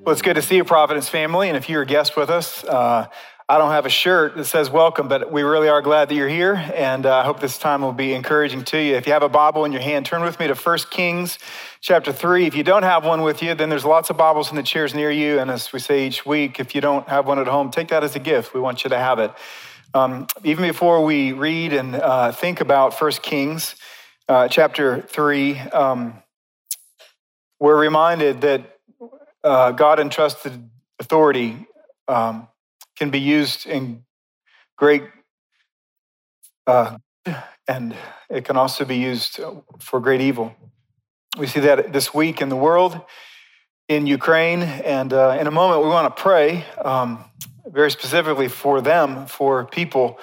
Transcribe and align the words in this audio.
Well, 0.00 0.12
it's 0.12 0.22
good 0.22 0.34
to 0.34 0.42
see 0.42 0.56
you, 0.56 0.64
Providence 0.64 1.08
family. 1.08 1.48
And 1.48 1.56
if 1.56 1.68
you're 1.68 1.82
a 1.82 1.86
guest 1.86 2.16
with 2.16 2.30
us, 2.30 2.62
uh, 2.64 3.08
I 3.48 3.58
don't 3.58 3.70
have 3.70 3.86
a 3.86 3.90
shirt 3.90 4.36
that 4.36 4.44
says 4.44 4.70
welcome, 4.70 5.08
but 5.08 5.32
we 5.32 5.42
really 5.42 5.68
are 5.68 5.80
glad 5.80 6.08
that 6.08 6.14
you're 6.14 6.28
here. 6.28 6.54
And 6.74 7.06
uh, 7.06 7.18
I 7.18 7.24
hope 7.24 7.40
this 7.40 7.58
time 7.58 7.82
will 7.82 7.92
be 7.92 8.12
encouraging 8.12 8.62
to 8.64 8.80
you. 8.80 8.94
If 8.94 9.06
you 9.06 9.12
have 9.14 9.22
a 9.22 9.28
Bible 9.28 9.64
in 9.64 9.72
your 9.72 9.80
hand, 9.80 10.06
turn 10.06 10.22
with 10.22 10.38
me 10.38 10.48
to 10.48 10.54
1 10.54 10.78
Kings 10.90 11.38
chapter 11.80 12.12
3. 12.12 12.46
If 12.46 12.54
you 12.54 12.62
don't 12.62 12.82
have 12.82 13.04
one 13.04 13.22
with 13.22 13.42
you, 13.42 13.54
then 13.54 13.68
there's 13.68 13.84
lots 13.84 14.10
of 14.10 14.16
Bibles 14.16 14.50
in 14.50 14.56
the 14.56 14.62
chairs 14.62 14.94
near 14.94 15.10
you. 15.10 15.38
And 15.38 15.50
as 15.50 15.72
we 15.72 15.78
say 15.78 16.06
each 16.06 16.26
week, 16.26 16.60
if 16.60 16.74
you 16.74 16.80
don't 16.80 17.08
have 17.08 17.26
one 17.26 17.38
at 17.38 17.46
home, 17.46 17.70
take 17.70 17.88
that 17.88 18.04
as 18.04 18.14
a 18.14 18.20
gift. 18.20 18.54
We 18.54 18.60
want 18.60 18.84
you 18.84 18.90
to 18.90 18.98
have 18.98 19.18
it. 19.18 19.32
Um, 19.94 20.26
even 20.44 20.64
before 20.66 21.04
we 21.04 21.32
read 21.32 21.72
and 21.72 21.96
uh, 21.96 22.32
think 22.32 22.60
about 22.60 23.00
1 23.00 23.12
Kings 23.22 23.76
uh, 24.28 24.48
chapter 24.48 25.00
3, 25.02 25.58
um, 25.58 26.22
we're 27.58 27.80
reminded 27.80 28.42
that 28.42 28.75
uh, 29.46 29.70
God 29.70 30.00
entrusted 30.00 30.68
authority 30.98 31.66
um, 32.08 32.48
can 32.98 33.10
be 33.10 33.20
used 33.20 33.64
in 33.64 34.02
great, 34.76 35.04
uh, 36.66 36.98
and 37.68 37.94
it 38.28 38.44
can 38.44 38.56
also 38.56 38.84
be 38.84 38.96
used 38.96 39.38
for 39.78 40.00
great 40.00 40.20
evil. 40.20 40.52
We 41.38 41.46
see 41.46 41.60
that 41.60 41.92
this 41.92 42.12
week 42.12 42.42
in 42.42 42.48
the 42.48 42.56
world, 42.56 43.00
in 43.88 44.08
Ukraine, 44.08 44.62
and 44.62 45.12
uh, 45.12 45.36
in 45.38 45.46
a 45.46 45.52
moment 45.52 45.82
we 45.82 45.88
want 45.90 46.16
to 46.16 46.22
pray 46.22 46.64
um, 46.84 47.24
very 47.66 47.92
specifically 47.92 48.48
for 48.48 48.80
them, 48.80 49.26
for 49.26 49.64
people 49.64 50.18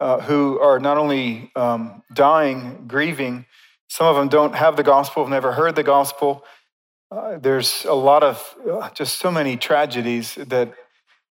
uh, 0.00 0.20
who 0.20 0.60
are 0.60 0.78
not 0.78 0.98
only 0.98 1.50
um, 1.56 2.02
dying, 2.12 2.84
grieving, 2.86 3.46
some 3.88 4.06
of 4.06 4.16
them 4.16 4.28
don't 4.28 4.54
have 4.54 4.76
the 4.76 4.82
gospel, 4.82 5.22
have 5.22 5.30
never 5.30 5.52
heard 5.52 5.76
the 5.76 5.82
gospel. 5.82 6.44
Uh, 7.10 7.38
there's 7.38 7.84
a 7.84 7.94
lot 7.94 8.24
of 8.24 8.56
uh, 8.68 8.90
just 8.90 9.18
so 9.18 9.30
many 9.30 9.56
tragedies 9.56 10.34
that 10.34 10.72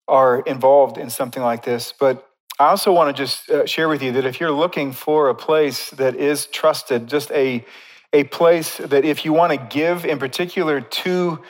are 0.08 0.40
involved 0.42 0.98
in 0.98 1.10
something 1.10 1.44
like 1.44 1.66
this. 1.66 1.94
But 2.00 2.26
I 2.58 2.70
also 2.70 2.94
want 2.94 3.16
to 3.16 3.22
just 3.22 3.50
uh, 3.50 3.66
share 3.66 3.90
with 3.90 4.02
you 4.02 4.14
that 4.14 4.26
if 4.26 4.40
you're 4.40 4.52
looking 4.52 4.94
for 4.94 5.28
a 5.28 5.36
place 5.36 5.90
that 5.92 6.16
is 6.16 6.46
trusted, 6.46 7.08
just 7.08 7.30
a, 7.32 7.66
a 8.14 8.24
place 8.26 8.78
that 8.78 9.04
if 9.04 9.26
you 9.26 9.34
want 9.34 9.52
to 9.52 9.58
give 9.58 10.06
in 10.06 10.18
particular 10.18 10.80
to 10.80 11.44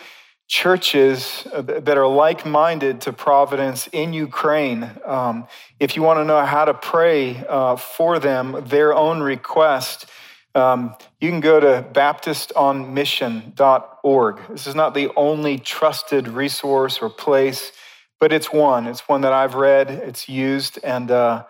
churches 0.47 1.47
that 1.53 1.97
are 1.97 2.07
like 2.07 2.45
minded 2.45 3.01
to 3.01 3.13
Providence 3.13 3.87
in 3.91 4.13
Ukraine, 4.13 4.89
um, 5.05 5.47
if 5.79 5.95
you 5.95 6.01
want 6.01 6.17
to 6.19 6.25
know 6.25 6.43
how 6.43 6.65
to 6.65 6.73
pray 6.73 7.43
uh, 7.47 7.75
for 7.75 8.17
them, 8.17 8.63
their 8.65 8.93
own 8.95 9.21
request, 9.21 10.07
um, 10.55 10.95
you 11.19 11.29
can 11.29 11.41
go 11.41 11.59
to 11.59 11.85
baptistonmission.org. 11.91 14.39
This 14.49 14.67
is 14.67 14.75
not 14.75 14.93
the 14.93 15.09
only 15.17 15.59
trusted 15.59 16.29
resource 16.29 17.01
or 17.01 17.09
place, 17.09 17.73
but 18.19 18.31
it's 18.31 18.53
one. 18.53 18.87
It's 18.87 19.01
one 19.01 19.19
that 19.21 19.33
I've 19.33 19.55
read, 19.55 19.89
it's 19.91 20.29
used, 20.29 20.79
and, 20.83 21.11
uh, 21.11 21.43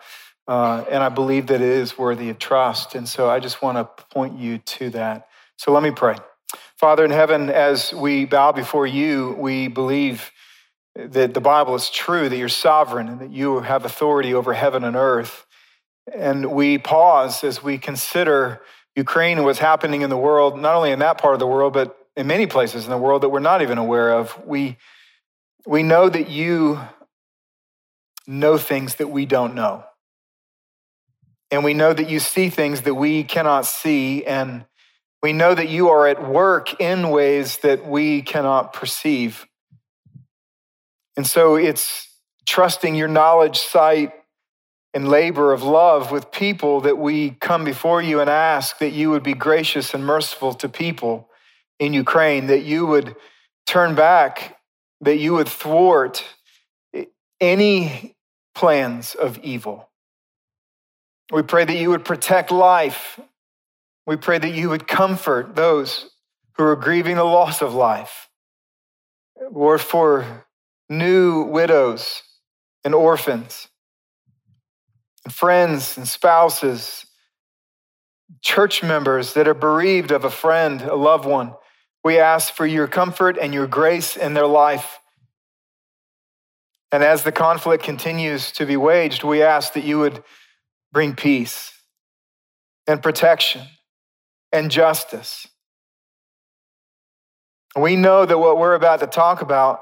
uh, 0.47 0.85
and 0.89 1.03
I 1.03 1.09
believe 1.09 1.47
that 1.47 1.61
it 1.61 1.61
is 1.61 1.97
worthy 1.97 2.29
of 2.29 2.39
trust. 2.39 2.95
And 2.95 3.07
so 3.07 3.29
I 3.29 3.39
just 3.39 3.61
want 3.61 3.77
to 3.77 3.85
point 4.05 4.39
you 4.39 4.57
to 4.57 4.89
that. 4.91 5.27
So 5.57 5.71
let 5.71 5.83
me 5.83 5.91
pray. 5.91 6.15
Father 6.75 7.05
in 7.05 7.11
heaven, 7.11 7.51
as 7.51 7.93
we 7.93 8.25
bow 8.25 8.51
before 8.51 8.87
you, 8.87 9.35
we 9.37 9.67
believe 9.67 10.31
that 10.95 11.33
the 11.33 11.41
Bible 11.41 11.75
is 11.75 11.89
true, 11.89 12.29
that 12.29 12.37
you're 12.37 12.49
sovereign, 12.49 13.07
and 13.07 13.19
that 13.19 13.31
you 13.31 13.59
have 13.59 13.85
authority 13.85 14.33
over 14.33 14.53
heaven 14.53 14.83
and 14.83 14.95
earth. 14.95 15.45
And 16.13 16.51
we 16.51 16.77
pause 16.77 17.43
as 17.43 17.63
we 17.63 17.77
consider 17.77 18.61
Ukraine 18.95 19.37
and 19.37 19.45
what's 19.45 19.59
happening 19.59 20.01
in 20.01 20.09
the 20.09 20.17
world, 20.17 20.57
not 20.57 20.75
only 20.75 20.91
in 20.91 20.99
that 20.99 21.17
part 21.17 21.33
of 21.33 21.39
the 21.39 21.47
world, 21.47 21.73
but 21.73 21.97
in 22.15 22.27
many 22.27 22.47
places 22.47 22.85
in 22.85 22.89
the 22.89 22.97
world 22.97 23.23
that 23.23 23.29
we're 23.29 23.39
not 23.39 23.61
even 23.61 23.77
aware 23.77 24.13
of. 24.13 24.45
We, 24.45 24.77
we 25.65 25.83
know 25.83 26.07
that 26.07 26.29
you 26.29 26.79
know 28.25 28.57
things 28.57 28.95
that 28.95 29.09
we 29.09 29.25
don't 29.25 29.53
know. 29.53 29.83
And 31.51 31.63
we 31.63 31.73
know 31.73 31.93
that 31.93 32.09
you 32.09 32.19
see 32.19 32.49
things 32.49 32.81
that 32.81 32.95
we 32.95 33.23
cannot 33.23 33.65
see. 33.65 34.25
And 34.25 34.65
we 35.21 35.33
know 35.33 35.53
that 35.53 35.69
you 35.69 35.89
are 35.89 36.07
at 36.07 36.27
work 36.27 36.79
in 36.79 37.09
ways 37.09 37.57
that 37.57 37.85
we 37.85 38.21
cannot 38.21 38.73
perceive. 38.73 39.45
And 41.17 41.25
so 41.25 41.55
it's 41.55 42.07
trusting 42.45 42.95
your 42.95 43.07
knowledge, 43.07 43.59
sight, 43.59 44.13
and 44.95 45.09
labor 45.09 45.51
of 45.51 45.61
love 45.61 46.09
with 46.09 46.31
people 46.31 46.79
that 46.79 46.97
we 46.97 47.31
come 47.41 47.65
before 47.65 48.01
you 48.01 48.21
and 48.21 48.29
ask 48.29 48.77
that 48.77 48.91
you 48.91 49.09
would 49.09 49.23
be 49.23 49.33
gracious 49.33 49.93
and 49.93 50.05
merciful 50.05 50.53
to 50.53 50.69
people 50.69 51.29
in 51.79 51.91
Ukraine, 51.91 52.47
that 52.47 52.63
you 52.63 52.85
would 52.85 53.13
turn 53.67 53.93
back, 53.93 54.57
that 55.01 55.17
you 55.17 55.33
would 55.33 55.49
thwart 55.49 56.23
any 57.41 58.15
plans 58.55 59.15
of 59.15 59.37
evil. 59.39 59.89
We 61.29 61.41
pray 61.41 61.65
that 61.65 61.75
you 61.75 61.89
would 61.89 62.05
protect 62.05 62.49
life. 62.49 63.19
We 64.07 64.15
pray 64.15 64.37
that 64.37 64.53
you 64.53 64.69
would 64.69 64.87
comfort 64.87 65.57
those 65.57 66.09
who 66.53 66.63
are 66.63 66.77
grieving 66.77 67.17
the 67.17 67.25
loss 67.25 67.61
of 67.61 67.73
life. 67.73 68.29
Lord, 69.51 69.81
for 69.81 70.45
new 70.89 71.43
widows 71.43 72.23
and 72.85 72.95
orphans 72.95 73.67
and 75.25 75.33
friends 75.33 75.97
and 75.97 76.07
spouses, 76.07 77.05
church 78.41 78.83
members 78.83 79.33
that 79.33 79.47
are 79.47 79.55
bereaved 79.55 80.11
of 80.11 80.23
a 80.23 80.29
friend, 80.29 80.81
a 80.83 80.95
loved 80.95 81.25
one. 81.25 81.53
We 82.03 82.19
ask 82.19 82.53
for 82.53 82.65
your 82.65 82.87
comfort 82.87 83.37
and 83.39 83.53
your 83.53 83.67
grace 83.67 84.15
in 84.15 84.35
their 84.35 84.47
life. 84.47 84.99
And 86.91 87.03
as 87.03 87.23
the 87.23 87.31
conflict 87.31 87.83
continues 87.83 88.51
to 88.53 88.65
be 88.65 88.77
waged, 88.77 89.23
we 89.23 89.41
ask 89.41 89.73
that 89.73 89.83
you 89.83 89.99
would 89.99 90.23
bring 90.93 91.15
peace 91.15 91.73
and 92.87 93.01
protection 93.01 93.63
and 94.51 94.69
justice. 94.69 95.47
We 97.75 97.95
know 97.95 98.25
that 98.25 98.37
what 98.37 98.57
we're 98.57 98.75
about 98.75 98.99
to 99.01 99.07
talk 99.07 99.41
about, 99.41 99.81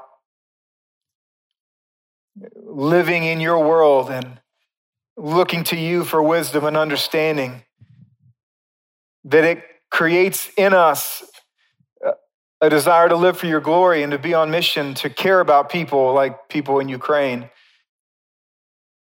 living 2.56 3.22
in 3.22 3.40
your 3.40 3.58
world 3.64 4.10
and 4.10 4.40
looking 5.16 5.64
to 5.64 5.76
you 5.76 6.04
for 6.04 6.22
wisdom 6.22 6.64
and 6.64 6.76
understanding, 6.76 7.62
that 9.24 9.44
it 9.44 9.64
creates 9.90 10.50
in 10.56 10.74
us 10.74 11.22
a 12.60 12.70
desire 12.70 13.08
to 13.08 13.16
live 13.16 13.36
for 13.36 13.46
your 13.46 13.60
glory 13.60 14.02
and 14.02 14.12
to 14.12 14.18
be 14.18 14.34
on 14.34 14.50
mission 14.50 14.94
to 14.94 15.10
care 15.10 15.40
about 15.40 15.70
people 15.70 16.12
like 16.12 16.48
people 16.48 16.80
in 16.80 16.88
Ukraine. 16.88 17.50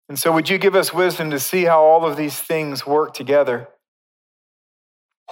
And 0.10 0.20
so, 0.20 0.32
would 0.32 0.50
you 0.50 0.58
give 0.58 0.76
us 0.76 0.94
wisdom 0.94 1.32
to 1.32 1.40
see 1.40 1.64
how 1.64 1.82
all 1.82 2.06
of 2.06 2.18
these 2.18 2.38
things 2.40 2.86
work 2.86 3.14
together? 3.14 3.70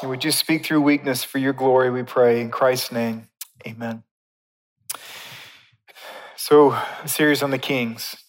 And 0.02 0.10
would 0.10 0.24
you 0.24 0.32
speak 0.32 0.66
through 0.66 0.82
weakness 0.82 1.24
for 1.24 1.38
your 1.38 1.54
glory, 1.54 1.90
we 1.92 2.04
pray. 2.04 2.42
In 2.42 2.50
Christ's 2.50 2.92
name, 2.92 3.28
amen. 3.68 4.04
So, 6.36 6.72
a 6.72 7.08
series 7.08 7.44
on 7.44 7.52
the 7.52 7.60
kings 7.60 8.21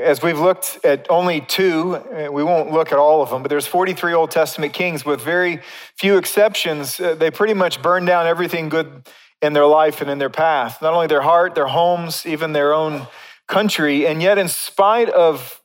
as 0.00 0.22
we've 0.22 0.38
looked 0.38 0.78
at 0.84 1.06
only 1.10 1.40
two, 1.40 1.96
uh, 1.96 2.28
we 2.30 2.42
won't 2.42 2.72
look 2.72 2.92
at 2.92 2.98
all 2.98 3.22
of 3.22 3.30
them, 3.30 3.42
but 3.42 3.48
there's 3.48 3.66
43 3.66 4.12
Old 4.14 4.30
Testament 4.30 4.72
kings 4.72 5.04
with 5.04 5.20
very 5.20 5.60
few 5.96 6.16
exceptions. 6.16 6.98
Uh, 6.98 7.14
they 7.14 7.30
pretty 7.30 7.54
much 7.54 7.82
burned 7.82 8.06
down 8.06 8.26
everything 8.26 8.68
good 8.68 9.08
in 9.42 9.52
their 9.52 9.66
life 9.66 10.00
and 10.00 10.10
in 10.10 10.18
their 10.18 10.30
path, 10.30 10.82
not 10.82 10.92
only 10.92 11.06
their 11.06 11.22
heart, 11.22 11.54
their 11.54 11.68
homes, 11.68 12.26
even 12.26 12.52
their 12.52 12.74
own 12.74 13.06
country. 13.48 14.06
And 14.06 14.22
yet, 14.22 14.38
in 14.38 14.48
spite 14.48 15.08
of 15.08 15.62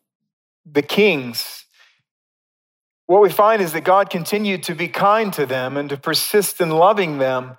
the 0.65 0.81
kings, 0.81 1.65
what 3.07 3.21
we 3.21 3.29
find 3.29 3.61
is 3.61 3.73
that 3.73 3.83
God 3.83 4.09
continued 4.09 4.63
to 4.63 4.75
be 4.75 4.87
kind 4.87 5.31
to 5.33 5.45
them 5.45 5.77
and 5.77 5.89
to 5.89 5.97
persist 5.97 6.59
in 6.59 6.69
loving 6.69 7.19
them, 7.19 7.57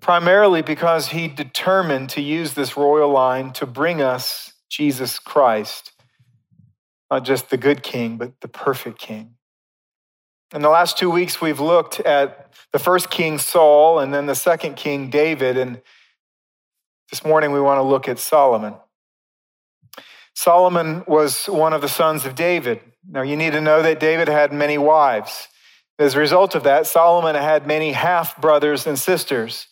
primarily 0.00 0.62
because 0.62 1.08
he 1.08 1.28
determined 1.28 2.10
to 2.10 2.20
use 2.20 2.54
this 2.54 2.76
royal 2.76 3.10
line 3.10 3.52
to 3.54 3.66
bring 3.66 4.02
us 4.02 4.49
Jesus 4.70 5.18
Christ, 5.18 5.92
not 7.10 7.24
just 7.24 7.50
the 7.50 7.56
good 7.56 7.82
king, 7.82 8.16
but 8.16 8.40
the 8.40 8.48
perfect 8.48 8.98
king. 8.98 9.34
In 10.54 10.62
the 10.62 10.68
last 10.68 10.96
two 10.96 11.10
weeks, 11.10 11.40
we've 11.40 11.60
looked 11.60 12.00
at 12.00 12.52
the 12.72 12.78
first 12.78 13.10
king, 13.10 13.38
Saul, 13.38 13.98
and 13.98 14.14
then 14.14 14.26
the 14.26 14.34
second 14.34 14.76
king, 14.76 15.10
David. 15.10 15.56
And 15.56 15.82
this 17.10 17.24
morning, 17.24 17.52
we 17.52 17.60
want 17.60 17.78
to 17.78 17.82
look 17.82 18.08
at 18.08 18.18
Solomon. 18.18 18.74
Solomon 20.34 21.04
was 21.06 21.46
one 21.46 21.72
of 21.72 21.82
the 21.82 21.88
sons 21.88 22.24
of 22.24 22.34
David. 22.34 22.80
Now, 23.08 23.22
you 23.22 23.36
need 23.36 23.52
to 23.52 23.60
know 23.60 23.82
that 23.82 24.00
David 24.00 24.28
had 24.28 24.52
many 24.52 24.78
wives. 24.78 25.48
As 25.98 26.14
a 26.14 26.18
result 26.18 26.54
of 26.54 26.62
that, 26.62 26.86
Solomon 26.86 27.34
had 27.34 27.66
many 27.66 27.92
half 27.92 28.40
brothers 28.40 28.86
and 28.86 28.98
sisters. 28.98 29.66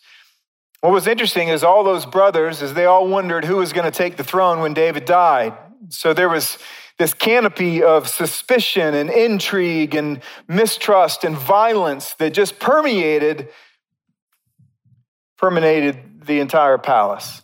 What 0.81 0.93
was 0.93 1.07
interesting 1.07 1.49
is 1.49 1.63
all 1.63 1.83
those 1.83 2.05
brothers, 2.05 2.61
is 2.61 2.73
they 2.73 2.85
all 2.85 3.07
wondered 3.07 3.45
who 3.45 3.57
was 3.57 3.73
going 3.73 3.89
to 3.89 3.97
take 3.97 4.15
the 4.15 4.23
throne 4.23 4.59
when 4.59 4.73
David 4.73 5.05
died. 5.05 5.53
So 5.89 6.13
there 6.13 6.29
was 6.29 6.57
this 6.97 7.13
canopy 7.13 7.81
of 7.83 8.07
suspicion 8.07 8.93
and 8.93 9.09
intrigue 9.09 9.95
and 9.95 10.21
mistrust 10.47 11.23
and 11.23 11.35
violence 11.35 12.13
that 12.15 12.33
just 12.33 12.59
permeated 12.59 13.49
permeated 15.37 16.25
the 16.25 16.41
entire 16.41 16.77
palace. 16.77 17.41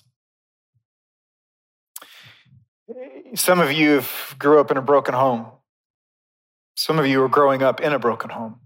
Some 3.35 3.61
of 3.61 3.71
you 3.71 3.95
have 3.95 4.35
grew 4.37 4.59
up 4.59 4.69
in 4.69 4.75
a 4.75 4.81
broken 4.81 5.13
home. 5.13 5.47
Some 6.75 6.99
of 6.99 7.07
you 7.07 7.23
are 7.23 7.29
growing 7.29 7.63
up 7.63 7.79
in 7.79 7.93
a 7.93 7.99
broken 7.99 8.29
home. 8.31 8.59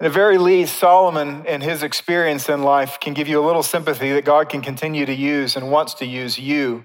At 0.00 0.04
the 0.04 0.10
very 0.10 0.38
least, 0.38 0.78
Solomon 0.78 1.44
and 1.48 1.60
his 1.60 1.82
experience 1.82 2.48
in 2.48 2.62
life 2.62 3.00
can 3.00 3.14
give 3.14 3.26
you 3.26 3.40
a 3.40 3.44
little 3.44 3.64
sympathy 3.64 4.12
that 4.12 4.24
God 4.24 4.48
can 4.48 4.60
continue 4.60 5.04
to 5.04 5.14
use 5.14 5.56
and 5.56 5.72
wants 5.72 5.94
to 5.94 6.06
use 6.06 6.38
you, 6.38 6.84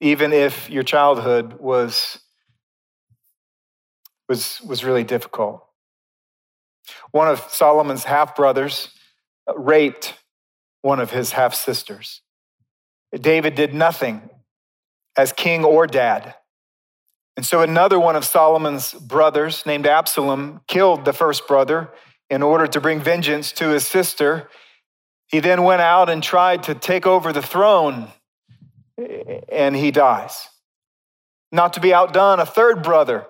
even 0.00 0.32
if 0.32 0.70
your 0.70 0.84
childhood 0.84 1.54
was, 1.54 2.20
was, 4.28 4.60
was 4.60 4.84
really 4.84 5.02
difficult. 5.02 5.64
One 7.10 7.26
of 7.26 7.40
Solomon's 7.50 8.04
half 8.04 8.36
brothers 8.36 8.90
uh, 9.48 9.58
raped 9.58 10.14
one 10.82 11.00
of 11.00 11.10
his 11.10 11.32
half 11.32 11.54
sisters. 11.54 12.22
David 13.12 13.56
did 13.56 13.74
nothing 13.74 14.30
as 15.16 15.32
king 15.32 15.64
or 15.64 15.88
dad. 15.88 16.36
And 17.36 17.44
so 17.44 17.62
another 17.62 17.98
one 17.98 18.14
of 18.14 18.24
Solomon's 18.24 18.92
brothers, 18.92 19.66
named 19.66 19.88
Absalom, 19.88 20.60
killed 20.68 21.04
the 21.04 21.12
first 21.12 21.48
brother 21.48 21.90
in 22.30 22.42
order 22.42 22.66
to 22.66 22.80
bring 22.80 23.00
vengeance 23.00 23.52
to 23.52 23.68
his 23.68 23.86
sister. 23.86 24.48
He 25.26 25.40
then 25.40 25.62
went 25.62 25.80
out 25.80 26.08
and 26.08 26.22
tried 26.22 26.62
to 26.64 26.74
take 26.74 27.06
over 27.06 27.32
the 27.32 27.42
throne, 27.42 28.08
and 29.50 29.76
he 29.76 29.90
dies. 29.90 30.48
Not 31.50 31.72
to 31.74 31.80
be 31.80 31.94
outdone, 31.94 32.40
a 32.40 32.46
third 32.46 32.82
brother, 32.82 33.26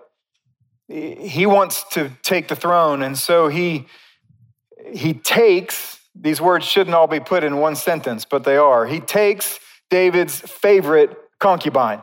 he 0.88 1.46
wants 1.46 1.84
to 1.90 2.10
take 2.22 2.48
the 2.48 2.56
throne, 2.56 3.02
and 3.02 3.16
so 3.16 3.48
he, 3.48 3.86
he 4.92 5.12
takes, 5.12 6.00
these 6.14 6.40
words 6.40 6.64
shouldn't 6.64 6.94
all 6.94 7.06
be 7.06 7.20
put 7.20 7.44
in 7.44 7.58
one 7.58 7.76
sentence, 7.76 8.24
but 8.24 8.44
they 8.44 8.56
are. 8.56 8.86
He 8.86 9.00
takes 9.00 9.60
David's 9.90 10.40
favorite 10.40 11.16
concubine 11.38 12.02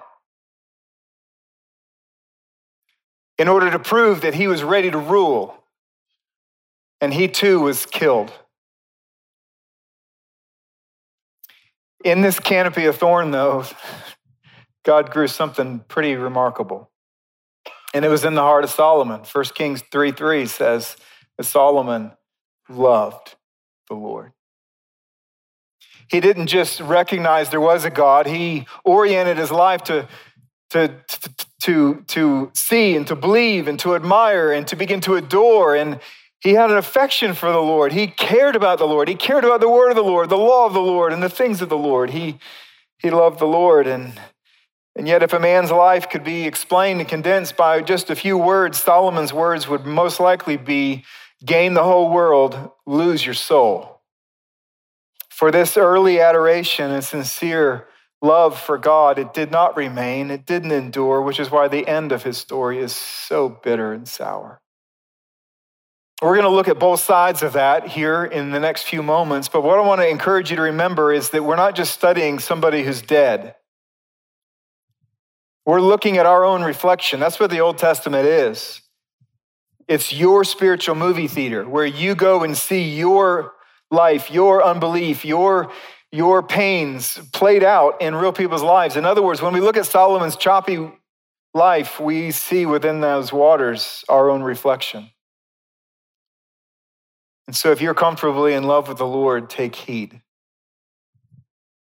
in 3.38 3.48
order 3.48 3.70
to 3.72 3.80
prove 3.80 4.22
that 4.22 4.36
he 4.36 4.48
was 4.48 4.64
ready 4.64 4.90
to 4.92 4.98
rule 4.98 5.65
and 7.06 7.14
he 7.14 7.28
too 7.28 7.60
was 7.60 7.86
killed. 7.86 8.34
In 12.04 12.22
this 12.22 12.40
canopy 12.40 12.88
of 12.88 12.96
thorn, 12.96 13.30
though, 13.30 13.64
God 14.84 15.12
grew 15.12 15.28
something 15.28 15.82
pretty 15.88 16.16
remarkable. 16.16 16.90
And 17.94 18.04
it 18.06 18.08
was 18.10 18.26
in 18.26 18.34
the 18.34 18.42
heart 18.42 18.64
of 18.64 18.72
Solomon. 18.72 19.22
1 19.32 19.46
Kings 19.54 19.84
3 19.92 20.14
3 20.14 20.48
says 20.48 20.98
that 21.38 21.44
Solomon 21.44 22.14
loved 22.70 23.36
the 23.88 23.94
Lord. 23.94 24.32
He 26.10 26.20
didn't 26.20 26.48
just 26.48 26.80
recognize 26.80 27.52
there 27.52 27.62
was 27.62 27.86
a 27.86 27.92
God, 27.92 28.26
he 28.26 28.66
oriented 28.84 29.38
his 29.38 29.52
life 29.52 29.84
to, 29.84 30.08
to, 30.72 30.88
to, 30.88 31.30
to, 31.62 32.04
to 32.08 32.52
see 32.56 32.96
and 32.96 33.06
to 33.06 33.16
believe 33.16 33.68
and 33.68 33.78
to 33.82 33.94
admire 33.94 34.52
and 34.52 34.66
to 34.70 34.76
begin 34.76 35.02
to 35.02 35.14
adore. 35.14 35.76
And 35.76 36.00
he 36.46 36.54
had 36.54 36.70
an 36.70 36.78
affection 36.78 37.34
for 37.34 37.52
the 37.52 37.58
Lord. 37.58 37.92
He 37.92 38.06
cared 38.06 38.56
about 38.56 38.78
the 38.78 38.86
Lord. 38.86 39.08
He 39.08 39.16
cared 39.16 39.44
about 39.44 39.62
the 39.62 39.68
word 39.68 39.90
of 39.90 39.96
the 39.96 40.04
Lord, 40.04 40.30
the 40.30 40.38
law 40.38 40.68
of 40.68 40.74
the 40.74 40.80
Lord, 40.80 41.12
and 41.12 41.24
the 41.24 41.28
things 41.28 41.60
of 41.60 41.70
the 41.70 41.78
Lord. 41.78 42.12
He, 42.12 42.38
he 43.00 43.10
loved 43.10 43.40
the 43.40 43.48
Lord. 43.48 43.88
And, 43.88 44.14
and 44.96 45.08
yet, 45.08 45.24
if 45.24 45.34
a 45.34 45.40
man's 45.40 45.72
life 45.72 46.08
could 46.08 46.24
be 46.24 46.46
explained 46.46 47.00
and 47.00 47.10
condensed 47.10 47.58
by 47.58 47.82
just 47.82 48.12
a 48.12 48.16
few 48.16 48.38
words, 48.38 48.80
Solomon's 48.80 49.34
words 49.34 49.68
would 49.68 49.88
most 49.88 50.20
likely 50.20 50.56
be 50.56 51.04
gain 51.44 51.74
the 51.74 51.84
whole 51.84 52.12
world, 52.12 52.72
lose 52.86 53.26
your 53.26 53.34
soul. 53.34 54.02
For 55.30 55.50
this 55.50 55.76
early 55.76 56.20
adoration 56.20 56.92
and 56.92 57.04
sincere 57.04 57.88
love 58.22 58.60
for 58.60 58.78
God, 58.78 59.18
it 59.18 59.34
did 59.34 59.50
not 59.50 59.76
remain, 59.76 60.30
it 60.30 60.46
didn't 60.46 60.72
endure, 60.72 61.24
which 61.24 61.40
is 61.40 61.50
why 61.50 61.68
the 61.68 61.88
end 61.88 62.12
of 62.12 62.22
his 62.22 62.38
story 62.38 62.78
is 62.78 62.96
so 62.96 63.50
bitter 63.50 63.94
and 63.94 64.08
sour. 64.08 64.62
We're 66.26 66.34
going 66.34 66.46
to 66.46 66.50
look 66.50 66.68
at 66.68 66.80
both 66.80 67.02
sides 67.02 67.44
of 67.44 67.54
that 67.54 67.88
here 67.88 68.26
in 68.26 68.50
the 68.50 68.60
next 68.60 68.86
few 68.86 69.04
moments. 69.04 69.48
But 69.48 69.62
what 69.62 69.78
I 69.78 69.82
want 69.82 70.02
to 70.02 70.10
encourage 70.10 70.50
you 70.50 70.56
to 70.56 70.64
remember 70.64 71.14
is 71.14 71.30
that 71.30 71.44
we're 71.44 71.56
not 71.56 71.76
just 71.76 71.94
studying 71.94 72.40
somebody 72.40 72.82
who's 72.82 73.04
dead. 73.04 73.54
We're 75.68 75.82
looking 75.82 76.18
at 76.18 76.26
our 76.26 76.44
own 76.44 76.64
reflection. 76.64 77.20
That's 77.20 77.40
what 77.40 77.52
the 77.52 77.60
Old 77.60 77.78
Testament 77.78 78.26
is. 78.26 78.82
It's 79.88 80.12
your 80.12 80.44
spiritual 80.44 80.96
movie 80.96 81.28
theater 81.28 81.70
where 81.70 81.86
you 81.86 82.16
go 82.16 82.42
and 82.44 82.58
see 82.58 82.82
your 82.98 83.54
life, 83.92 84.32
your 84.32 84.66
unbelief, 84.66 85.26
your, 85.26 85.72
your 86.12 86.42
pains 86.42 87.20
played 87.34 87.64
out 87.64 88.02
in 88.02 88.16
real 88.16 88.34
people's 88.34 88.64
lives. 88.64 88.98
In 88.98 89.06
other 89.06 89.22
words, 89.22 89.44
when 89.44 89.54
we 89.54 89.60
look 89.60 89.78
at 89.78 89.86
Solomon's 89.86 90.38
choppy 90.38 90.92
life, 91.54 92.00
we 92.00 92.32
see 92.32 92.66
within 92.66 93.00
those 93.00 93.32
waters 93.32 94.04
our 94.10 94.32
own 94.32 94.42
reflection. 94.42 95.12
And 97.48 97.56
so, 97.56 97.72
if 97.72 97.82
you're 97.82 97.94
comfortably 97.94 98.54
in 98.54 98.64
love 98.64 98.88
with 98.88 98.98
the 98.98 99.06
Lord, 99.06 99.50
take 99.50 99.76
heed. 99.76 100.22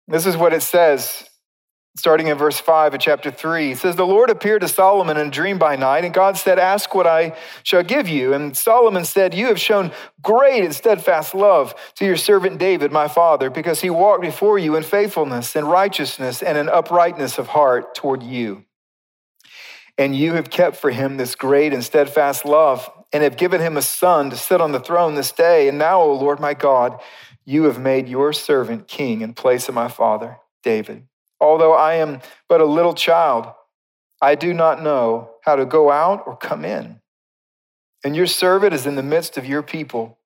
This 0.08 0.26
is 0.26 0.36
what 0.36 0.52
it 0.52 0.62
says, 0.62 1.28
starting 1.96 2.26
in 2.26 2.36
verse 2.36 2.58
5 2.58 2.94
of 2.94 3.00
chapter 3.00 3.30
3. 3.30 3.72
It 3.72 3.78
says, 3.78 3.94
The 3.94 4.04
Lord 4.04 4.28
appeared 4.28 4.62
to 4.62 4.68
Solomon 4.68 5.16
in 5.16 5.28
a 5.28 5.30
dream 5.30 5.58
by 5.58 5.76
night, 5.76 6.04
and 6.04 6.12
God 6.12 6.36
said, 6.36 6.58
Ask 6.58 6.94
what 6.94 7.06
I 7.06 7.36
shall 7.62 7.84
give 7.84 8.08
you. 8.08 8.34
And 8.34 8.56
Solomon 8.56 9.04
said, 9.04 9.34
You 9.34 9.46
have 9.46 9.60
shown 9.60 9.92
great 10.20 10.64
and 10.64 10.74
steadfast 10.74 11.34
love 11.34 11.74
to 11.94 12.04
your 12.04 12.16
servant 12.16 12.58
David, 12.58 12.90
my 12.90 13.06
father, 13.06 13.48
because 13.48 13.80
he 13.80 13.90
walked 13.90 14.22
before 14.22 14.58
you 14.58 14.74
in 14.74 14.82
faithfulness 14.82 15.54
and 15.54 15.70
righteousness 15.70 16.42
and 16.42 16.58
in 16.58 16.68
uprightness 16.68 17.38
of 17.38 17.48
heart 17.48 17.94
toward 17.94 18.24
you. 18.24 18.64
And 19.96 20.16
you 20.16 20.32
have 20.34 20.50
kept 20.50 20.76
for 20.76 20.90
him 20.90 21.16
this 21.16 21.36
great 21.36 21.72
and 21.72 21.84
steadfast 21.84 22.44
love 22.44 22.90
and 23.12 23.22
have 23.22 23.36
given 23.36 23.60
him 23.60 23.76
a 23.76 23.82
son 23.82 24.30
to 24.30 24.36
sit 24.36 24.60
on 24.60 24.72
the 24.72 24.80
throne 24.80 25.14
this 25.14 25.32
day. 25.32 25.68
And 25.68 25.78
now, 25.78 26.00
O 26.00 26.12
Lord 26.14 26.40
my 26.40 26.54
God, 26.54 27.00
you 27.44 27.64
have 27.64 27.78
made 27.78 28.08
your 28.08 28.32
servant 28.32 28.88
king 28.88 29.20
in 29.20 29.34
place 29.34 29.68
of 29.68 29.74
my 29.74 29.88
father, 29.88 30.38
David. 30.62 31.06
Although 31.40 31.74
I 31.74 31.94
am 31.94 32.20
but 32.48 32.60
a 32.60 32.66
little 32.66 32.94
child, 32.94 33.52
I 34.20 34.36
do 34.36 34.54
not 34.54 34.82
know 34.82 35.32
how 35.42 35.56
to 35.56 35.66
go 35.66 35.90
out 35.90 36.22
or 36.26 36.36
come 36.36 36.64
in. 36.64 37.00
And 38.04 38.16
your 38.16 38.26
servant 38.26 38.72
is 38.72 38.86
in 38.86 38.94
the 38.94 39.02
midst 39.02 39.36
of 39.36 39.46
your 39.46 39.62
people, 39.62 40.18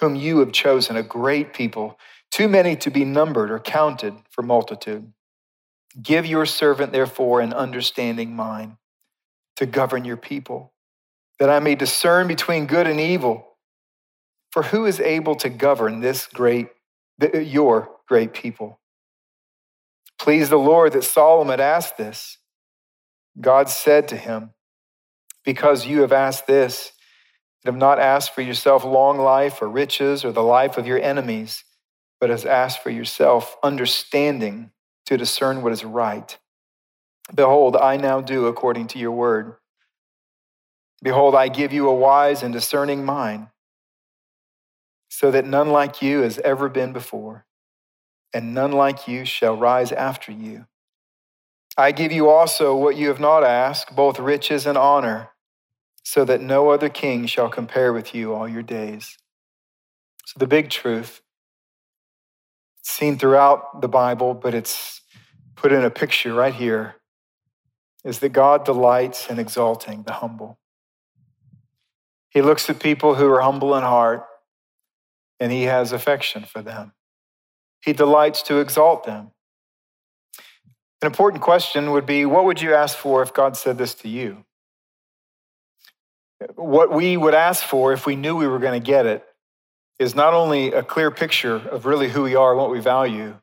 whom 0.00 0.14
you 0.14 0.38
have 0.38 0.52
chosen, 0.52 0.96
a 0.96 1.02
great 1.02 1.52
people, 1.52 1.98
too 2.30 2.48
many 2.48 2.76
to 2.76 2.90
be 2.90 3.04
numbered 3.04 3.50
or 3.50 3.58
counted 3.58 4.14
for 4.30 4.42
multitude. 4.42 5.12
Give 6.00 6.24
your 6.24 6.46
servant, 6.46 6.92
therefore, 6.92 7.40
an 7.40 7.52
understanding 7.52 8.34
mind 8.34 8.76
to 9.56 9.66
govern 9.66 10.04
your 10.04 10.16
people 10.16 10.72
that 11.40 11.50
I 11.50 11.58
may 11.58 11.74
discern 11.74 12.28
between 12.28 12.66
good 12.66 12.86
and 12.86 13.00
evil. 13.00 13.56
For 14.52 14.64
who 14.64 14.84
is 14.84 15.00
able 15.00 15.34
to 15.36 15.48
govern 15.48 16.00
this 16.00 16.26
great, 16.26 16.68
your 17.34 17.90
great 18.06 18.32
people? 18.34 18.78
Please 20.18 20.50
the 20.50 20.58
Lord 20.58 20.92
that 20.92 21.02
Solomon 21.02 21.58
asked 21.58 21.96
this. 21.96 22.38
God 23.40 23.70
said 23.70 24.06
to 24.08 24.16
him, 24.16 24.50
Because 25.44 25.86
you 25.86 26.02
have 26.02 26.12
asked 26.12 26.46
this, 26.46 26.92
and 27.64 27.72
have 27.72 27.78
not 27.78 27.98
asked 27.98 28.34
for 28.34 28.42
yourself 28.42 28.84
long 28.84 29.18
life 29.18 29.62
or 29.62 29.68
riches 29.68 30.24
or 30.24 30.32
the 30.32 30.42
life 30.42 30.76
of 30.76 30.86
your 30.86 31.00
enemies, 31.00 31.64
but 32.20 32.28
has 32.28 32.44
asked 32.44 32.82
for 32.82 32.90
yourself 32.90 33.56
understanding 33.62 34.72
to 35.06 35.16
discern 35.16 35.62
what 35.62 35.72
is 35.72 35.84
right. 35.84 36.36
Behold, 37.34 37.76
I 37.76 37.96
now 37.96 38.20
do 38.20 38.46
according 38.46 38.88
to 38.88 38.98
your 38.98 39.12
word. 39.12 39.54
Behold, 41.02 41.34
I 41.34 41.48
give 41.48 41.72
you 41.72 41.88
a 41.88 41.94
wise 41.94 42.42
and 42.42 42.52
discerning 42.52 43.04
mind, 43.04 43.48
so 45.08 45.30
that 45.30 45.46
none 45.46 45.70
like 45.70 46.02
you 46.02 46.20
has 46.20 46.38
ever 46.40 46.68
been 46.68 46.92
before, 46.92 47.46
and 48.34 48.54
none 48.54 48.72
like 48.72 49.08
you 49.08 49.24
shall 49.24 49.56
rise 49.56 49.92
after 49.92 50.30
you. 50.30 50.66
I 51.76 51.92
give 51.92 52.12
you 52.12 52.28
also 52.28 52.76
what 52.76 52.96
you 52.96 53.08
have 53.08 53.20
not 53.20 53.42
asked, 53.42 53.96
both 53.96 54.18
riches 54.18 54.66
and 54.66 54.76
honor, 54.76 55.30
so 56.04 56.24
that 56.26 56.42
no 56.42 56.68
other 56.68 56.90
king 56.90 57.26
shall 57.26 57.48
compare 57.48 57.92
with 57.92 58.14
you 58.14 58.34
all 58.34 58.48
your 58.48 58.62
days. 58.62 59.16
So, 60.26 60.38
the 60.38 60.46
big 60.46 60.68
truth, 60.68 61.22
seen 62.82 63.18
throughout 63.18 63.80
the 63.80 63.88
Bible, 63.88 64.34
but 64.34 64.54
it's 64.54 65.00
put 65.56 65.72
in 65.72 65.82
a 65.82 65.90
picture 65.90 66.34
right 66.34 66.54
here, 66.54 66.96
is 68.04 68.18
that 68.20 68.30
God 68.30 68.64
delights 68.64 69.28
in 69.28 69.38
exalting 69.38 70.02
the 70.02 70.12
humble. 70.12 70.59
He 72.30 72.42
looks 72.42 72.70
at 72.70 72.78
people 72.78 73.16
who 73.16 73.30
are 73.30 73.40
humble 73.40 73.74
in 73.76 73.82
heart 73.82 74.24
and 75.38 75.50
he 75.50 75.64
has 75.64 75.92
affection 75.92 76.44
for 76.44 76.62
them. 76.62 76.92
He 77.84 77.92
delights 77.92 78.42
to 78.42 78.58
exalt 78.58 79.04
them. 79.04 79.32
An 81.02 81.06
important 81.06 81.42
question 81.42 81.92
would 81.92 82.06
be 82.06 82.26
what 82.26 82.44
would 82.44 82.60
you 82.60 82.74
ask 82.74 82.96
for 82.96 83.22
if 83.22 83.32
God 83.32 83.56
said 83.56 83.78
this 83.78 83.94
to 83.94 84.08
you? 84.08 84.44
What 86.56 86.92
we 86.92 87.16
would 87.16 87.34
ask 87.34 87.64
for 87.64 87.92
if 87.92 88.06
we 88.06 88.16
knew 88.16 88.36
we 88.36 88.46
were 88.46 88.58
going 88.58 88.80
to 88.80 88.86
get 88.86 89.06
it 89.06 89.24
is 89.98 90.14
not 90.14 90.34
only 90.34 90.72
a 90.72 90.82
clear 90.82 91.10
picture 91.10 91.56
of 91.56 91.84
really 91.84 92.08
who 92.08 92.22
we 92.22 92.34
are 92.34 92.52
and 92.52 92.60
what 92.60 92.70
we 92.70 92.80
value, 92.80 93.36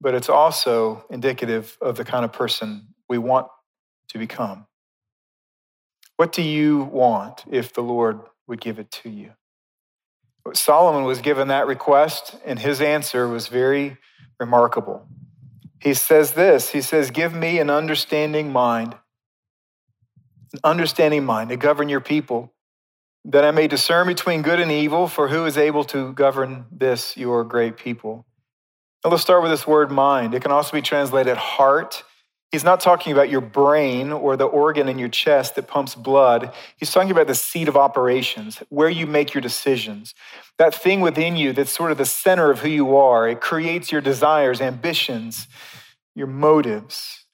but 0.00 0.14
it's 0.14 0.28
also 0.28 1.04
indicative 1.10 1.78
of 1.80 1.96
the 1.96 2.04
kind 2.04 2.24
of 2.24 2.32
person 2.32 2.88
we 3.08 3.18
want 3.18 3.46
to 4.08 4.18
become. 4.18 4.66
What 6.22 6.30
do 6.30 6.42
you 6.42 6.84
want 6.84 7.42
if 7.50 7.72
the 7.72 7.80
Lord 7.80 8.20
would 8.46 8.60
give 8.60 8.78
it 8.78 8.92
to 9.02 9.10
you? 9.10 9.32
Solomon 10.54 11.02
was 11.02 11.20
given 11.20 11.48
that 11.48 11.66
request, 11.66 12.36
and 12.44 12.60
his 12.60 12.80
answer 12.80 13.26
was 13.26 13.48
very 13.48 13.96
remarkable. 14.38 15.08
He 15.80 15.94
says 15.94 16.34
this 16.34 16.70
He 16.70 16.80
says, 16.80 17.10
Give 17.10 17.34
me 17.34 17.58
an 17.58 17.70
understanding 17.70 18.52
mind, 18.52 18.94
an 20.52 20.60
understanding 20.62 21.24
mind 21.24 21.48
to 21.50 21.56
govern 21.56 21.88
your 21.88 22.00
people, 22.00 22.52
that 23.24 23.44
I 23.44 23.50
may 23.50 23.66
discern 23.66 24.06
between 24.06 24.42
good 24.42 24.60
and 24.60 24.70
evil, 24.70 25.08
for 25.08 25.26
who 25.26 25.44
is 25.44 25.58
able 25.58 25.82
to 25.86 26.12
govern 26.12 26.66
this, 26.70 27.16
your 27.16 27.42
great 27.42 27.76
people? 27.76 28.26
Now 29.04 29.10
let's 29.10 29.24
start 29.24 29.42
with 29.42 29.50
this 29.50 29.66
word 29.66 29.90
mind. 29.90 30.36
It 30.36 30.42
can 30.42 30.52
also 30.52 30.70
be 30.70 30.82
translated 30.82 31.36
heart 31.36 32.04
He's 32.52 32.64
not 32.64 32.80
talking 32.80 33.14
about 33.14 33.30
your 33.30 33.40
brain 33.40 34.12
or 34.12 34.36
the 34.36 34.44
organ 34.44 34.86
in 34.86 34.98
your 34.98 35.08
chest 35.08 35.54
that 35.54 35.66
pumps 35.68 35.94
blood. 35.94 36.52
He's 36.76 36.92
talking 36.92 37.10
about 37.10 37.26
the 37.26 37.34
seat 37.34 37.66
of 37.66 37.78
operations, 37.78 38.62
where 38.68 38.90
you 38.90 39.06
make 39.06 39.32
your 39.32 39.40
decisions. 39.40 40.14
That 40.58 40.74
thing 40.74 41.00
within 41.00 41.34
you 41.34 41.54
that's 41.54 41.72
sort 41.72 41.92
of 41.92 41.98
the 41.98 42.04
center 42.04 42.50
of 42.50 42.58
who 42.58 42.68
you 42.68 42.94
are. 42.94 43.26
It 43.26 43.40
creates 43.40 43.90
your 43.90 44.02
desires, 44.02 44.60
ambitions, 44.60 45.48
your 46.14 46.26
motives. 46.26 47.24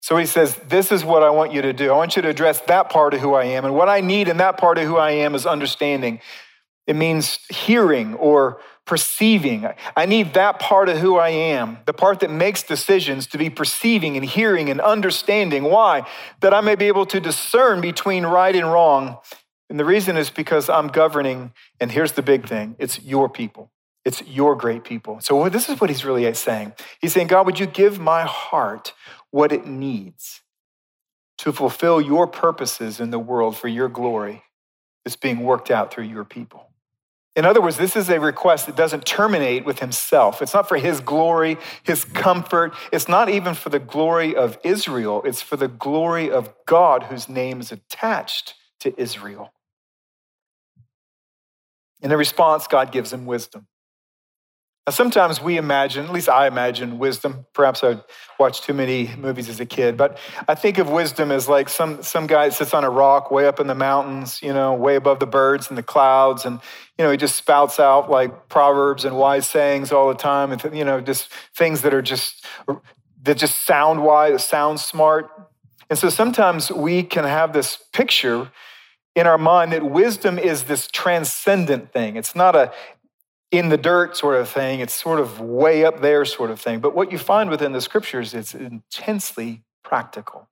So 0.00 0.16
he 0.16 0.24
says, 0.24 0.54
This 0.68 0.92
is 0.92 1.04
what 1.04 1.24
I 1.24 1.30
want 1.30 1.52
you 1.52 1.60
to 1.62 1.72
do. 1.72 1.90
I 1.90 1.96
want 1.96 2.14
you 2.14 2.22
to 2.22 2.28
address 2.28 2.60
that 2.62 2.90
part 2.90 3.12
of 3.12 3.20
who 3.20 3.34
I 3.34 3.46
am. 3.46 3.64
And 3.64 3.74
what 3.74 3.88
I 3.88 4.00
need 4.00 4.28
in 4.28 4.36
that 4.36 4.56
part 4.56 4.78
of 4.78 4.86
who 4.86 4.98
I 4.98 5.10
am 5.10 5.34
is 5.34 5.46
understanding. 5.46 6.20
It 6.86 6.94
means 6.94 7.40
hearing 7.48 8.14
or 8.14 8.60
perceiving. 8.86 9.68
I 9.96 10.06
need 10.06 10.34
that 10.34 10.58
part 10.58 10.88
of 10.88 10.98
who 10.98 11.16
I 11.16 11.28
am, 11.28 11.78
the 11.86 11.92
part 11.92 12.20
that 12.20 12.30
makes 12.30 12.62
decisions, 12.62 13.26
to 13.28 13.38
be 13.38 13.48
perceiving 13.50 14.16
and 14.16 14.24
hearing 14.24 14.68
and 14.68 14.80
understanding. 14.80 15.64
Why? 15.64 16.06
That 16.40 16.54
I 16.54 16.60
may 16.60 16.74
be 16.74 16.86
able 16.86 17.06
to 17.06 17.20
discern 17.20 17.80
between 17.80 18.26
right 18.26 18.54
and 18.54 18.66
wrong. 18.66 19.18
And 19.68 19.78
the 19.78 19.84
reason 19.84 20.16
is 20.16 20.30
because 20.30 20.68
I'm 20.68 20.88
governing, 20.88 21.52
and 21.78 21.92
here's 21.92 22.12
the 22.12 22.22
big 22.22 22.48
thing 22.48 22.74
it's 22.78 23.00
your 23.02 23.28
people. 23.28 23.70
It's 24.04 24.22
your 24.26 24.56
great 24.56 24.82
people. 24.82 25.20
So, 25.20 25.48
this 25.48 25.68
is 25.68 25.80
what 25.80 25.90
he's 25.90 26.04
really 26.04 26.32
saying. 26.34 26.72
He's 27.00 27.12
saying, 27.12 27.28
God, 27.28 27.46
would 27.46 27.60
you 27.60 27.66
give 27.66 28.00
my 28.00 28.22
heart 28.22 28.94
what 29.30 29.52
it 29.52 29.66
needs 29.66 30.40
to 31.38 31.52
fulfill 31.52 32.00
your 32.00 32.26
purposes 32.26 32.98
in 32.98 33.10
the 33.10 33.18
world 33.18 33.56
for 33.56 33.68
your 33.68 33.88
glory 33.88 34.42
that's 35.04 35.16
being 35.16 35.40
worked 35.40 35.70
out 35.70 35.92
through 35.92 36.04
your 36.04 36.24
people? 36.24 36.69
In 37.36 37.44
other 37.44 37.60
words, 37.60 37.76
this 37.76 37.94
is 37.94 38.10
a 38.10 38.18
request 38.18 38.66
that 38.66 38.76
doesn't 38.76 39.06
terminate 39.06 39.64
with 39.64 39.78
himself. 39.78 40.42
It's 40.42 40.52
not 40.52 40.68
for 40.68 40.76
his 40.76 41.00
glory, 41.00 41.58
his 41.84 42.04
comfort. 42.04 42.74
It's 42.92 43.08
not 43.08 43.28
even 43.28 43.54
for 43.54 43.68
the 43.68 43.78
glory 43.78 44.34
of 44.34 44.58
Israel. 44.64 45.22
It's 45.24 45.40
for 45.40 45.56
the 45.56 45.68
glory 45.68 46.30
of 46.30 46.52
God, 46.66 47.04
whose 47.04 47.28
name 47.28 47.60
is 47.60 47.70
attached 47.70 48.54
to 48.80 49.00
Israel. 49.00 49.52
In 52.02 52.10
the 52.10 52.16
response, 52.16 52.66
God 52.66 52.90
gives 52.90 53.12
him 53.12 53.26
wisdom. 53.26 53.66
Now, 54.86 54.92
sometimes 54.92 55.42
we 55.42 55.58
imagine, 55.58 56.06
at 56.06 56.12
least 56.12 56.28
I 56.28 56.46
imagine 56.46 56.98
wisdom. 56.98 57.44
Perhaps 57.52 57.84
I 57.84 58.00
watched 58.38 58.64
too 58.64 58.72
many 58.72 59.10
movies 59.18 59.48
as 59.48 59.60
a 59.60 59.66
kid, 59.66 59.96
but 59.96 60.18
I 60.48 60.54
think 60.54 60.78
of 60.78 60.88
wisdom 60.88 61.30
as 61.30 61.48
like 61.48 61.68
some, 61.68 62.02
some 62.02 62.26
guy 62.26 62.48
sits 62.48 62.72
on 62.72 62.82
a 62.82 62.90
rock 62.90 63.30
way 63.30 63.46
up 63.46 63.60
in 63.60 63.66
the 63.66 63.74
mountains, 63.74 64.40
you 64.42 64.54
know, 64.54 64.72
way 64.74 64.96
above 64.96 65.20
the 65.20 65.26
birds 65.26 65.68
and 65.68 65.76
the 65.76 65.82
clouds. 65.82 66.46
And, 66.46 66.60
you 66.98 67.04
know, 67.04 67.10
he 67.10 67.18
just 67.18 67.36
spouts 67.36 67.78
out 67.78 68.10
like 68.10 68.48
proverbs 68.48 69.04
and 69.04 69.16
wise 69.16 69.46
sayings 69.46 69.92
all 69.92 70.08
the 70.08 70.14
time. 70.14 70.50
And, 70.50 70.76
you 70.76 70.84
know, 70.84 71.00
just 71.00 71.28
things 71.54 71.82
that 71.82 71.92
are 71.92 72.02
just, 72.02 72.46
that 73.22 73.36
just 73.36 73.66
sound 73.66 74.02
wise, 74.02 74.44
sound 74.44 74.80
smart. 74.80 75.30
And 75.90 75.98
so 75.98 76.08
sometimes 76.08 76.70
we 76.70 77.02
can 77.02 77.24
have 77.24 77.52
this 77.52 77.76
picture 77.92 78.50
in 79.14 79.26
our 79.26 79.38
mind 79.38 79.72
that 79.72 79.84
wisdom 79.84 80.38
is 80.38 80.64
this 80.64 80.88
transcendent 80.88 81.92
thing. 81.92 82.16
It's 82.16 82.34
not 82.34 82.56
a 82.56 82.72
in 83.50 83.68
the 83.68 83.76
dirt 83.76 84.16
sort 84.16 84.36
of 84.36 84.48
thing. 84.48 84.80
It's 84.80 84.94
sort 84.94 85.20
of 85.20 85.40
way 85.40 85.84
up 85.84 86.00
there 86.00 86.24
sort 86.24 86.50
of 86.50 86.60
thing. 86.60 86.80
But 86.80 86.94
what 86.94 87.10
you 87.10 87.18
find 87.18 87.50
within 87.50 87.72
the 87.72 87.80
scriptures, 87.80 88.34
it's 88.34 88.54
intensely 88.54 89.62
practical. 89.82 90.48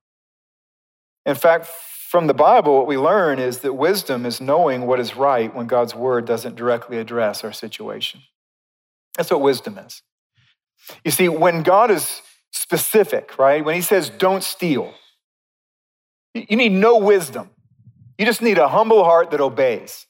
In 1.24 1.34
fact, 1.34 1.66
from 1.66 2.26
the 2.26 2.34
Bible, 2.34 2.76
what 2.76 2.86
we 2.86 2.96
learn 2.96 3.38
is 3.38 3.58
that 3.58 3.74
wisdom 3.74 4.24
is 4.24 4.40
knowing 4.40 4.86
what 4.86 4.98
is 4.98 5.14
right 5.14 5.54
when 5.54 5.66
God's 5.66 5.94
word 5.94 6.24
doesn't 6.24 6.56
directly 6.56 6.98
address 6.98 7.44
our 7.44 7.52
situation. 7.52 8.22
That's 9.16 9.30
what 9.30 9.42
wisdom 9.42 9.78
is. 9.78 10.02
You 11.04 11.10
see, 11.10 11.28
when 11.28 11.62
God 11.62 11.90
is 11.90 12.22
specific, 12.50 13.38
right? 13.38 13.64
When 13.64 13.74
he 13.74 13.82
says, 13.82 14.08
don't 14.08 14.42
steal, 14.42 14.94
you 16.34 16.56
need 16.56 16.72
no 16.72 16.96
wisdom. 16.96 17.50
You 18.16 18.24
just 18.26 18.42
need 18.42 18.58
a 18.58 18.68
humble 18.68 19.04
heart 19.04 19.30
that 19.30 19.40
obeys. 19.40 20.06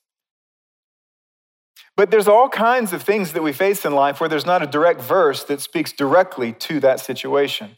But 1.99 2.13
there's 2.13 2.29
all 2.29 2.49
kinds 2.49 2.93
of 2.93 3.03
things 3.03 3.33
that 3.33 3.43
we 3.43 3.53
face 3.53 3.85
in 3.85 3.93
life 3.93 4.21
where 4.21 4.29
there's 4.29 4.47
not 4.47 4.63
a 4.63 4.69
direct 4.69 5.01
verse 5.01 5.43
that 5.43 5.61
speaks 5.61 5.91
directly 5.91 6.53
to 6.53 6.79
that 6.79 7.01
situation. 7.01 7.77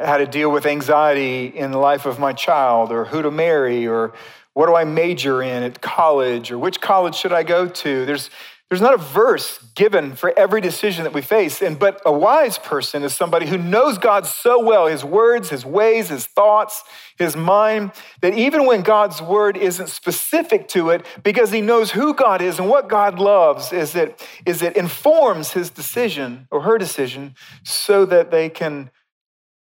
How 0.00 0.16
to 0.18 0.26
deal 0.26 0.50
with 0.50 0.66
anxiety 0.66 1.46
in 1.46 1.70
the 1.70 1.78
life 1.78 2.06
of 2.06 2.18
my 2.18 2.32
child, 2.32 2.90
or 2.90 3.04
who 3.04 3.22
to 3.22 3.30
marry, 3.30 3.86
or 3.86 4.14
what 4.54 4.66
do 4.66 4.74
I 4.74 4.82
major 4.82 5.40
in 5.42 5.62
at 5.62 5.80
college, 5.80 6.50
or 6.50 6.58
which 6.58 6.80
college 6.80 7.14
should 7.14 7.32
I 7.32 7.44
go 7.44 7.68
to? 7.68 8.04
There's, 8.04 8.30
there's 8.68 8.82
not 8.82 8.94
a 8.94 8.98
verse 8.98 9.58
given 9.76 10.16
for 10.16 10.36
every 10.36 10.60
decision 10.60 11.04
that 11.04 11.12
we 11.12 11.22
face. 11.22 11.62
And 11.62 11.78
but 11.78 12.00
a 12.04 12.10
wise 12.10 12.58
person 12.58 13.04
is 13.04 13.14
somebody 13.14 13.46
who 13.46 13.56
knows 13.56 13.96
God 13.96 14.26
so 14.26 14.60
well, 14.60 14.88
his 14.88 15.04
words, 15.04 15.50
his 15.50 15.64
ways, 15.64 16.08
his 16.08 16.26
thoughts, 16.26 16.82
his 17.16 17.36
mind, 17.36 17.92
that 18.22 18.36
even 18.36 18.66
when 18.66 18.82
God's 18.82 19.22
word 19.22 19.56
isn't 19.56 19.88
specific 19.88 20.66
to 20.68 20.90
it, 20.90 21.06
because 21.22 21.52
he 21.52 21.60
knows 21.60 21.92
who 21.92 22.12
God 22.12 22.42
is 22.42 22.58
and 22.58 22.68
what 22.68 22.88
God 22.88 23.20
loves, 23.20 23.72
is 23.72 23.94
it, 23.94 24.20
is 24.44 24.62
it 24.62 24.76
informs 24.76 25.52
his 25.52 25.70
decision 25.70 26.48
or 26.50 26.62
her 26.62 26.76
decision 26.76 27.36
so 27.62 28.04
that 28.04 28.32
they 28.32 28.48
can 28.48 28.90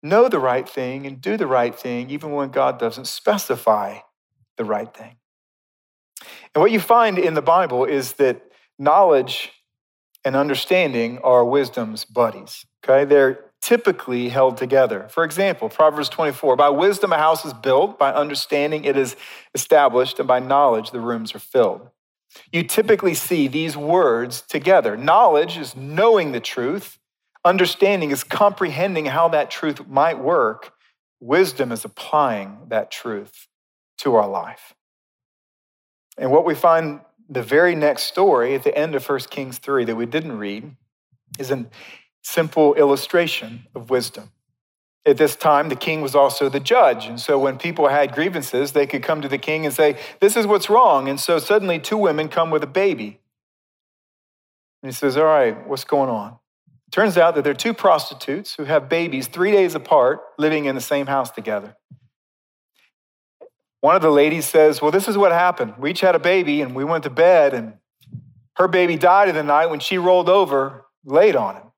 know 0.01 0.27
the 0.27 0.39
right 0.39 0.67
thing 0.67 1.05
and 1.05 1.21
do 1.21 1.37
the 1.37 1.47
right 1.47 1.77
thing, 1.77 2.09
even 2.09 2.31
when 2.31 2.49
God 2.49 2.79
doesn't 2.79 3.05
specify 3.05 3.99
the 4.57 4.65
right 4.65 4.91
thing. 4.91 5.17
And 6.55 6.61
what 6.61 6.71
you 6.71 6.79
find 6.79 7.19
in 7.19 7.35
the 7.35 7.41
Bible 7.41 7.85
is 7.85 8.13
that 8.13 8.41
knowledge 8.77 9.51
and 10.23 10.35
understanding 10.35 11.19
are 11.19 11.45
wisdom's 11.45 12.05
buddies. 12.05 12.65
Okay, 12.83 13.05
they're 13.05 13.45
typically 13.61 14.29
held 14.29 14.57
together. 14.57 15.07
For 15.09 15.23
example, 15.23 15.69
Proverbs 15.69 16.09
24 16.09 16.55
By 16.55 16.69
wisdom 16.69 17.13
a 17.13 17.17
house 17.17 17.45
is 17.45 17.53
built, 17.53 17.97
by 17.97 18.11
understanding 18.11 18.85
it 18.85 18.97
is 18.97 19.15
established, 19.53 20.19
and 20.19 20.27
by 20.27 20.39
knowledge 20.39 20.91
the 20.91 20.99
rooms 20.99 21.33
are 21.33 21.39
filled. 21.39 21.89
You 22.51 22.63
typically 22.63 23.13
see 23.13 23.47
these 23.47 23.77
words 23.77 24.41
together. 24.41 24.97
Knowledge 24.97 25.57
is 25.57 25.75
knowing 25.75 26.31
the 26.31 26.39
truth, 26.39 26.99
understanding 27.43 28.11
is 28.11 28.23
comprehending 28.23 29.05
how 29.05 29.29
that 29.29 29.49
truth 29.49 29.87
might 29.87 30.19
work, 30.19 30.73
wisdom 31.19 31.71
is 31.71 31.85
applying 31.85 32.67
that 32.67 32.91
truth 32.91 33.47
to 33.99 34.15
our 34.15 34.27
life. 34.27 34.73
And 36.17 36.31
what 36.31 36.45
we 36.45 36.55
find 36.55 37.01
the 37.29 37.43
very 37.43 37.75
next 37.75 38.03
story 38.03 38.55
at 38.55 38.63
the 38.63 38.77
end 38.77 38.95
of 38.95 39.07
1 39.07 39.19
Kings 39.29 39.57
3 39.57 39.85
that 39.85 39.95
we 39.95 40.05
didn't 40.05 40.37
read 40.37 40.75
is 41.39 41.51
a 41.51 41.65
simple 42.21 42.73
illustration 42.75 43.67
of 43.75 43.89
wisdom. 43.89 44.31
At 45.05 45.17
this 45.17 45.35
time, 45.35 45.69
the 45.69 45.75
king 45.75 46.01
was 46.01 46.15
also 46.15 46.49
the 46.49 46.59
judge. 46.59 47.05
And 47.05 47.19
so 47.19 47.37
when 47.37 47.59
people 47.59 47.87
had 47.87 48.13
grievances, 48.13 48.71
they 48.71 48.87
could 48.87 49.03
come 49.03 49.21
to 49.21 49.27
the 49.27 49.37
king 49.37 49.65
and 49.65 49.73
say, 49.73 49.97
This 50.19 50.35
is 50.35 50.47
what's 50.47 50.69
wrong. 50.69 51.07
And 51.07 51.19
so 51.19 51.37
suddenly 51.37 51.79
two 51.79 51.97
women 51.97 52.27
come 52.27 52.49
with 52.49 52.63
a 52.63 52.67
baby. 52.67 53.19
And 54.81 54.91
he 54.91 54.95
says, 54.95 55.15
All 55.15 55.25
right, 55.25 55.67
what's 55.67 55.83
going 55.83 56.09
on? 56.09 56.39
It 56.87 56.91
turns 56.91 57.17
out 57.17 57.35
that 57.35 57.43
they're 57.43 57.53
two 57.53 57.73
prostitutes 57.73 58.55
who 58.55 58.63
have 58.63 58.89
babies 58.89 59.27
three 59.27 59.51
days 59.51 59.75
apart 59.75 60.21
living 60.39 60.65
in 60.65 60.73
the 60.73 60.81
same 60.81 61.05
house 61.05 61.29
together. 61.29 61.75
One 63.85 63.95
of 63.95 64.01
the 64.01 64.09
ladies 64.09 64.47
says, 64.47 64.81
Well, 64.81 64.89
this 64.89 65.07
is 65.07 65.15
what 65.15 65.31
happened. 65.31 65.75
We 65.77 65.91
each 65.91 66.01
had 66.01 66.15
a 66.15 66.19
baby 66.19 66.61
and 66.61 66.73
we 66.73 66.83
went 66.83 67.03
to 67.03 67.11
bed, 67.11 67.53
and 67.53 67.75
her 68.55 68.67
baby 68.67 68.97
died 68.97 69.29
in 69.29 69.35
the 69.35 69.43
night 69.43 69.67
when 69.67 69.79
she 69.79 69.99
rolled 69.99 70.27
over, 70.27 70.85
laid 71.03 71.35
on 71.35 71.53
him. 71.53 71.71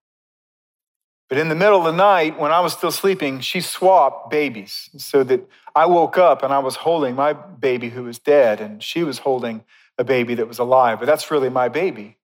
But 1.28 1.38
in 1.38 1.50
the 1.50 1.56
middle 1.56 1.78
of 1.78 1.84
the 1.84 1.92
night, 1.92 2.40
when 2.40 2.50
I 2.50 2.62
was 2.62 2.72
still 2.72 2.92
sleeping, 2.92 3.42
she 3.42 3.60
swapped 3.60 4.30
babies 4.30 4.90
so 4.96 5.22
that 5.26 5.42
I 5.76 5.86
woke 5.86 6.18
up 6.18 6.44
and 6.44 6.54
I 6.54 6.60
was 6.60 6.78
holding 6.78 7.14
my 7.14 7.34
baby 7.34 7.90
who 7.90 8.04
was 8.04 8.20
dead, 8.20 8.62
and 8.62 8.82
she 8.82 9.04
was 9.04 9.18
holding 9.18 9.66
a 9.98 10.06
baby 10.06 10.34
that 10.36 10.48
was 10.48 10.60
alive. 10.60 11.00
But 11.00 11.08
that's 11.08 11.30
really 11.30 11.50
my 11.50 11.68
baby. 11.68 12.16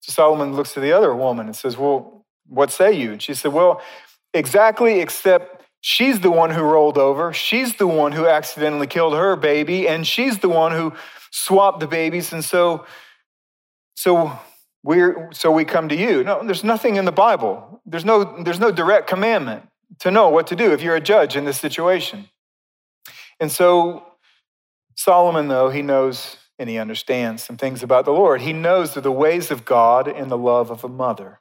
So 0.00 0.10
Solomon 0.10 0.54
looks 0.54 0.74
to 0.74 0.80
the 0.80 0.90
other 0.90 1.14
woman 1.14 1.46
and 1.46 1.54
says, 1.54 1.76
Well, 1.76 2.26
what 2.48 2.72
say 2.72 2.92
you? 2.92 3.12
And 3.12 3.22
she 3.22 3.34
said, 3.34 3.52
Well, 3.52 3.82
exactly, 4.34 4.98
except 4.98 5.57
She's 5.80 6.20
the 6.20 6.30
one 6.30 6.50
who 6.50 6.62
rolled 6.62 6.98
over. 6.98 7.32
She's 7.32 7.76
the 7.76 7.86
one 7.86 8.12
who 8.12 8.26
accidentally 8.26 8.86
killed 8.86 9.14
her 9.14 9.36
baby, 9.36 9.88
and 9.88 10.06
she's 10.06 10.38
the 10.38 10.48
one 10.48 10.72
who 10.72 10.92
swapped 11.30 11.80
the 11.80 11.86
babies. 11.86 12.32
And 12.32 12.44
so, 12.44 12.84
so 13.94 14.38
we're 14.82 15.28
so 15.32 15.50
we 15.50 15.64
come 15.64 15.88
to 15.88 15.96
you. 15.96 16.24
No, 16.24 16.44
there's 16.44 16.64
nothing 16.64 16.96
in 16.96 17.04
the 17.04 17.12
Bible. 17.12 17.80
There's 17.86 18.04
no 18.04 18.42
there's 18.42 18.60
no 18.60 18.70
direct 18.70 19.08
commandment 19.08 19.68
to 20.00 20.10
know 20.10 20.28
what 20.28 20.48
to 20.48 20.56
do 20.56 20.72
if 20.72 20.82
you're 20.82 20.96
a 20.96 21.00
judge 21.00 21.36
in 21.36 21.44
this 21.44 21.58
situation. 21.58 22.28
And 23.40 23.50
so, 23.50 24.04
Solomon, 24.96 25.48
though, 25.48 25.70
he 25.70 25.82
knows 25.82 26.36
and 26.58 26.68
he 26.68 26.78
understands 26.78 27.44
some 27.44 27.56
things 27.56 27.82
about 27.82 28.04
the 28.04 28.12
Lord. 28.12 28.40
He 28.40 28.52
knows 28.52 28.94
the 28.94 29.12
ways 29.12 29.50
of 29.50 29.64
God 29.64 30.08
and 30.08 30.30
the 30.30 30.38
love 30.38 30.70
of 30.70 30.82
a 30.82 30.88
mother. 30.88 31.40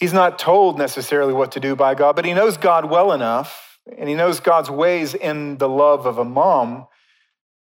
He's 0.00 0.14
not 0.14 0.38
told 0.38 0.78
necessarily 0.78 1.34
what 1.34 1.52
to 1.52 1.60
do 1.60 1.76
by 1.76 1.94
God, 1.94 2.16
but 2.16 2.24
he 2.24 2.32
knows 2.32 2.56
God 2.56 2.90
well 2.90 3.12
enough, 3.12 3.78
and 3.98 4.08
he 4.08 4.14
knows 4.14 4.40
God's 4.40 4.70
ways 4.70 5.14
in 5.14 5.58
the 5.58 5.68
love 5.68 6.06
of 6.06 6.16
a 6.16 6.24
mom 6.24 6.86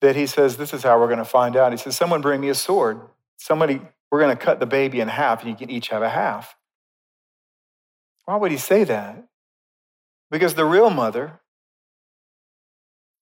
that 0.00 0.16
he 0.16 0.26
says, 0.26 0.56
This 0.56 0.74
is 0.74 0.82
how 0.82 0.98
we're 0.98 1.06
going 1.06 1.18
to 1.18 1.24
find 1.24 1.56
out. 1.56 1.70
He 1.70 1.78
says, 1.78 1.96
Someone 1.96 2.20
bring 2.20 2.40
me 2.40 2.48
a 2.48 2.54
sword. 2.54 3.00
Somebody, 3.36 3.80
we're 4.10 4.20
going 4.20 4.36
to 4.36 4.44
cut 4.44 4.58
the 4.58 4.66
baby 4.66 4.98
in 4.98 5.06
half, 5.06 5.42
and 5.42 5.50
you 5.50 5.56
can 5.56 5.70
each 5.70 5.88
have 5.88 6.02
a 6.02 6.08
half. 6.08 6.56
Why 8.24 8.34
would 8.34 8.50
he 8.50 8.58
say 8.58 8.82
that? 8.82 9.22
Because 10.28 10.54
the 10.54 10.64
real 10.64 10.90
mother, 10.90 11.38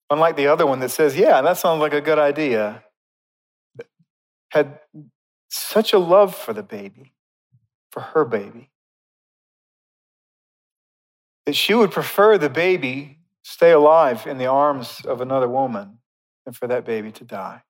unlike 0.09 0.35
the 0.35 0.47
other 0.47 0.65
one 0.65 0.79
that 0.79 0.89
says, 0.89 1.15
Yeah, 1.15 1.43
that 1.43 1.57
sounds 1.57 1.79
like 1.79 1.93
a 1.93 2.01
good 2.01 2.17
idea, 2.17 2.83
had 4.49 4.79
such 5.47 5.93
a 5.93 5.99
love 5.99 6.35
for 6.35 6.53
the 6.53 6.63
baby, 6.63 7.13
for 7.91 7.99
her 7.99 8.25
baby, 8.25 8.71
that 11.45 11.55
she 11.55 11.73
would 11.73 11.91
prefer 11.91 12.37
the 12.37 12.49
baby 12.49 13.19
stay 13.43 13.71
alive 13.71 14.25
in 14.25 14.37
the 14.37 14.47
arms 14.47 15.01
of 15.05 15.21
another 15.21 15.47
woman 15.47 15.99
than 16.45 16.53
for 16.53 16.67
that 16.67 16.85
baby 16.85 17.11
to 17.11 17.23
die. 17.23 17.61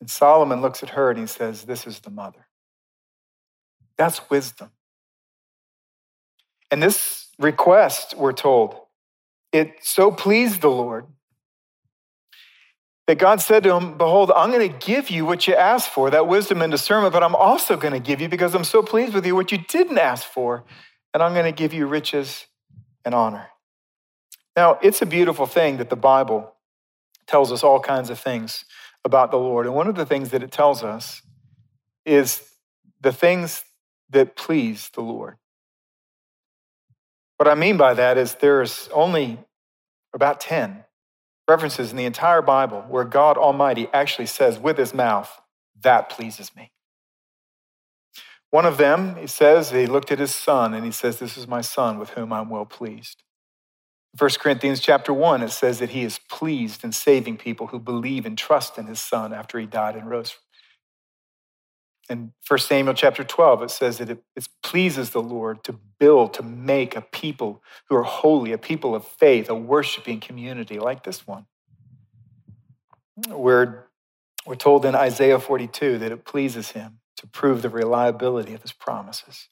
And 0.00 0.10
Solomon 0.10 0.60
looks 0.60 0.82
at 0.82 0.90
her 0.90 1.10
and 1.10 1.18
he 1.18 1.26
says, 1.26 1.64
This 1.64 1.86
is 1.86 2.00
the 2.00 2.10
mother. 2.10 2.46
That's 3.96 4.28
wisdom. 4.28 4.70
And 6.70 6.82
this 6.82 7.28
request, 7.38 8.14
we're 8.16 8.32
told, 8.32 8.76
it 9.52 9.76
so 9.82 10.10
pleased 10.10 10.60
the 10.60 10.70
Lord 10.70 11.06
that 13.06 13.18
God 13.18 13.40
said 13.40 13.62
to 13.64 13.74
him, 13.74 13.98
Behold, 13.98 14.32
I'm 14.34 14.50
going 14.50 14.70
to 14.70 14.86
give 14.86 15.10
you 15.10 15.26
what 15.26 15.46
you 15.46 15.54
asked 15.54 15.90
for, 15.90 16.10
that 16.10 16.26
wisdom 16.26 16.62
and 16.62 16.70
discernment, 16.70 17.12
but 17.12 17.22
I'm 17.22 17.34
also 17.34 17.76
going 17.76 17.92
to 17.92 18.00
give 18.00 18.20
you, 18.20 18.28
because 18.28 18.54
I'm 18.54 18.64
so 18.64 18.82
pleased 18.82 19.14
with 19.14 19.26
you, 19.26 19.34
what 19.34 19.52
you 19.52 19.58
didn't 19.58 19.98
ask 19.98 20.26
for, 20.26 20.64
and 21.12 21.22
I'm 21.22 21.34
going 21.34 21.44
to 21.44 21.52
give 21.52 21.74
you 21.74 21.86
riches 21.86 22.46
and 23.04 23.14
honor. 23.14 23.48
Now, 24.56 24.78
it's 24.82 25.02
a 25.02 25.06
beautiful 25.06 25.46
thing 25.46 25.76
that 25.78 25.90
the 25.90 25.96
Bible 25.96 26.54
tells 27.26 27.52
us 27.52 27.62
all 27.62 27.80
kinds 27.80 28.10
of 28.10 28.18
things 28.18 28.64
about 29.04 29.30
the 29.30 29.36
Lord. 29.36 29.66
And 29.66 29.74
one 29.74 29.88
of 29.88 29.96
the 29.96 30.06
things 30.06 30.30
that 30.30 30.42
it 30.42 30.50
tells 30.50 30.82
us 30.82 31.22
is 32.06 32.48
the 33.00 33.12
things 33.12 33.64
that 34.10 34.36
please 34.36 34.90
the 34.94 35.02
Lord. 35.02 35.36
What 37.36 37.48
I 37.48 37.54
mean 37.54 37.76
by 37.76 37.94
that 37.94 38.16
is 38.16 38.36
there's 38.36 38.88
only 38.92 39.38
about 40.12 40.40
10 40.40 40.84
references 41.48 41.90
in 41.90 41.96
the 41.96 42.04
entire 42.04 42.42
Bible 42.42 42.84
where 42.88 43.04
God 43.04 43.36
Almighty 43.36 43.88
actually 43.92 44.26
says 44.26 44.58
with 44.58 44.78
his 44.78 44.94
mouth, 44.94 45.40
That 45.80 46.08
pleases 46.08 46.54
me. 46.56 46.70
One 48.50 48.66
of 48.66 48.76
them, 48.76 49.16
he 49.16 49.26
says, 49.26 49.70
he 49.70 49.86
looked 49.86 50.12
at 50.12 50.20
his 50.20 50.34
son 50.34 50.74
and 50.74 50.84
he 50.84 50.92
says, 50.92 51.18
This 51.18 51.36
is 51.36 51.48
my 51.48 51.60
son 51.60 51.98
with 51.98 52.10
whom 52.10 52.32
I'm 52.32 52.50
well 52.50 52.64
pleased. 52.64 53.22
1 54.16 54.30
Corinthians 54.38 54.78
chapter 54.78 55.12
1, 55.12 55.42
it 55.42 55.50
says 55.50 55.80
that 55.80 55.90
he 55.90 56.04
is 56.04 56.20
pleased 56.30 56.84
in 56.84 56.92
saving 56.92 57.36
people 57.36 57.66
who 57.68 57.80
believe 57.80 58.24
and 58.24 58.38
trust 58.38 58.78
in 58.78 58.86
his 58.86 59.00
son 59.00 59.32
after 59.32 59.58
he 59.58 59.66
died 59.66 59.96
and 59.96 60.08
rose. 60.08 60.36
In 62.10 62.32
1 62.46 62.58
Samuel 62.58 62.94
chapter 62.94 63.24
12, 63.24 63.62
it 63.62 63.70
says 63.70 63.98
that 63.98 64.10
it, 64.10 64.22
it 64.36 64.48
pleases 64.62 65.10
the 65.10 65.22
Lord 65.22 65.64
to 65.64 65.74
build, 65.98 66.34
to 66.34 66.42
make 66.42 66.94
a 66.94 67.00
people 67.00 67.62
who 67.88 67.96
are 67.96 68.02
holy, 68.02 68.52
a 68.52 68.58
people 68.58 68.94
of 68.94 69.06
faith, 69.06 69.48
a 69.48 69.54
worshiping 69.54 70.20
community 70.20 70.78
like 70.78 71.04
this 71.04 71.26
one. 71.26 71.46
We're, 73.28 73.84
we're 74.44 74.56
told 74.56 74.84
in 74.84 74.94
Isaiah 74.94 75.38
42 75.38 75.98
that 75.98 76.12
it 76.12 76.24
pleases 76.24 76.72
him 76.72 76.98
to 77.16 77.26
prove 77.26 77.62
the 77.62 77.70
reliability 77.70 78.52
of 78.52 78.62
his 78.62 78.72
promises. 78.72 79.48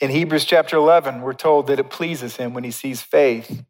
In 0.00 0.10
Hebrews 0.10 0.44
chapter 0.44 0.76
11, 0.76 1.20
we're 1.20 1.32
told 1.34 1.66
that 1.66 1.78
it 1.78 1.90
pleases 1.90 2.36
him 2.36 2.54
when 2.54 2.64
he 2.64 2.70
sees 2.70 3.02
faith. 3.02 3.64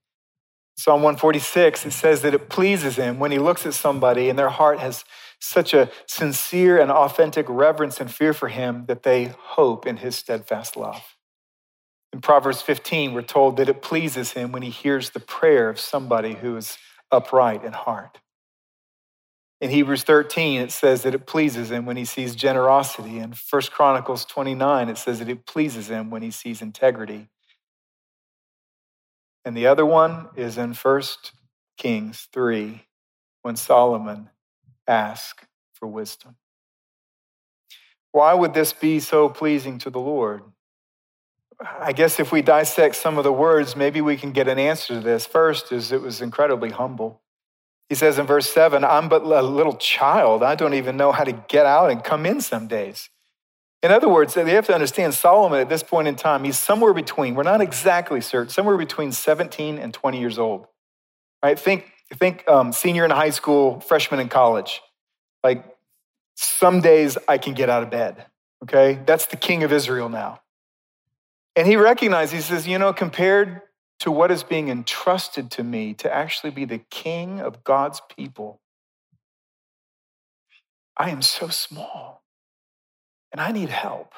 Psalm 0.76 1.02
146, 1.02 1.86
it 1.86 1.90
says 1.92 2.22
that 2.22 2.34
it 2.34 2.48
pleases 2.48 2.96
him 2.96 3.18
when 3.18 3.30
he 3.30 3.38
looks 3.38 3.66
at 3.66 3.74
somebody 3.74 4.28
and 4.28 4.38
their 4.38 4.48
heart 4.48 4.78
has 4.78 5.04
such 5.40 5.74
a 5.74 5.90
sincere 6.06 6.78
and 6.78 6.90
authentic 6.90 7.46
reverence 7.48 8.00
and 8.00 8.12
fear 8.12 8.32
for 8.32 8.48
him 8.48 8.84
that 8.86 9.02
they 9.02 9.34
hope 9.38 9.86
in 9.86 9.98
his 9.98 10.14
steadfast 10.14 10.76
love. 10.76 11.16
In 12.12 12.20
Proverbs 12.20 12.60
15, 12.60 13.14
we're 13.14 13.22
told 13.22 13.56
that 13.56 13.68
it 13.68 13.82
pleases 13.82 14.32
him 14.32 14.52
when 14.52 14.62
he 14.62 14.70
hears 14.70 15.10
the 15.10 15.20
prayer 15.20 15.68
of 15.68 15.80
somebody 15.80 16.34
who 16.34 16.56
is 16.56 16.76
upright 17.10 17.64
in 17.64 17.72
heart. 17.72 18.18
In 19.60 19.70
Hebrews 19.70 20.04
13, 20.04 20.60
it 20.60 20.72
says 20.72 21.02
that 21.02 21.14
it 21.14 21.26
pleases 21.26 21.70
him 21.70 21.84
when 21.84 21.96
he 21.96 22.04
sees 22.04 22.34
generosity. 22.34 23.18
In 23.18 23.34
1 23.48 23.62
Chronicles 23.70 24.24
29, 24.24 24.88
it 24.88 24.98
says 24.98 25.18
that 25.18 25.28
it 25.28 25.46
pleases 25.46 25.88
him 25.88 26.10
when 26.10 26.22
he 26.22 26.30
sees 26.30 26.62
integrity. 26.62 27.28
And 29.44 29.56
the 29.56 29.66
other 29.66 29.86
one 29.86 30.28
is 30.34 30.58
in 30.58 30.74
1 30.74 31.02
Kings 31.76 32.28
3, 32.32 32.86
when 33.42 33.56
Solomon 33.56 34.30
asked 34.86 35.46
for 35.74 35.86
wisdom. 35.86 36.36
Why 38.12 38.34
would 38.34 38.54
this 38.54 38.72
be 38.72 39.00
so 39.00 39.28
pleasing 39.28 39.78
to 39.78 39.90
the 39.90 40.00
Lord? 40.00 40.42
I 41.80 41.92
guess 41.92 42.18
if 42.18 42.32
we 42.32 42.42
dissect 42.42 42.96
some 42.96 43.18
of 43.18 43.24
the 43.24 43.32
words, 43.32 43.76
maybe 43.76 44.00
we 44.00 44.16
can 44.16 44.32
get 44.32 44.48
an 44.48 44.58
answer 44.58 44.94
to 44.94 45.00
this. 45.00 45.26
First 45.26 45.72
is 45.72 45.92
it 45.92 46.00
was 46.00 46.20
incredibly 46.20 46.70
humble. 46.70 47.20
He 47.88 47.94
says 47.94 48.18
in 48.18 48.26
verse 48.26 48.48
7, 48.48 48.84
I'm 48.84 49.08
but 49.08 49.22
a 49.22 49.42
little 49.42 49.76
child. 49.76 50.42
I 50.42 50.54
don't 50.54 50.74
even 50.74 50.96
know 50.96 51.12
how 51.12 51.24
to 51.24 51.32
get 51.32 51.66
out 51.66 51.90
and 51.90 52.02
come 52.02 52.24
in 52.24 52.40
some 52.40 52.66
days. 52.66 53.10
In 53.82 53.90
other 53.90 54.08
words, 54.08 54.34
they 54.34 54.48
have 54.50 54.66
to 54.66 54.74
understand 54.74 55.14
Solomon 55.14 55.60
at 55.60 55.68
this 55.68 55.82
point 55.82 56.06
in 56.06 56.14
time, 56.14 56.44
he's 56.44 56.58
somewhere 56.58 56.92
between, 56.92 57.34
we're 57.34 57.42
not 57.42 57.60
exactly 57.60 58.20
certain, 58.20 58.50
somewhere 58.50 58.76
between 58.76 59.10
17 59.10 59.78
and 59.78 59.92
20 59.92 60.20
years 60.20 60.38
old. 60.38 60.66
Right? 61.42 61.58
Think, 61.58 61.90
think 62.16 62.46
um, 62.48 62.72
senior 62.72 63.04
in 63.04 63.10
high 63.10 63.30
school, 63.30 63.80
freshman 63.80 64.20
in 64.20 64.28
college. 64.28 64.80
Like, 65.44 65.64
some 66.36 66.80
days 66.80 67.18
I 67.28 67.38
can 67.38 67.54
get 67.54 67.68
out 67.68 67.82
of 67.82 67.90
bed. 67.90 68.26
Okay? 68.62 69.00
That's 69.06 69.26
the 69.26 69.36
king 69.36 69.62
of 69.62 69.72
Israel 69.72 70.08
now. 70.08 70.40
And 71.56 71.66
he 71.66 71.76
recognizes, 71.76 72.32
he 72.32 72.40
says, 72.40 72.66
you 72.66 72.78
know, 72.78 72.92
compared 72.92 73.62
to 74.00 74.10
what 74.10 74.30
is 74.30 74.42
being 74.42 74.68
entrusted 74.68 75.50
to 75.52 75.62
me 75.62 75.94
to 75.94 76.12
actually 76.12 76.50
be 76.50 76.64
the 76.64 76.78
king 76.90 77.40
of 77.40 77.64
God's 77.64 78.00
people. 78.16 78.60
I 80.96 81.10
am 81.10 81.22
so 81.22 81.48
small 81.48 82.22
and 83.32 83.40
I 83.40 83.52
need 83.52 83.68
help. 83.68 84.14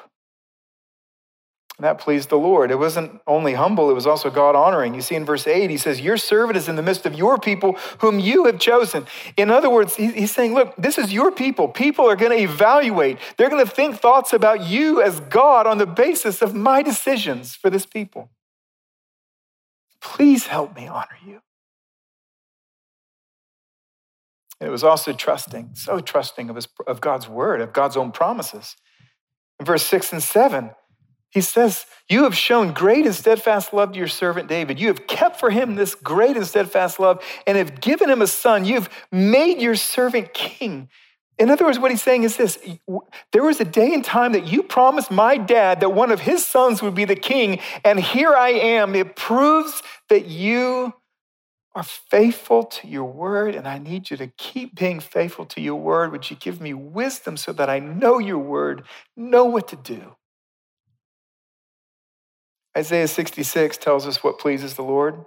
That 1.83 1.99
pleased 1.99 2.29
the 2.29 2.37
Lord. 2.37 2.71
It 2.71 2.79
wasn't 2.79 3.19
only 3.27 3.55
humble, 3.55 3.89
it 3.89 3.93
was 3.93 4.07
also 4.07 4.29
God 4.29 4.55
honoring. 4.55 4.95
You 4.95 5.01
see 5.01 5.15
in 5.15 5.25
verse 5.25 5.45
8, 5.45 5.69
he 5.69 5.75
says, 5.75 5.99
Your 5.99 6.15
servant 6.15 6.55
is 6.55 6.69
in 6.69 6.77
the 6.77 6.81
midst 6.81 7.05
of 7.05 7.13
your 7.13 7.37
people 7.37 7.73
whom 7.99 8.21
you 8.21 8.45
have 8.45 8.57
chosen. 8.57 9.05
In 9.35 9.51
other 9.51 9.69
words, 9.69 9.97
he's 9.97 10.31
saying, 10.31 10.53
Look, 10.53 10.73
this 10.77 10.97
is 10.97 11.11
your 11.11 11.29
people. 11.29 11.67
People 11.67 12.09
are 12.09 12.15
going 12.15 12.31
to 12.31 12.41
evaluate, 12.41 13.17
they're 13.35 13.49
going 13.49 13.65
to 13.65 13.69
think 13.69 13.97
thoughts 13.97 14.31
about 14.31 14.65
you 14.65 15.01
as 15.01 15.19
God 15.19 15.67
on 15.67 15.77
the 15.77 15.85
basis 15.85 16.41
of 16.41 16.55
my 16.55 16.83
decisions 16.83 17.53
for 17.53 17.69
this 17.69 17.85
people. 17.85 18.29
Please 19.99 20.47
help 20.47 20.77
me 20.77 20.87
honor 20.87 21.17
you. 21.27 21.41
It 24.61 24.69
was 24.69 24.85
also 24.85 25.11
trusting, 25.11 25.71
so 25.73 25.99
trusting 25.99 26.49
of, 26.49 26.55
his, 26.55 26.69
of 26.87 27.01
God's 27.01 27.27
word, 27.27 27.59
of 27.59 27.73
God's 27.73 27.97
own 27.97 28.13
promises. 28.13 28.77
In 29.59 29.65
verse 29.65 29.83
6 29.83 30.13
and 30.13 30.23
7, 30.23 30.71
he 31.33 31.41
says, 31.41 31.85
You 32.09 32.23
have 32.23 32.35
shown 32.35 32.73
great 32.73 33.05
and 33.05 33.15
steadfast 33.15 33.73
love 33.73 33.93
to 33.93 33.97
your 33.97 34.07
servant 34.07 34.47
David. 34.47 34.79
You 34.79 34.87
have 34.87 35.07
kept 35.07 35.39
for 35.39 35.49
him 35.49 35.75
this 35.75 35.95
great 35.95 36.37
and 36.37 36.45
steadfast 36.45 36.99
love 36.99 37.23
and 37.47 37.57
have 37.57 37.81
given 37.81 38.09
him 38.09 38.21
a 38.21 38.27
son. 38.27 38.65
You've 38.65 38.87
made 39.11 39.59
your 39.59 39.75
servant 39.75 40.33
king. 40.33 40.89
In 41.39 41.49
other 41.49 41.65
words, 41.65 41.79
what 41.79 41.89
he's 41.89 42.03
saying 42.03 42.21
is 42.21 42.37
this 42.37 42.59
there 43.31 43.43
was 43.43 43.59
a 43.59 43.65
day 43.65 43.93
and 43.95 44.05
time 44.05 44.33
that 44.33 44.45
you 44.45 44.61
promised 44.61 45.09
my 45.09 45.35
dad 45.35 45.79
that 45.79 45.89
one 45.89 46.11
of 46.11 46.19
his 46.19 46.45
sons 46.45 46.83
would 46.83 46.93
be 46.93 47.05
the 47.05 47.15
king, 47.15 47.59
and 47.83 47.99
here 47.99 48.33
I 48.35 48.49
am. 48.49 48.93
It 48.93 49.15
proves 49.15 49.81
that 50.09 50.25
you 50.27 50.93
are 51.73 51.83
faithful 51.83 52.63
to 52.65 52.87
your 52.87 53.05
word, 53.05 53.55
and 53.55 53.67
I 53.67 53.79
need 53.79 54.11
you 54.11 54.17
to 54.17 54.27
keep 54.37 54.75
being 54.75 54.99
faithful 54.99 55.45
to 55.47 55.59
your 55.59 55.79
word. 55.79 56.11
Would 56.11 56.29
you 56.29 56.35
give 56.35 56.61
me 56.61 56.75
wisdom 56.75 57.35
so 57.37 57.51
that 57.53 57.67
I 57.67 57.79
know 57.79 58.19
your 58.19 58.37
word, 58.37 58.83
know 59.17 59.45
what 59.45 59.67
to 59.69 59.75
do? 59.75 60.15
Isaiah 62.77 63.07
66 63.07 63.77
tells 63.77 64.07
us 64.07 64.23
what 64.23 64.39
pleases 64.39 64.73
the 64.73 64.83
Lord. 64.83 65.25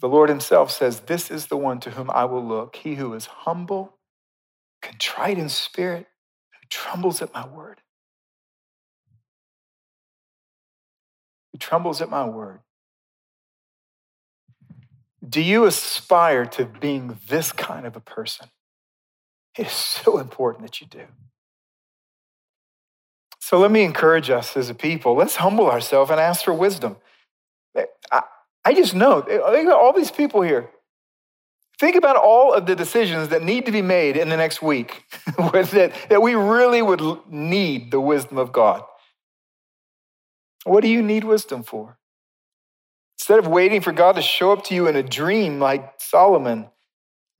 The 0.00 0.08
Lord 0.08 0.28
himself 0.28 0.70
says, 0.70 1.00
This 1.00 1.30
is 1.30 1.46
the 1.46 1.56
one 1.56 1.80
to 1.80 1.90
whom 1.90 2.10
I 2.10 2.24
will 2.24 2.44
look, 2.44 2.76
he 2.76 2.94
who 2.94 3.12
is 3.14 3.26
humble 3.26 3.94
contrite 4.80 5.38
in 5.38 5.48
spirit, 5.48 6.06
who 6.52 6.66
trembles 6.70 7.20
at 7.20 7.34
my 7.34 7.46
word. 7.46 7.80
who 11.52 11.58
trembles 11.58 12.00
at 12.00 12.10
my 12.10 12.24
word. 12.24 12.60
Do 15.26 15.40
you 15.40 15.64
aspire 15.64 16.46
to 16.46 16.64
being 16.64 17.18
this 17.28 17.52
kind 17.52 17.86
of 17.86 17.96
a 17.96 18.00
person? 18.00 18.48
It 19.56 19.66
is 19.66 19.72
so 19.72 20.18
important 20.18 20.64
that 20.64 20.80
you 20.80 20.86
do. 20.86 21.04
So 23.48 23.58
let 23.58 23.70
me 23.70 23.82
encourage 23.82 24.28
us 24.28 24.58
as 24.58 24.68
a 24.68 24.74
people. 24.74 25.14
Let's 25.14 25.36
humble 25.36 25.70
ourselves 25.70 26.10
and 26.10 26.20
ask 26.20 26.44
for 26.44 26.52
wisdom. 26.52 26.98
Eh, 27.74 27.86
I, 28.12 28.22
I 28.62 28.74
just 28.74 28.94
know 28.94 29.20
eh, 29.20 29.38
all 29.70 29.94
these 29.94 30.10
people 30.10 30.42
here. 30.42 30.68
Think 31.80 31.96
about 31.96 32.16
all 32.16 32.52
of 32.52 32.66
the 32.66 32.76
decisions 32.76 33.28
that 33.28 33.42
need 33.42 33.64
to 33.64 33.72
be 33.72 33.80
made 33.80 34.18
in 34.18 34.28
the 34.28 34.36
next 34.36 34.60
week 34.60 35.02
that, 35.38 35.94
that 36.10 36.20
we 36.20 36.34
really 36.34 36.82
would 36.82 37.00
need 37.26 37.90
the 37.90 37.98
wisdom 38.00 38.36
of 38.36 38.52
God. 38.52 38.82
What 40.64 40.82
do 40.82 40.88
you 40.90 41.00
need 41.00 41.24
wisdom 41.24 41.62
for? 41.62 41.96
Instead 43.18 43.38
of 43.38 43.46
waiting 43.46 43.80
for 43.80 43.92
God 43.92 44.16
to 44.16 44.22
show 44.22 44.52
up 44.52 44.62
to 44.64 44.74
you 44.74 44.88
in 44.88 44.94
a 44.94 45.02
dream 45.02 45.58
like 45.58 45.94
Solomon, 45.96 46.68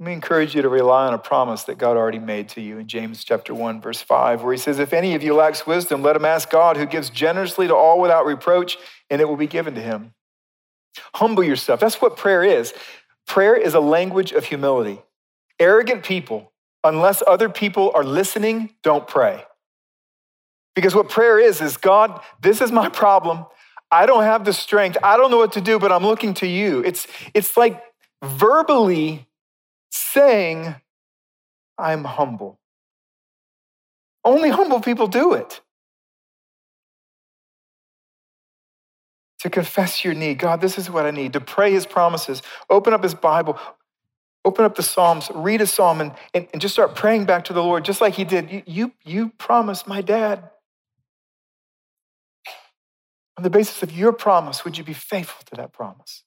let 0.00 0.06
me 0.06 0.12
encourage 0.12 0.54
you 0.54 0.62
to 0.62 0.68
rely 0.68 1.08
on 1.08 1.14
a 1.14 1.18
promise 1.18 1.64
that 1.64 1.76
God 1.76 1.96
already 1.96 2.20
made 2.20 2.48
to 2.50 2.60
you 2.60 2.78
in 2.78 2.86
James 2.86 3.24
chapter 3.24 3.52
1 3.52 3.80
verse 3.80 4.00
5 4.00 4.42
where 4.42 4.52
he 4.52 4.58
says 4.58 4.78
if 4.78 4.92
any 4.92 5.14
of 5.14 5.22
you 5.22 5.34
lacks 5.34 5.66
wisdom 5.66 6.02
let 6.02 6.14
him 6.14 6.24
ask 6.24 6.50
God 6.50 6.76
who 6.76 6.86
gives 6.86 7.10
generously 7.10 7.66
to 7.66 7.74
all 7.74 8.00
without 8.00 8.24
reproach 8.24 8.78
and 9.10 9.20
it 9.20 9.28
will 9.28 9.36
be 9.36 9.46
given 9.46 9.74
to 9.74 9.80
him. 9.80 10.14
Humble 11.14 11.42
yourself. 11.42 11.80
That's 11.80 12.00
what 12.00 12.16
prayer 12.16 12.44
is. 12.44 12.74
Prayer 13.26 13.56
is 13.56 13.74
a 13.74 13.80
language 13.80 14.32
of 14.32 14.44
humility. 14.44 15.00
Arrogant 15.58 16.04
people, 16.04 16.52
unless 16.84 17.22
other 17.26 17.48
people 17.48 17.90
are 17.94 18.04
listening, 18.04 18.70
don't 18.82 19.06
pray. 19.06 19.44
Because 20.74 20.94
what 20.94 21.08
prayer 21.08 21.38
is, 21.38 21.60
is 21.60 21.76
God, 21.76 22.20
this 22.40 22.60
is 22.60 22.70
my 22.70 22.88
problem. 22.88 23.44
I 23.90 24.06
don't 24.06 24.22
have 24.22 24.44
the 24.44 24.52
strength. 24.52 24.96
I 25.02 25.16
don't 25.16 25.30
know 25.30 25.38
what 25.38 25.52
to 25.52 25.60
do, 25.60 25.78
but 25.78 25.90
I'm 25.90 26.04
looking 26.04 26.34
to 26.34 26.46
you. 26.46 26.82
It's, 26.84 27.06
it's 27.34 27.56
like 27.56 27.82
verbally 28.22 29.27
saying, 29.90 30.74
I'm 31.78 32.04
humble. 32.04 32.58
Only 34.24 34.50
humble 34.50 34.80
people 34.80 35.06
do 35.06 35.34
it. 35.34 35.60
to 39.40 39.50
confess 39.50 40.04
your 40.04 40.14
need. 40.14 40.38
God, 40.38 40.60
this 40.60 40.78
is 40.78 40.90
what 40.90 41.06
I 41.06 41.10
need. 41.10 41.32
To 41.34 41.40
pray 41.40 41.72
his 41.72 41.86
promises, 41.86 42.42
open 42.68 42.92
up 42.92 43.02
his 43.02 43.14
Bible, 43.14 43.58
open 44.44 44.64
up 44.64 44.74
the 44.74 44.82
Psalms, 44.82 45.30
read 45.34 45.60
a 45.60 45.66
psalm, 45.66 46.00
and, 46.00 46.12
and, 46.34 46.48
and 46.52 46.60
just 46.60 46.74
start 46.74 46.94
praying 46.94 47.26
back 47.26 47.44
to 47.44 47.52
the 47.52 47.62
Lord, 47.62 47.84
just 47.84 48.00
like 48.00 48.14
he 48.14 48.24
did. 48.24 48.50
You, 48.50 48.62
you, 48.66 48.92
you 49.04 49.28
promised 49.38 49.86
my 49.86 50.00
dad. 50.00 50.50
On 53.36 53.44
the 53.44 53.50
basis 53.50 53.82
of 53.84 53.92
your 53.92 54.12
promise, 54.12 54.64
would 54.64 54.76
you 54.76 54.82
be 54.82 54.92
faithful 54.92 55.44
to 55.46 55.56
that 55.56 55.72
promise? 55.72 56.24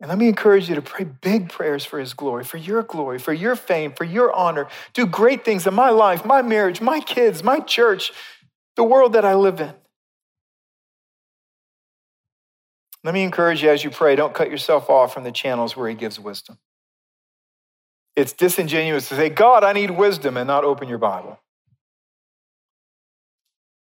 And 0.00 0.10
let 0.10 0.18
me 0.18 0.28
encourage 0.28 0.68
you 0.68 0.74
to 0.74 0.82
pray 0.82 1.04
big 1.04 1.48
prayers 1.48 1.84
for 1.84 1.98
his 1.98 2.12
glory, 2.12 2.44
for 2.44 2.58
your 2.58 2.82
glory, 2.82 3.18
for 3.18 3.32
your 3.32 3.56
fame, 3.56 3.92
for 3.92 4.04
your 4.04 4.32
honor. 4.32 4.68
Do 4.92 5.06
great 5.06 5.44
things 5.44 5.66
in 5.66 5.72
my 5.72 5.88
life, 5.88 6.24
my 6.24 6.42
marriage, 6.42 6.80
my 6.80 7.00
kids, 7.00 7.42
my 7.42 7.60
church, 7.60 8.12
the 8.76 8.84
world 8.84 9.14
that 9.14 9.24
I 9.24 9.34
live 9.34 9.60
in. 9.60 9.72
Let 13.02 13.14
me 13.14 13.22
encourage 13.22 13.62
you 13.62 13.70
as 13.70 13.84
you 13.84 13.90
pray, 13.90 14.16
don't 14.16 14.34
cut 14.34 14.50
yourself 14.50 14.90
off 14.90 15.14
from 15.14 15.24
the 15.24 15.32
channels 15.32 15.76
where 15.76 15.88
He 15.88 15.94
gives 15.94 16.20
wisdom. 16.20 16.58
It's 18.16 18.32
disingenuous 18.32 19.08
to 19.10 19.14
say, 19.14 19.28
God, 19.28 19.62
I 19.62 19.72
need 19.72 19.92
wisdom, 19.92 20.36
and 20.36 20.46
not 20.46 20.64
open 20.64 20.88
your 20.88 20.98
Bible. 20.98 21.38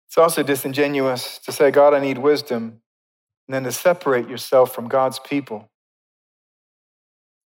It's 0.08 0.18
also 0.18 0.42
disingenuous 0.42 1.38
to 1.40 1.52
say, 1.52 1.70
God, 1.70 1.94
I 1.94 2.00
need 2.00 2.18
wisdom, 2.18 2.80
and 3.46 3.54
then 3.54 3.64
to 3.64 3.72
separate 3.72 4.28
yourself 4.28 4.74
from 4.74 4.88
God's 4.88 5.18
people, 5.18 5.70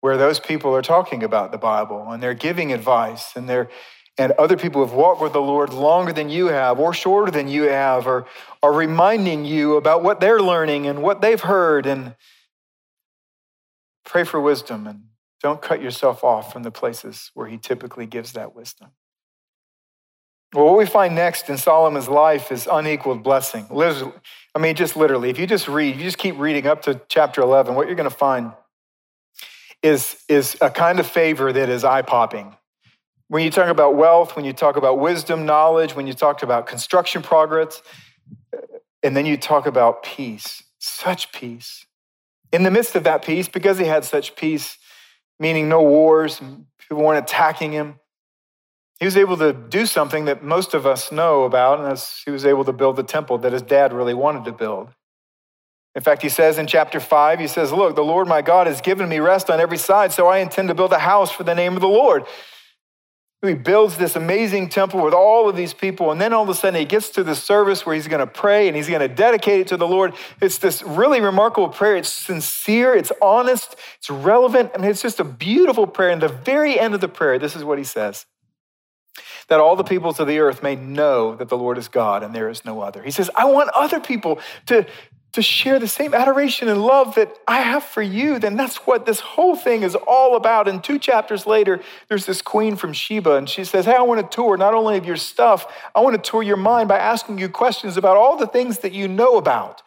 where 0.06 0.16
those 0.16 0.38
people 0.38 0.72
are 0.72 0.82
talking 0.82 1.24
about 1.24 1.50
the 1.50 1.58
Bible 1.58 2.12
and 2.12 2.22
they're 2.22 2.32
giving 2.32 2.72
advice 2.72 3.34
and 3.34 3.48
they're 3.48 3.68
and 4.16 4.30
other 4.38 4.56
people 4.56 4.80
who 4.80 4.86
have 4.86 4.96
walked 4.96 5.20
with 5.20 5.32
the 5.32 5.40
Lord 5.40 5.72
longer 5.72 6.12
than 6.12 6.28
you 6.28 6.46
have 6.46 6.78
or 6.78 6.94
shorter 6.94 7.32
than 7.32 7.48
you 7.48 7.64
have 7.64 8.06
are, 8.06 8.24
are 8.62 8.72
reminding 8.72 9.44
you 9.44 9.76
about 9.76 10.04
what 10.04 10.20
they're 10.20 10.40
learning 10.40 10.86
and 10.86 11.02
what 11.02 11.22
they've 11.22 11.40
heard. 11.40 11.86
And 11.86 12.14
pray 14.04 14.22
for 14.22 14.40
wisdom 14.40 14.86
and 14.86 15.06
don't 15.42 15.60
cut 15.60 15.82
yourself 15.82 16.22
off 16.22 16.52
from 16.52 16.62
the 16.62 16.70
places 16.70 17.32
where 17.34 17.48
he 17.48 17.58
typically 17.58 18.06
gives 18.06 18.30
that 18.34 18.54
wisdom. 18.54 18.90
Well, 20.54 20.66
what 20.66 20.78
we 20.78 20.86
find 20.86 21.16
next 21.16 21.50
in 21.50 21.58
Solomon's 21.58 22.08
life 22.08 22.52
is 22.52 22.68
unequaled 22.70 23.24
blessing. 23.24 23.66
I 23.72 24.58
mean, 24.60 24.76
just 24.76 24.96
literally, 24.96 25.30
if 25.30 25.38
you 25.40 25.48
just 25.48 25.66
read, 25.66 25.96
you 25.96 26.04
just 26.04 26.18
keep 26.18 26.38
reading 26.38 26.68
up 26.68 26.82
to 26.82 27.00
chapter 27.08 27.40
11, 27.40 27.74
what 27.74 27.88
you're 27.88 27.96
going 27.96 28.08
to 28.08 28.16
find 28.16 28.52
is, 29.82 30.22
is 30.28 30.56
a 30.60 30.70
kind 30.70 31.00
of 31.00 31.06
favor 31.06 31.52
that 31.52 31.68
is 31.68 31.84
eye 31.84 32.02
popping. 32.02 32.56
When 33.28 33.42
you 33.42 33.50
talk 33.50 33.68
about 33.68 33.96
wealth, 33.96 34.36
when 34.36 34.44
you 34.44 34.52
talk 34.52 34.76
about 34.76 34.98
wisdom, 34.98 35.46
knowledge, 35.46 35.94
when 35.94 36.06
you 36.06 36.12
talk 36.12 36.42
about 36.42 36.66
construction 36.66 37.22
progress, 37.22 37.82
and 39.02 39.16
then 39.16 39.26
you 39.26 39.36
talk 39.36 39.66
about 39.66 40.02
peace, 40.02 40.62
such 40.78 41.32
peace. 41.32 41.86
In 42.52 42.62
the 42.62 42.70
midst 42.70 42.94
of 42.94 43.04
that 43.04 43.24
peace, 43.24 43.48
because 43.48 43.78
he 43.78 43.84
had 43.84 44.04
such 44.04 44.36
peace, 44.36 44.78
meaning 45.38 45.68
no 45.68 45.82
wars, 45.82 46.40
people 46.78 47.04
weren't 47.04 47.22
attacking 47.22 47.72
him, 47.72 48.00
he 48.98 49.04
was 49.04 49.16
able 49.16 49.36
to 49.36 49.52
do 49.52 49.84
something 49.84 50.24
that 50.24 50.42
most 50.42 50.72
of 50.72 50.86
us 50.86 51.12
know 51.12 51.44
about, 51.44 51.80
and 51.80 52.02
he 52.24 52.30
was 52.30 52.46
able 52.46 52.64
to 52.64 52.72
build 52.72 52.96
the 52.96 53.02
temple 53.02 53.38
that 53.38 53.52
his 53.52 53.62
dad 53.62 53.92
really 53.92 54.14
wanted 54.14 54.44
to 54.44 54.52
build. 54.52 54.88
In 55.96 56.02
fact, 56.02 56.20
he 56.20 56.28
says 56.28 56.58
in 56.58 56.66
chapter 56.66 57.00
5, 57.00 57.40
he 57.40 57.46
says, 57.46 57.72
Look, 57.72 57.96
the 57.96 58.04
Lord 58.04 58.28
my 58.28 58.42
God 58.42 58.66
has 58.66 58.82
given 58.82 59.08
me 59.08 59.18
rest 59.18 59.48
on 59.48 59.60
every 59.60 59.78
side, 59.78 60.12
so 60.12 60.26
I 60.26 60.38
intend 60.38 60.68
to 60.68 60.74
build 60.74 60.92
a 60.92 60.98
house 60.98 61.32
for 61.32 61.42
the 61.42 61.54
name 61.54 61.74
of 61.74 61.80
the 61.80 61.88
Lord. 61.88 62.26
He 63.42 63.54
builds 63.54 63.96
this 63.96 64.14
amazing 64.16 64.68
temple 64.68 65.02
with 65.02 65.14
all 65.14 65.48
of 65.48 65.56
these 65.56 65.72
people, 65.72 66.10
and 66.10 66.20
then 66.20 66.34
all 66.34 66.42
of 66.42 66.48
a 66.50 66.54
sudden 66.54 66.78
he 66.78 66.84
gets 66.84 67.10
to 67.10 67.24
the 67.24 67.34
service 67.34 67.86
where 67.86 67.94
he's 67.94 68.08
going 68.08 68.20
to 68.20 68.26
pray 68.26 68.66
and 68.66 68.76
he's 68.76 68.88
going 68.88 69.00
to 69.00 69.08
dedicate 69.08 69.60
it 69.60 69.68
to 69.68 69.76
the 69.78 69.88
Lord. 69.88 70.14
It's 70.40 70.58
this 70.58 70.82
really 70.82 71.20
remarkable 71.20 71.68
prayer. 71.68 71.96
It's 71.96 72.10
sincere, 72.10 72.94
it's 72.94 73.12
honest, 73.22 73.76
it's 73.98 74.10
relevant. 74.10 74.72
I 74.74 74.78
mean, 74.78 74.90
it's 74.90 75.02
just 75.02 75.20
a 75.20 75.24
beautiful 75.24 75.86
prayer. 75.86 76.10
And 76.10 76.20
the 76.20 76.28
very 76.28 76.78
end 76.78 76.94
of 76.94 77.00
the 77.00 77.08
prayer, 77.08 77.38
this 77.38 77.56
is 77.56 77.64
what 77.64 77.78
he 77.78 77.84
says 77.84 78.26
that 79.48 79.60
all 79.60 79.76
the 79.76 79.84
peoples 79.84 80.18
of 80.18 80.26
the 80.26 80.40
earth 80.40 80.62
may 80.62 80.74
know 80.74 81.36
that 81.36 81.48
the 81.48 81.56
Lord 81.56 81.78
is 81.78 81.88
God 81.88 82.22
and 82.22 82.34
there 82.34 82.48
is 82.48 82.64
no 82.64 82.80
other. 82.80 83.02
He 83.02 83.10
says, 83.10 83.30
I 83.34 83.44
want 83.44 83.70
other 83.74 84.00
people 84.00 84.40
to, 84.66 84.84
to 85.36 85.42
share 85.42 85.78
the 85.78 85.86
same 85.86 86.14
adoration 86.14 86.66
and 86.66 86.82
love 86.82 87.14
that 87.14 87.36
I 87.46 87.60
have 87.60 87.84
for 87.84 88.00
you, 88.00 88.38
then 88.38 88.56
that's 88.56 88.78
what 88.86 89.04
this 89.04 89.20
whole 89.20 89.54
thing 89.54 89.82
is 89.82 89.94
all 89.94 90.34
about. 90.34 90.66
And 90.66 90.82
two 90.82 90.98
chapters 90.98 91.46
later, 91.46 91.82
there's 92.08 92.24
this 92.24 92.40
queen 92.40 92.74
from 92.74 92.94
Sheba, 92.94 93.36
and 93.36 93.46
she 93.46 93.62
says, 93.62 93.84
Hey, 93.84 93.94
I 93.94 94.00
want 94.00 94.18
to 94.18 94.34
tour 94.34 94.56
not 94.56 94.72
only 94.72 94.96
of 94.96 95.04
your 95.04 95.16
stuff, 95.16 95.70
I 95.94 96.00
want 96.00 96.22
to 96.22 96.30
tour 96.30 96.42
your 96.42 96.56
mind 96.56 96.88
by 96.88 96.96
asking 96.96 97.38
you 97.38 97.50
questions 97.50 97.98
about 97.98 98.16
all 98.16 98.38
the 98.38 98.46
things 98.46 98.78
that 98.78 98.92
you 98.92 99.08
know 99.08 99.36
about. 99.36 99.82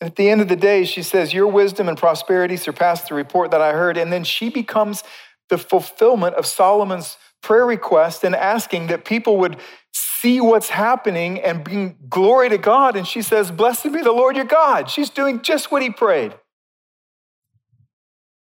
And 0.00 0.08
at 0.08 0.14
the 0.14 0.30
end 0.30 0.40
of 0.40 0.46
the 0.46 0.54
day, 0.54 0.84
she 0.84 1.02
says, 1.02 1.34
Your 1.34 1.48
wisdom 1.48 1.88
and 1.88 1.98
prosperity 1.98 2.56
surpassed 2.56 3.08
the 3.08 3.16
report 3.16 3.50
that 3.50 3.60
I 3.60 3.72
heard. 3.72 3.96
And 3.96 4.12
then 4.12 4.22
she 4.22 4.50
becomes 4.50 5.02
the 5.48 5.58
fulfillment 5.58 6.36
of 6.36 6.46
Solomon's 6.46 7.16
prayer 7.42 7.66
request 7.66 8.22
and 8.22 8.36
asking 8.36 8.86
that 8.86 9.04
people 9.04 9.36
would 9.38 9.56
see 9.94 10.40
what's 10.40 10.68
happening 10.68 11.40
and 11.40 11.62
bring 11.62 11.96
glory 12.08 12.48
to 12.48 12.58
God. 12.58 12.96
And 12.96 13.06
she 13.06 13.22
says, 13.22 13.50
Blessed 13.50 13.92
be 13.92 14.02
the 14.02 14.12
Lord 14.12 14.36
your 14.36 14.44
God. 14.44 14.90
She's 14.90 15.10
doing 15.10 15.40
just 15.42 15.70
what 15.70 15.82
he 15.82 15.90
prayed. 15.90 16.34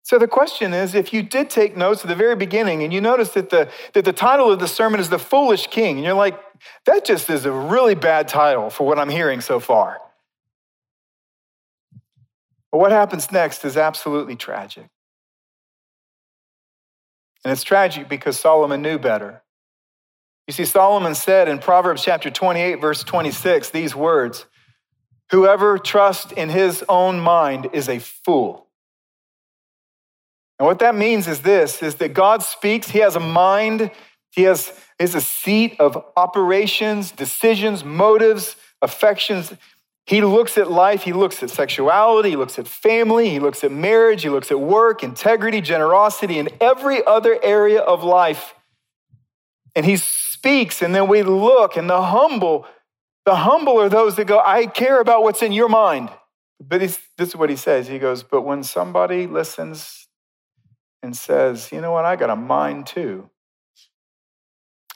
So 0.04 0.18
the 0.18 0.28
question 0.28 0.74
is 0.74 0.96
if 0.96 1.14
you 1.14 1.24
did 1.24 1.50
take 1.50 1.78
notes 1.78 2.02
at 2.02 2.08
the 2.08 2.16
very 2.16 2.36
beginning 2.36 2.84
and 2.84 2.92
you 2.92 3.00
notice 3.02 3.30
that 3.30 3.50
the, 3.50 3.70
that 3.94 4.04
the 4.06 4.14
title 4.14 4.52
of 4.52 4.60
the 4.60 4.68
sermon 4.68 5.00
is 5.00 5.10
The 5.10 5.20
Foolish 5.20 5.68
King, 5.68 5.98
and 5.98 6.06
you're 6.06 6.14
like, 6.14 6.40
that 6.86 7.06
just 7.06 7.30
is 7.30 7.46
a 7.46 7.52
really 7.52 7.96
bad 7.96 8.28
title 8.28 8.70
for 8.70 8.86
what 8.86 9.00
I'm 9.00 9.10
hearing 9.10 9.42
so 9.42 9.60
far. 9.60 10.00
But 12.72 12.80
what 12.80 12.92
happens 12.92 13.32
next 13.32 13.66
is 13.66 13.78
absolutely 13.78 14.36
tragic. 14.36 14.88
And 17.44 17.52
it's 17.52 17.64
tragic 17.64 18.08
because 18.08 18.40
Solomon 18.40 18.82
knew 18.82 19.00
better. 19.00 19.42
You 20.52 20.54
see, 20.54 20.66
Solomon 20.66 21.16
said 21.16 21.48
in 21.48 21.60
Proverbs 21.60 22.04
chapter 22.04 22.30
28, 22.30 22.82
verse 22.82 23.06
26, 23.06 23.70
these 23.70 23.96
words 23.96 24.48
Whoever 25.30 25.78
trusts 25.78 26.34
in 26.34 26.50
his 26.50 26.84
own 26.90 27.22
mind 27.22 27.70
is 27.72 27.88
a 27.88 28.00
fool. 28.00 28.68
And 30.60 30.66
what 30.66 30.80
that 30.80 30.94
means 30.94 31.30
is 31.30 31.40
this 31.40 31.82
is 31.82 31.96
that 31.96 32.14
God 32.14 32.44
speaks, 32.44 32.90
he 32.90 33.00
has 33.00 33.16
a 33.16 33.22
mind, 33.22 33.92
he 34.30 34.42
has 34.42 34.74
is 35.00 35.16
a 35.16 35.22
seat 35.22 35.80
of 35.80 36.04
operations, 36.18 37.12
decisions, 37.12 37.86
motives, 37.86 38.58
affections. 38.82 39.54
He 40.06 40.20
looks 40.20 40.58
at 40.58 40.70
life, 40.70 41.04
he 41.04 41.14
looks 41.14 41.42
at 41.42 41.50
sexuality, 41.50 42.32
he 42.32 42.36
looks 42.36 42.60
at 42.60 42.68
family, 42.68 43.30
he 43.30 43.40
looks 43.40 43.64
at 43.64 43.72
marriage, 43.72 44.24
he 44.24 44.30
looks 44.30 44.52
at 44.52 44.60
work, 44.60 45.02
integrity, 45.02 45.62
generosity, 45.62 46.40
and 46.40 46.50
every 46.60 47.06
other 47.06 47.40
area 47.42 47.80
of 47.80 48.04
life. 48.04 48.54
And 49.78 49.86
he's 49.86 50.21
speaks, 50.42 50.82
and 50.82 50.96
then 50.96 51.08
we 51.08 51.22
look, 51.22 51.78
and 51.78 51.88
the 51.88 52.02
humble 52.02 52.66
The 53.26 53.36
humble 53.36 53.80
are 53.80 53.90
those 53.90 54.16
that 54.16 54.26
go, 54.26 54.40
I 54.40 54.66
care 54.66 55.00
about 55.00 55.22
what's 55.22 55.44
in 55.44 55.52
your 55.52 55.70
mind. 55.70 56.10
But 56.60 56.80
this 56.80 57.00
is 57.20 57.36
what 57.36 57.52
he 57.52 57.56
says. 57.56 57.88
He 57.88 58.00
goes, 58.00 58.24
But 58.24 58.42
when 58.42 58.64
somebody 58.64 59.28
listens 59.28 60.08
and 61.04 61.16
says, 61.16 61.72
You 61.72 61.82
know 61.82 61.92
what? 61.92 62.06
I 62.06 62.16
got 62.16 62.32
a 62.32 62.36
mind 62.36 62.88
too. 62.88 63.30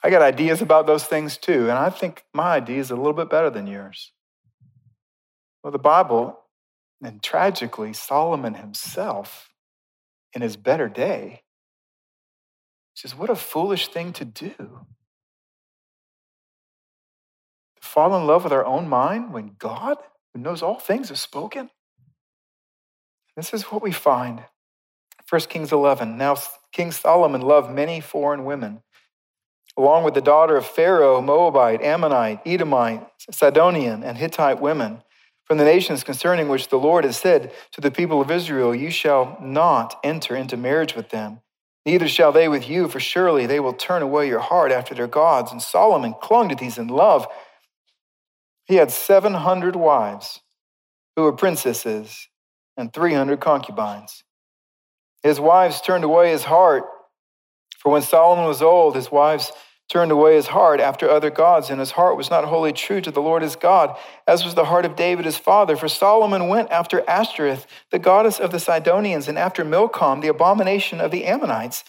I 0.04 0.10
got 0.10 0.24
ideas 0.24 0.62
about 0.62 0.88
those 0.88 1.04
things 1.06 1.38
too. 1.38 1.70
And 1.70 1.78
I 1.78 1.92
think 1.92 2.24
my 2.34 2.56
idea 2.56 2.80
is 2.80 2.90
a 2.90 2.96
little 2.96 3.14
bit 3.14 3.30
better 3.30 3.52
than 3.52 3.68
yours. 3.68 4.12
Well, 5.64 5.72
the 5.72 5.80
Bible, 5.80 6.40
and 7.04 7.22
tragically, 7.22 7.94
Solomon 7.94 8.56
himself, 8.56 9.54
in 10.34 10.42
his 10.42 10.58
better 10.58 10.90
day, 10.90 11.44
says, 12.96 13.16
What 13.16 13.30
a 13.30 13.36
foolish 13.36 13.88
thing 13.90 14.14
to 14.14 14.26
do. 14.26 14.88
Fall 17.96 18.14
in 18.14 18.28
love 18.28 18.44
with 18.44 18.52
our 18.52 18.66
own 18.66 18.90
mind 18.90 19.32
when 19.32 19.56
God, 19.58 19.96
who 20.34 20.42
knows 20.42 20.62
all 20.62 20.80
things, 20.80 21.08
has 21.08 21.22
spoken. 21.22 21.70
This 23.38 23.54
is 23.54 23.64
what 23.64 23.82
we 23.82 23.94
find. 23.94 24.44
1 25.30 25.42
Kings 25.44 25.72
11. 25.72 26.18
Now, 26.18 26.36
King 26.74 26.92
Solomon 26.92 27.40
loved 27.40 27.72
many 27.72 28.02
foreign 28.02 28.44
women, 28.44 28.82
along 29.78 30.04
with 30.04 30.14
the 30.14 30.20
daughter 30.20 30.58
of 30.58 30.66
Pharaoh, 30.66 31.22
Moabite, 31.22 31.82
Ammonite, 31.82 32.42
Edomite, 32.46 33.08
Sidonian, 33.32 34.04
and 34.04 34.18
Hittite 34.18 34.60
women 34.60 35.02
from 35.46 35.58
the 35.58 35.64
nations 35.64 36.04
concerning 36.04 36.50
which 36.50 36.68
the 36.68 36.78
Lord 36.78 37.06
has 37.06 37.16
said 37.16 37.54
to 37.72 37.80
the 37.80 37.92
people 37.92 38.20
of 38.20 38.30
Israel, 38.30 38.76
You 38.76 38.92
shall 38.92 39.38
not 39.42 39.98
enter 40.04 40.36
into 40.36 40.58
marriage 40.58 40.98
with 40.98 41.12
them, 41.12 41.40
neither 41.86 42.10
shall 42.10 42.34
they 42.34 42.50
with 42.50 42.68
you, 42.68 42.90
for 42.90 43.00
surely 43.00 43.46
they 43.46 43.62
will 43.62 43.72
turn 43.72 44.02
away 44.02 44.28
your 44.28 44.42
heart 44.42 44.74
after 44.74 44.94
their 44.94 45.08
gods. 45.08 45.54
And 45.54 45.62
Solomon 45.62 46.14
clung 46.22 46.50
to 46.50 46.56
these 46.56 46.78
in 46.78 46.90
love. 46.90 47.26
He 48.65 48.75
had 48.75 48.91
700 48.91 49.75
wives 49.75 50.41
who 51.15 51.23
were 51.23 51.34
princesses 51.34 52.28
and 52.78 52.91
300 52.91 53.39
concubines. 53.39 54.23
His 55.23 55.39
wives 55.39 55.82
turned 55.82 56.04
away 56.04 56.32
his 56.32 56.43
heart, 56.43 56.84
for 57.80 57.91
when 57.91 58.01
Solomon 58.01 58.45
was 58.45 58.62
old, 58.62 58.95
his 58.95 59.12
wives 59.12 59.51
turned 59.88 60.12
away 60.12 60.36
his 60.36 60.47
heart 60.47 60.80
after 60.80 61.10
other 61.10 61.30
gods, 61.30 61.69
and 61.69 61.80
his 61.80 61.91
heart 61.91 62.17
was 62.17 62.32
not 62.32 62.45
wholly 62.45 62.73
true 62.73 62.99
to 63.01 63.12
the 63.12 63.21
Lord 63.21 63.43
his 63.43 63.56
God, 63.56 63.95
as 64.28 64.43
was 64.43 64.56
the 64.56 64.65
heart 64.65 64.86
of 64.86 64.95
David 64.95 65.25
his 65.25 65.38
father. 65.38 65.75
For 65.75 65.88
Solomon 65.88 66.47
went 66.47 66.71
after 66.71 67.08
Ashtoreth, 67.08 67.67
the 67.91 67.99
goddess 67.99 68.39
of 68.39 68.51
the 68.51 68.60
Sidonians, 68.60 69.28
and 69.28 69.38
after 69.38 69.63
Milcom, 69.63 70.21
the 70.21 70.28
abomination 70.28 70.99
of 70.99 71.12
the 71.12 71.25
Ammonites. 71.25 71.84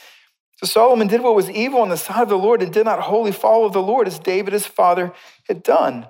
So 0.56 0.66
Solomon 0.66 1.08
did 1.08 1.22
what 1.22 1.34
was 1.34 1.50
evil 1.50 1.82
in 1.82 1.88
the 1.88 1.96
sight 1.96 2.22
of 2.22 2.28
the 2.28 2.38
Lord 2.38 2.62
and 2.62 2.72
did 2.72 2.84
not 2.84 3.00
wholly 3.00 3.32
follow 3.32 3.68
the 3.68 3.82
Lord 3.82 4.06
as 4.06 4.18
David 4.18 4.52
his 4.52 4.66
father 4.66 5.12
had 5.48 5.62
done. 5.62 6.08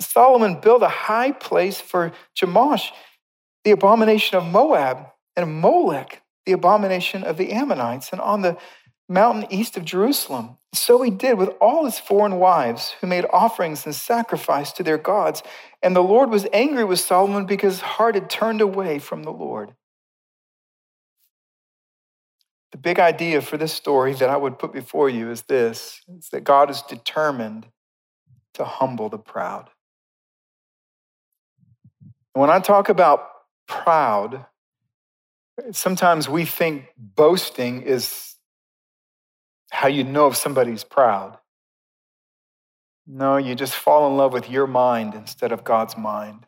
Solomon 0.00 0.60
built 0.60 0.82
a 0.82 0.88
high 0.88 1.32
place 1.32 1.80
for 1.80 2.12
Chemosh, 2.36 2.90
the 3.64 3.70
abomination 3.70 4.36
of 4.36 4.44
Moab, 4.44 5.06
and 5.34 5.60
Molech, 5.60 6.22
the 6.44 6.52
abomination 6.52 7.24
of 7.24 7.36
the 7.36 7.52
Ammonites, 7.52 8.10
and 8.12 8.20
on 8.20 8.42
the 8.42 8.56
mountain 9.08 9.46
east 9.50 9.76
of 9.76 9.84
Jerusalem. 9.84 10.58
So 10.72 11.02
he 11.02 11.10
did 11.10 11.38
with 11.38 11.50
all 11.60 11.84
his 11.84 11.98
foreign 11.98 12.38
wives 12.38 12.94
who 13.00 13.06
made 13.06 13.24
offerings 13.32 13.86
and 13.86 13.94
sacrifice 13.94 14.72
to 14.72 14.82
their 14.82 14.98
gods. 14.98 15.42
And 15.82 15.96
the 15.96 16.02
Lord 16.02 16.30
was 16.30 16.46
angry 16.52 16.84
with 16.84 17.00
Solomon 17.00 17.46
because 17.46 17.74
his 17.74 17.82
heart 17.82 18.14
had 18.14 18.28
turned 18.28 18.60
away 18.60 18.98
from 18.98 19.22
the 19.22 19.32
Lord. 19.32 19.74
The 22.72 22.78
big 22.78 22.98
idea 22.98 23.40
for 23.40 23.56
this 23.56 23.72
story 23.72 24.12
that 24.14 24.28
I 24.28 24.36
would 24.36 24.58
put 24.58 24.72
before 24.72 25.08
you 25.08 25.30
is 25.30 25.42
this 25.42 26.02
is 26.18 26.28
that 26.30 26.44
God 26.44 26.68
is 26.68 26.82
determined 26.82 27.68
to 28.54 28.64
humble 28.64 29.08
the 29.08 29.18
proud. 29.18 29.70
When 32.36 32.50
I 32.50 32.58
talk 32.58 32.90
about 32.90 33.30
proud, 33.66 34.44
sometimes 35.72 36.28
we 36.28 36.44
think 36.44 36.88
boasting 36.98 37.80
is 37.80 38.34
how 39.70 39.88
you 39.88 40.04
know 40.04 40.26
if 40.26 40.36
somebody's 40.36 40.84
proud. 40.84 41.38
No, 43.06 43.38
you 43.38 43.54
just 43.54 43.74
fall 43.74 44.10
in 44.10 44.18
love 44.18 44.34
with 44.34 44.50
your 44.50 44.66
mind 44.66 45.14
instead 45.14 45.50
of 45.50 45.64
God's 45.64 45.96
mind. 45.96 46.44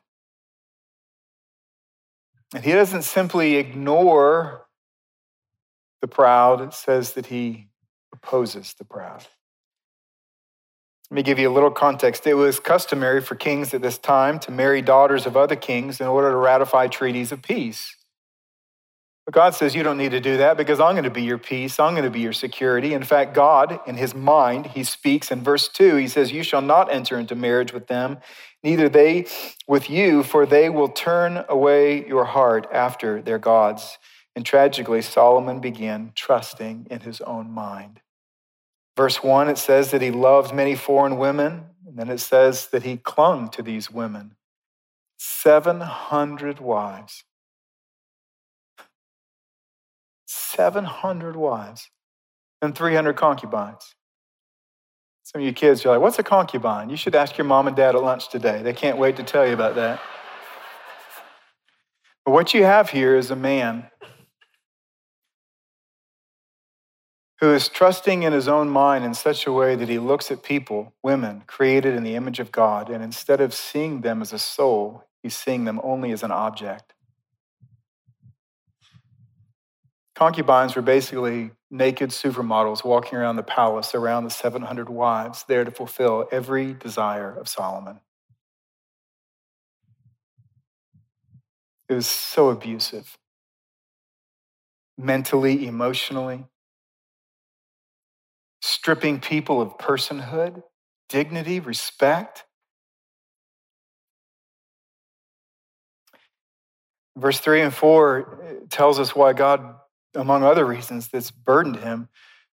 And 2.54 2.62
he 2.62 2.72
doesn't 2.72 3.04
simply 3.04 3.56
ignore 3.56 4.66
the 6.02 6.08
proud, 6.08 6.60
it 6.60 6.74
says 6.74 7.14
that 7.14 7.24
he 7.24 7.68
opposes 8.12 8.74
the 8.78 8.84
proud. 8.84 9.26
Let 11.10 11.14
me 11.14 11.22
give 11.22 11.38
you 11.38 11.48
a 11.48 11.54
little 11.54 11.70
context. 11.70 12.26
It 12.26 12.34
was 12.34 12.60
customary 12.60 13.22
for 13.22 13.34
kings 13.34 13.72
at 13.72 13.80
this 13.80 13.96
time 13.96 14.38
to 14.40 14.50
marry 14.50 14.82
daughters 14.82 15.24
of 15.24 15.38
other 15.38 15.56
kings 15.56 16.00
in 16.00 16.06
order 16.06 16.30
to 16.30 16.36
ratify 16.36 16.88
treaties 16.88 17.32
of 17.32 17.40
peace. 17.40 17.96
But 19.24 19.34
God 19.34 19.54
says, 19.54 19.74
You 19.74 19.82
don't 19.82 19.96
need 19.96 20.10
to 20.10 20.20
do 20.20 20.36
that 20.36 20.58
because 20.58 20.80
I'm 20.80 20.92
going 20.92 21.04
to 21.04 21.10
be 21.10 21.22
your 21.22 21.38
peace. 21.38 21.80
I'm 21.80 21.94
going 21.94 22.04
to 22.04 22.10
be 22.10 22.20
your 22.20 22.34
security. 22.34 22.92
In 22.92 23.02
fact, 23.02 23.34
God, 23.34 23.80
in 23.86 23.96
his 23.96 24.14
mind, 24.14 24.66
he 24.68 24.84
speaks 24.84 25.30
in 25.30 25.42
verse 25.42 25.68
2, 25.68 25.96
he 25.96 26.08
says, 26.08 26.30
You 26.30 26.42
shall 26.42 26.62
not 26.62 26.92
enter 26.92 27.18
into 27.18 27.34
marriage 27.34 27.72
with 27.72 27.86
them, 27.86 28.18
neither 28.62 28.88
they 28.90 29.26
with 29.66 29.88
you, 29.88 30.22
for 30.22 30.44
they 30.44 30.68
will 30.68 30.88
turn 30.88 31.44
away 31.48 32.06
your 32.06 32.24
heart 32.26 32.66
after 32.72 33.22
their 33.22 33.38
gods. 33.38 33.96
And 34.36 34.44
tragically, 34.44 35.00
Solomon 35.02 35.60
began 35.60 36.12
trusting 36.14 36.86
in 36.90 37.00
his 37.00 37.22
own 37.22 37.50
mind. 37.50 38.00
Verse 38.98 39.22
1, 39.22 39.48
it 39.48 39.58
says 39.58 39.92
that 39.92 40.02
he 40.02 40.10
loved 40.10 40.52
many 40.52 40.74
foreign 40.74 41.18
women, 41.18 41.66
and 41.86 41.96
then 41.96 42.10
it 42.10 42.18
says 42.18 42.66
that 42.72 42.82
he 42.82 42.96
clung 42.96 43.48
to 43.50 43.62
these 43.62 43.92
women 43.92 44.34
700 45.18 46.58
wives. 46.58 47.22
700 50.26 51.36
wives 51.36 51.90
and 52.60 52.74
300 52.74 53.12
concubines. 53.12 53.94
Some 55.22 55.42
of 55.42 55.46
you 55.46 55.52
kids 55.52 55.86
are 55.86 55.90
like, 55.90 56.00
what's 56.00 56.18
a 56.18 56.24
concubine? 56.24 56.90
You 56.90 56.96
should 56.96 57.14
ask 57.14 57.38
your 57.38 57.44
mom 57.44 57.68
and 57.68 57.76
dad 57.76 57.94
at 57.94 58.02
lunch 58.02 58.28
today. 58.28 58.62
They 58.62 58.72
can't 58.72 58.98
wait 58.98 59.14
to 59.18 59.22
tell 59.22 59.46
you 59.46 59.54
about 59.54 59.76
that. 59.76 60.00
But 62.24 62.32
what 62.32 62.52
you 62.52 62.64
have 62.64 62.90
here 62.90 63.14
is 63.14 63.30
a 63.30 63.36
man 63.36 63.90
who 67.40 67.52
is 67.52 67.68
trusting 67.68 68.24
in 68.24 68.32
his 68.32 68.48
own 68.48 68.68
mind 68.68 69.04
in 69.04 69.14
such 69.14 69.46
a 69.46 69.52
way 69.52 69.76
that 69.76 69.88
he 69.88 69.98
looks 69.98 70.30
at 70.30 70.42
people, 70.42 70.92
women, 71.02 71.44
created 71.46 71.94
in 71.94 72.02
the 72.02 72.16
image 72.16 72.40
of 72.40 72.50
God, 72.50 72.90
and 72.90 73.02
instead 73.02 73.40
of 73.40 73.54
seeing 73.54 74.00
them 74.00 74.20
as 74.20 74.32
a 74.32 74.38
soul, 74.38 75.04
he's 75.22 75.36
seeing 75.36 75.64
them 75.64 75.80
only 75.84 76.10
as 76.10 76.24
an 76.24 76.32
object. 76.32 76.94
Concubines 80.16 80.74
were 80.74 80.82
basically 80.82 81.52
naked 81.70 82.10
supermodels 82.10 82.84
walking 82.84 83.16
around 83.16 83.36
the 83.36 83.42
palace 83.44 83.94
around 83.94 84.24
the 84.24 84.30
700 84.30 84.88
wives, 84.88 85.44
there 85.46 85.64
to 85.64 85.70
fulfill 85.70 86.28
every 86.32 86.72
desire 86.72 87.30
of 87.30 87.48
Solomon. 87.48 88.00
It 91.88 91.94
was 91.94 92.08
so 92.08 92.50
abusive, 92.50 93.16
mentally, 94.98 95.68
emotionally, 95.68 96.46
stripping 98.60 99.20
people 99.20 99.60
of 99.60 99.78
personhood, 99.78 100.62
dignity, 101.08 101.60
respect. 101.60 102.44
Verse 107.16 107.40
3 107.40 107.62
and 107.62 107.74
4 107.74 108.20
uh, 108.42 108.66
tells 108.70 108.98
us 109.00 109.14
why 109.16 109.32
God 109.32 109.74
among 110.14 110.42
other 110.42 110.64
reasons, 110.64 111.08
that's 111.08 111.30
burdened 111.30 111.76
him. 111.76 112.08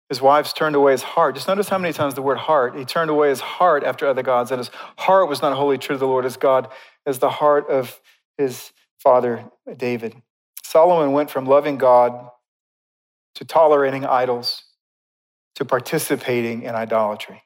His 0.09 0.21
wives 0.21 0.53
turned 0.53 0.75
away 0.75 0.91
his 0.91 1.01
heart. 1.01 1.35
Just 1.35 1.47
notice 1.47 1.69
how 1.69 1.77
many 1.77 1.93
times 1.93 2.13
the 2.13 2.21
word 2.21 2.37
heart, 2.37 2.77
he 2.77 2.85
turned 2.85 3.09
away 3.09 3.29
his 3.29 3.39
heart 3.39 3.83
after 3.83 4.07
other 4.07 4.21
gods, 4.21 4.51
and 4.51 4.59
his 4.59 4.69
heart 4.97 5.29
was 5.29 5.41
not 5.41 5.55
wholly 5.55 5.77
true 5.77 5.95
to 5.95 5.99
the 5.99 6.07
Lord 6.07 6.25
as 6.25 6.37
God, 6.37 6.67
as 7.05 7.19
the 7.19 7.29
heart 7.29 7.69
of 7.69 7.99
his 8.37 8.71
father 8.99 9.45
David. 9.77 10.21
Solomon 10.63 11.13
went 11.13 11.29
from 11.29 11.45
loving 11.45 11.77
God 11.77 12.29
to 13.35 13.45
tolerating 13.45 14.05
idols 14.05 14.63
to 15.55 15.65
participating 15.65 16.63
in 16.63 16.75
idolatry. 16.75 17.43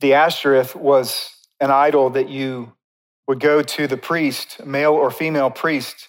The 0.00 0.14
Ashtoreth 0.14 0.74
was 0.74 1.30
an 1.60 1.70
idol 1.70 2.10
that 2.10 2.28
you 2.28 2.72
would 3.28 3.40
go 3.40 3.62
to 3.62 3.86
the 3.86 3.96
priest, 3.96 4.64
male 4.64 4.92
or 4.92 5.10
female 5.10 5.50
priest, 5.50 6.08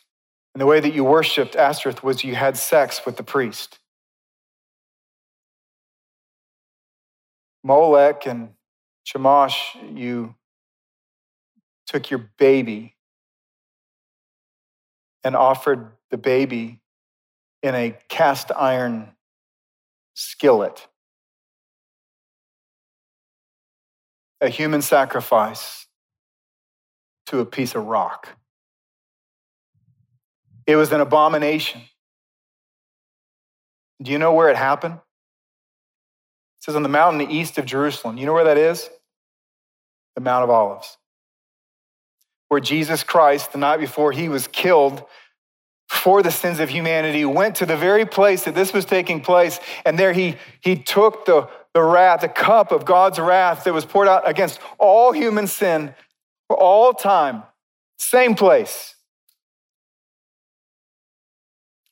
and 0.54 0.62
the 0.62 0.66
way 0.66 0.80
that 0.80 0.94
you 0.94 1.04
worshiped 1.04 1.56
Ashtoreth 1.56 2.04
was 2.04 2.24
you 2.24 2.36
had 2.36 2.58
sex 2.58 3.02
with 3.06 3.18
the 3.18 3.24
priest. 3.24 3.80
Molech 7.64 8.26
and 8.26 8.50
Chemosh, 9.06 9.98
you 9.98 10.36
took 11.88 12.10
your 12.10 12.30
baby 12.38 12.96
and 15.24 15.36
offered 15.36 15.92
the 16.10 16.18
baby 16.18 16.81
in 17.64 17.76
a 17.76 17.98
cast 18.10 18.52
iron 18.56 19.10
skillet. 20.14 20.88
a 24.42 24.50
human 24.50 24.82
sacrifice 24.82 25.86
to 27.28 27.40
a 27.40 27.46
piece 27.46 27.76
of 27.76 27.86
rock. 27.86 28.30
It 30.66 30.76
was 30.76 30.92
an 30.92 31.00
abomination. 31.00 31.82
Do 34.02 34.12
you 34.12 34.18
know 34.18 34.34
where 34.34 34.50
it 34.50 34.58
happened? 34.58 34.96
It 34.96 36.64
says 36.64 36.76
on 36.76 36.84
the 36.84 36.90
mountain 36.90 37.30
east 37.30 37.58
of 37.60 37.66
Jerusalem. 37.66 38.18
You 38.18 38.26
know 38.26 38.34
where 38.34 38.46
that 38.46 38.58
is? 38.58 38.90
The 40.16 40.22
Mount 40.22 40.44
of 40.44 40.50
Olives. 40.50 40.98
Where 42.50 42.60
Jesus 42.60 43.04
Christ, 43.04 43.54
the 43.54 43.60
night 43.60 43.80
before 43.80 44.12
he 44.12 44.28
was 44.28 44.48
killed 44.48 45.04
for 45.92 46.24
the 46.24 46.32
sins 46.32 46.62
of 46.62 46.70
humanity, 46.70 47.26
went 47.26 47.58
to 47.58 47.66
the 47.66 47.76
very 47.76 48.06
place 48.06 48.46
that 48.46 48.56
this 48.56 48.72
was 48.72 48.86
taking 48.86 49.20
place. 49.20 49.60
And 49.86 50.00
there 50.00 50.14
he, 50.14 50.38
he 50.62 50.78
took 50.78 51.26
the, 51.26 51.50
the 51.74 51.84
wrath, 51.84 52.22
the 52.22 52.30
cup 52.30 52.72
of 52.72 52.86
God's 52.86 53.20
wrath 53.20 53.66
that 53.66 53.74
was 53.74 53.86
poured 53.86 54.08
out 54.08 54.28
against 54.28 54.62
all 54.80 55.12
human 55.12 55.48
sin 55.48 55.94
for 56.48 56.58
all 56.58 56.94
time. 56.94 57.44
Same 57.98 58.36
place. 58.36 58.96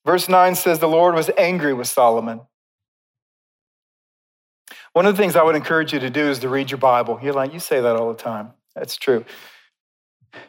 Verse 0.05 0.29
9 0.29 0.55
says 0.55 0.79
the 0.79 0.87
Lord 0.87 1.13
was 1.13 1.29
angry 1.37 1.73
with 1.73 1.87
Solomon. 1.87 2.39
One 4.93 5.05
of 5.05 5.15
the 5.15 5.21
things 5.21 5.35
I 5.35 5.43
would 5.43 5.57
encourage 5.57 5.91
you 5.91 5.99
to 5.99 6.09
do 6.09 6.29
is 6.29 6.39
to 6.39 6.47
read 6.49 6.71
your 6.71 6.77
Bible. 6.77 7.19
You're 7.21 7.33
like, 7.33 7.53
you 7.53 7.59
say 7.59 7.81
that 7.81 7.97
all 7.97 8.07
the 8.07 8.17
time. 8.17 8.53
That's 8.75 8.95
true. 8.95 9.25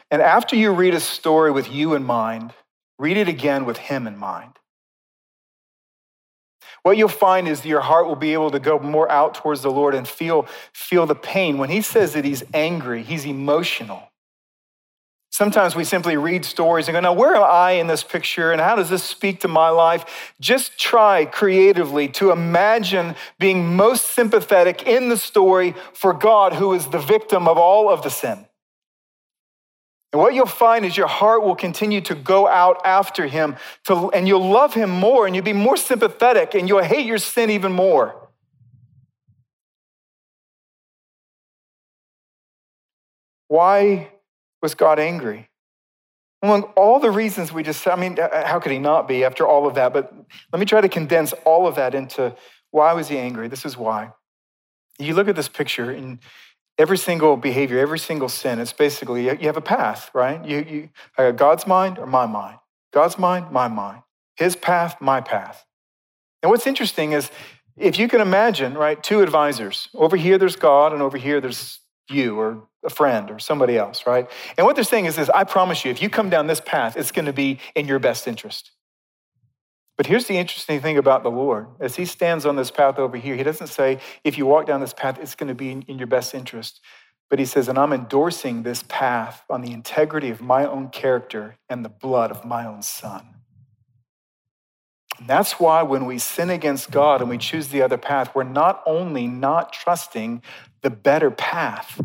And 0.08 0.22
after 0.22 0.54
you 0.54 0.72
read 0.72 0.94
a 0.94 1.00
story 1.00 1.50
with 1.50 1.70
you 1.70 1.94
in 1.94 2.04
mind, 2.04 2.54
read 3.00 3.16
it 3.16 3.28
again 3.28 3.64
with 3.64 3.78
him 3.78 4.06
in 4.06 4.16
mind. 4.16 4.52
What 6.82 6.96
you'll 6.96 7.08
find 7.08 7.48
is 7.48 7.62
that 7.62 7.68
your 7.68 7.80
heart 7.80 8.06
will 8.06 8.16
be 8.16 8.34
able 8.34 8.50
to 8.50 8.60
go 8.60 8.78
more 8.78 9.10
out 9.10 9.34
towards 9.34 9.62
the 9.62 9.70
Lord 9.70 9.94
and 9.94 10.06
feel, 10.06 10.46
feel 10.72 11.06
the 11.06 11.14
pain. 11.14 11.58
When 11.58 11.70
he 11.70 11.80
says 11.80 12.12
that 12.12 12.24
he's 12.24 12.42
angry, 12.54 13.02
he's 13.02 13.26
emotional. 13.26 14.02
Sometimes 15.32 15.74
we 15.74 15.84
simply 15.84 16.16
read 16.16 16.44
stories 16.44 16.88
and 16.88 16.94
go, 16.94 17.00
now, 17.00 17.12
where 17.12 17.36
am 17.36 17.44
I 17.44 17.72
in 17.72 17.86
this 17.86 18.02
picture 18.02 18.52
and 18.52 18.60
how 18.60 18.76
does 18.76 18.90
this 18.90 19.02
speak 19.02 19.40
to 19.40 19.48
my 19.48 19.70
life? 19.70 20.34
Just 20.40 20.78
try 20.78 21.24
creatively 21.24 22.08
to 22.08 22.32
imagine 22.32 23.14
being 23.38 23.76
most 23.76 24.12
sympathetic 24.12 24.86
in 24.86 25.08
the 25.08 25.16
story 25.16 25.74
for 25.94 26.12
God, 26.12 26.54
who 26.54 26.74
is 26.74 26.88
the 26.88 26.98
victim 26.98 27.48
of 27.48 27.56
all 27.56 27.88
of 27.88 28.02
the 28.02 28.10
sin. 28.10 28.46
And 30.12 30.20
what 30.20 30.34
you'll 30.34 30.46
find 30.46 30.84
is 30.84 30.96
your 30.96 31.06
heart 31.06 31.44
will 31.44 31.54
continue 31.54 32.00
to 32.02 32.14
go 32.14 32.48
out 32.48 32.80
after 32.84 33.26
him, 33.26 33.56
to, 33.84 34.10
and 34.10 34.26
you'll 34.26 34.50
love 34.50 34.74
him 34.74 34.90
more, 34.90 35.26
and 35.26 35.36
you'll 35.36 35.44
be 35.44 35.52
more 35.52 35.76
sympathetic, 35.76 36.54
and 36.54 36.68
you'll 36.68 36.82
hate 36.82 37.06
your 37.06 37.18
sin 37.18 37.50
even 37.50 37.72
more. 37.72 38.28
Why 43.46 44.10
was 44.62 44.74
God 44.74 44.98
angry? 44.98 45.48
Among 46.42 46.62
all 46.76 47.00
the 47.00 47.10
reasons 47.10 47.52
we 47.52 47.62
just, 47.62 47.86
I 47.86 47.96
mean, 47.96 48.18
uh, 48.18 48.22
uh, 48.22 48.46
how 48.46 48.60
could 48.60 48.72
he 48.72 48.78
not 48.78 49.06
be 49.06 49.24
after 49.24 49.46
all 49.46 49.66
of 49.66 49.74
that? 49.74 49.92
But 49.92 50.12
let 50.52 50.58
me 50.58 50.66
try 50.66 50.80
to 50.80 50.88
condense 50.88 51.32
all 51.44 51.66
of 51.66 51.74
that 51.74 51.94
into 51.94 52.34
why 52.70 52.92
was 52.94 53.08
he 53.08 53.18
angry? 53.18 53.48
This 53.48 53.64
is 53.64 53.76
why. 53.76 54.12
You 54.98 55.14
look 55.14 55.28
at 55.28 55.36
this 55.36 55.48
picture, 55.48 55.90
and 55.90 56.18
every 56.78 56.98
single 56.98 57.36
behavior, 57.36 57.78
every 57.78 57.98
single 57.98 58.28
sin, 58.28 58.58
it's 58.58 58.72
basically 58.72 59.24
you 59.24 59.46
have 59.46 59.56
a 59.56 59.62
path, 59.62 60.10
right? 60.14 60.44
You, 60.44 60.90
you 61.18 61.32
God's 61.32 61.66
mind 61.66 61.98
or 61.98 62.06
my 62.06 62.26
mind. 62.26 62.58
God's 62.92 63.18
mind, 63.18 63.50
my 63.50 63.68
mind. 63.68 64.02
His 64.36 64.56
path, 64.56 65.00
my 65.00 65.20
path. 65.20 65.64
And 66.42 66.50
what's 66.50 66.66
interesting 66.66 67.12
is 67.12 67.30
if 67.76 67.98
you 67.98 68.08
can 68.08 68.20
imagine, 68.20 68.74
right, 68.74 69.00
two 69.02 69.22
advisors. 69.22 69.88
Over 69.94 70.16
here 70.16 70.38
there's 70.38 70.56
God, 70.56 70.92
and 70.92 71.02
over 71.02 71.18
here 71.18 71.40
there's 71.40 71.80
you 72.10 72.38
or 72.38 72.68
a 72.84 72.90
friend 72.90 73.30
or 73.30 73.38
somebody 73.38 73.76
else, 73.76 74.06
right? 74.06 74.28
And 74.56 74.66
what 74.66 74.74
they're 74.74 74.84
saying 74.84 75.06
is 75.06 75.16
this 75.16 75.30
I 75.30 75.44
promise 75.44 75.84
you, 75.84 75.90
if 75.90 76.02
you 76.02 76.10
come 76.10 76.30
down 76.30 76.46
this 76.46 76.60
path, 76.60 76.96
it's 76.96 77.12
going 77.12 77.26
to 77.26 77.32
be 77.32 77.58
in 77.74 77.86
your 77.86 77.98
best 77.98 78.26
interest. 78.26 78.72
But 80.00 80.06
here's 80.06 80.24
the 80.24 80.38
interesting 80.38 80.80
thing 80.80 80.96
about 80.96 81.22
the 81.22 81.30
Lord. 81.30 81.66
As 81.78 81.96
he 81.96 82.06
stands 82.06 82.46
on 82.46 82.56
this 82.56 82.70
path 82.70 82.98
over 82.98 83.18
here, 83.18 83.36
he 83.36 83.42
doesn't 83.42 83.66
say, 83.66 84.00
if 84.24 84.38
you 84.38 84.46
walk 84.46 84.64
down 84.64 84.80
this 84.80 84.94
path, 84.94 85.18
it's 85.20 85.34
going 85.34 85.48
to 85.48 85.54
be 85.54 85.72
in, 85.72 85.98
your 85.98 86.06
best 86.06 86.34
interest. 86.34 86.80
But 87.28 87.38
he 87.38 87.44
says, 87.44 87.68
and 87.68 87.78
I'm 87.78 87.92
endorsing 87.92 88.62
this 88.62 88.82
path 88.84 89.42
on 89.50 89.60
the 89.60 89.72
integrity 89.72 90.30
of 90.30 90.40
my 90.40 90.64
own 90.64 90.88
character 90.88 91.58
and 91.68 91.84
the 91.84 91.90
blood 91.90 92.30
of 92.30 92.46
my 92.46 92.64
own 92.64 92.80
son. 92.80 93.26
And 95.18 95.28
that's 95.28 95.60
why 95.60 95.82
when 95.82 96.06
we 96.06 96.18
sin 96.18 96.48
against 96.48 96.90
God 96.90 97.20
and 97.20 97.28
we 97.28 97.36
choose 97.36 97.68
the 97.68 97.82
other 97.82 97.98
path, 97.98 98.34
we're 98.34 98.44
not 98.44 98.82
only 98.86 99.26
not 99.26 99.70
trusting 99.70 100.42
the 100.80 100.88
better 100.88 101.30
path, 101.30 102.00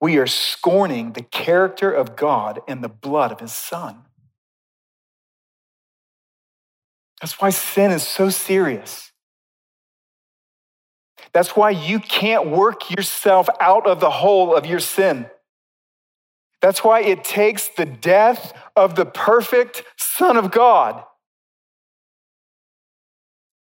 we 0.00 0.18
are 0.18 0.28
scorning 0.28 1.14
the 1.14 1.22
character 1.22 1.90
of 1.90 2.14
God 2.14 2.60
and 2.68 2.84
the 2.84 2.88
blood 2.88 3.32
of 3.32 3.40
his 3.40 3.52
son. 3.52 4.04
That's 7.20 7.40
why 7.40 7.50
sin 7.50 7.90
is 7.90 8.02
so 8.02 8.30
serious. 8.30 9.12
That's 11.32 11.54
why 11.54 11.70
you 11.70 12.00
can't 12.00 12.48
work 12.48 12.90
yourself 12.90 13.48
out 13.60 13.86
of 13.86 14.00
the 14.00 14.10
hole 14.10 14.54
of 14.54 14.66
your 14.66 14.80
sin. 14.80 15.30
That's 16.60 16.82
why 16.82 17.00
it 17.00 17.24
takes 17.24 17.68
the 17.68 17.86
death 17.86 18.52
of 18.76 18.94
the 18.94 19.06
perfect 19.06 19.84
Son 19.96 20.36
of 20.36 20.50
God 20.50 21.04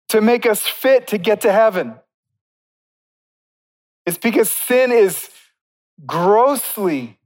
to 0.09 0.21
make 0.21 0.45
us 0.45 0.61
fit 0.61 1.07
to 1.07 1.17
get 1.17 1.41
to 1.41 1.51
heaven. 1.51 1.95
It's 4.05 4.17
because 4.17 4.51
sin 4.51 4.91
is 4.91 5.29
grossly 6.05 7.17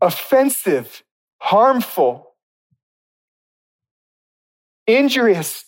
offensive, 0.00 1.04
harmful, 1.40 2.27
injurious 4.88 5.64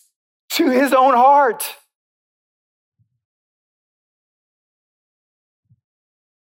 to 0.50 0.70
his 0.70 0.92
own 0.92 1.14
heart. 1.14 1.76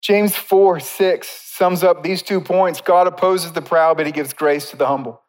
James 0.01 0.35
4 0.35 0.81
6 0.81 1.29
sums 1.29 1.85
up 1.85 2.03
these 2.03 2.23
two 2.23 2.41
points 2.41 2.81
God 2.81 3.07
opposes 3.07 3.53
the 3.53 3.61
proud, 3.61 3.99
but 3.99 4.07
he 4.07 4.13
gives 4.13 4.33
grace 4.33 4.71
to 4.71 4.77
the 4.77 4.87
humble. 4.87 5.21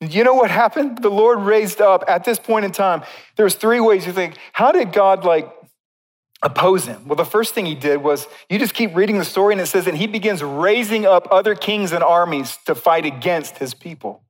You 0.00 0.22
know 0.24 0.34
what 0.34 0.50
happened? 0.50 1.02
The 1.02 1.10
Lord 1.10 1.40
raised 1.40 1.80
up 1.80 2.04
at 2.06 2.24
this 2.24 2.38
point 2.38 2.64
in 2.64 2.70
time. 2.70 3.02
There's 3.36 3.56
three 3.56 3.80
ways 3.80 4.06
you 4.06 4.12
think, 4.12 4.36
how 4.52 4.70
did 4.70 4.92
God 4.92 5.24
like 5.24 5.52
oppose 6.40 6.86
him? 6.86 7.08
Well, 7.08 7.16
the 7.16 7.24
first 7.24 7.52
thing 7.52 7.66
he 7.66 7.74
did 7.74 8.00
was 8.02 8.28
you 8.48 8.60
just 8.60 8.74
keep 8.74 8.94
reading 8.94 9.18
the 9.18 9.24
story, 9.24 9.54
and 9.54 9.60
it 9.60 9.66
says, 9.66 9.88
and 9.88 9.96
he 9.96 10.06
begins 10.06 10.42
raising 10.42 11.04
up 11.04 11.26
other 11.32 11.56
kings 11.56 11.92
and 11.92 12.04
armies 12.04 12.56
to 12.66 12.76
fight 12.76 13.06
against 13.06 13.58
his 13.58 13.74
people. 13.74 14.22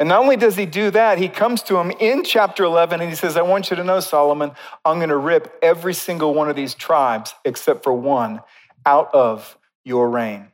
And 0.00 0.08
not 0.08 0.20
only 0.20 0.36
does 0.36 0.56
he 0.56 0.64
do 0.64 0.90
that, 0.92 1.18
he 1.18 1.28
comes 1.28 1.62
to 1.62 1.76
him 1.76 1.90
in 1.90 2.22
chapter 2.22 2.62
11 2.62 3.00
and 3.00 3.10
he 3.10 3.16
says, 3.16 3.36
I 3.36 3.42
want 3.42 3.70
you 3.70 3.76
to 3.76 3.84
know, 3.84 3.98
Solomon, 3.98 4.52
I'm 4.84 4.98
going 4.98 5.08
to 5.08 5.16
rip 5.16 5.58
every 5.60 5.94
single 5.94 6.34
one 6.34 6.48
of 6.48 6.54
these 6.54 6.74
tribes 6.74 7.34
except 7.44 7.82
for 7.82 7.92
one 7.92 8.40
out 8.86 9.12
of 9.12 9.58
your 9.84 10.08
reign. 10.08 10.52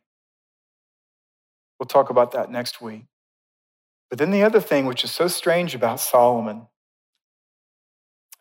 We'll 1.78 1.86
talk 1.86 2.08
about 2.08 2.32
that 2.32 2.50
next 2.50 2.80
week. 2.80 3.04
But 4.08 4.18
then 4.18 4.30
the 4.30 4.44
other 4.44 4.60
thing, 4.60 4.86
which 4.86 5.04
is 5.04 5.10
so 5.10 5.28
strange 5.28 5.74
about 5.74 6.00
Solomon, 6.00 6.68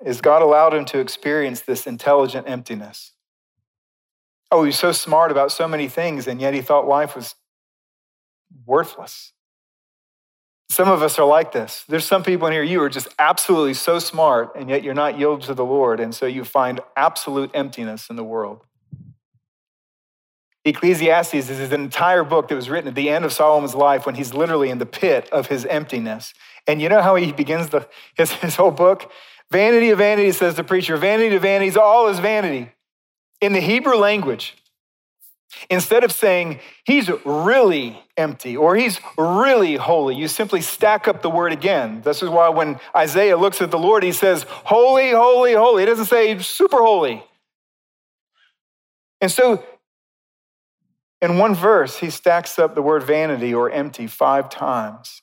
is 0.06 0.22
God 0.22 0.42
allowed 0.42 0.74
him 0.74 0.86
to 0.86 1.00
experience 1.00 1.62
this 1.62 1.86
intelligent 1.88 2.48
emptiness. 2.48 3.12
Oh, 4.52 4.64
he's 4.64 4.78
so 4.78 4.92
smart 4.92 5.32
about 5.32 5.52
so 5.52 5.68
many 5.68 5.88
things, 5.88 6.28
and 6.28 6.40
yet 6.40 6.54
he 6.54 6.62
thought 6.62 6.88
life 6.88 7.16
was 7.16 7.36
worthless. 8.66 9.33
Some 10.74 10.90
of 10.90 11.04
us 11.04 11.20
are 11.20 11.28
like 11.28 11.52
this. 11.52 11.86
There's 11.88 12.04
some 12.04 12.24
people 12.24 12.48
in 12.48 12.54
here, 12.54 12.64
you 12.64 12.82
are 12.82 12.90
just 12.90 13.08
absolutely 13.20 13.76
so 13.76 14.00
smart, 14.00 14.56
and 14.56 14.70
yet 14.70 14.84
you're 14.84 14.96
not 14.96 15.20
yielded 15.20 15.46
to 15.46 15.54
the 15.54 15.64
Lord. 15.64 16.00
And 16.00 16.16
so 16.16 16.26
you 16.26 16.44
find 16.44 16.80
absolute 16.98 17.52
emptiness 17.54 18.10
in 18.10 18.16
the 18.16 18.24
world. 18.24 18.62
Ecclesiastes 20.66 21.36
is 21.36 21.72
an 21.72 21.82
entire 21.82 22.24
book 22.24 22.48
that 22.48 22.56
was 22.56 22.72
written 22.72 22.88
at 22.88 22.96
the 22.96 23.10
end 23.10 23.24
of 23.24 23.32
Solomon's 23.32 23.76
life 23.76 24.08
when 24.08 24.16
he's 24.16 24.34
literally 24.34 24.72
in 24.72 24.80
the 24.80 24.86
pit 24.88 25.30
of 25.32 25.48
his 25.48 25.66
emptiness. 25.66 26.34
And 26.66 26.82
you 26.82 26.90
know 26.90 27.02
how 27.02 27.16
he 27.16 27.32
begins 27.32 27.70
the, 27.70 27.88
his, 28.16 28.32
his 28.32 28.56
whole 28.56 28.72
book? 28.72 29.12
Vanity 29.52 29.92
of 29.92 30.00
vanity, 30.00 30.32
says 30.32 30.56
the 30.56 30.64
preacher. 30.64 30.98
Vanity 30.98 31.36
of 31.36 31.44
vanities, 31.44 31.78
all 31.78 32.08
is 32.08 32.18
vanity. 32.18 32.72
In 33.42 33.54
the 33.54 33.60
Hebrew 33.60 33.98
language, 33.98 34.56
Instead 35.70 36.04
of 36.04 36.12
saying 36.12 36.60
he's 36.84 37.10
really 37.26 38.02
empty 38.18 38.58
or 38.58 38.76
he's 38.76 39.00
really 39.18 39.76
holy, 39.76 40.16
you 40.16 40.28
simply 40.28 40.62
stack 40.62 41.08
up 41.08 41.22
the 41.22 41.30
word 41.30 41.52
again. 41.52 42.02
This 42.02 42.22
is 42.22 42.30
why 42.30 42.50
when 42.50 42.80
Isaiah 42.96 43.38
looks 43.38 43.62
at 43.62 43.72
the 43.72 43.80
Lord, 43.80 44.04
he 44.04 44.12
says, 44.12 44.44
Holy, 44.48 45.12
holy, 45.12 45.54
holy. 45.54 45.84
He 45.84 45.86
doesn't 45.86 46.06
say 46.06 46.38
super 46.40 46.78
holy. 46.78 47.24
And 49.22 49.32
so 49.32 49.64
in 51.22 51.38
one 51.38 51.56
verse, 51.56 52.00
he 52.00 52.10
stacks 52.10 52.60
up 52.60 52.76
the 52.76 52.82
word 52.82 53.04
vanity 53.04 53.54
or 53.54 53.70
empty 53.70 54.08
five 54.08 54.50
times. 54.50 55.22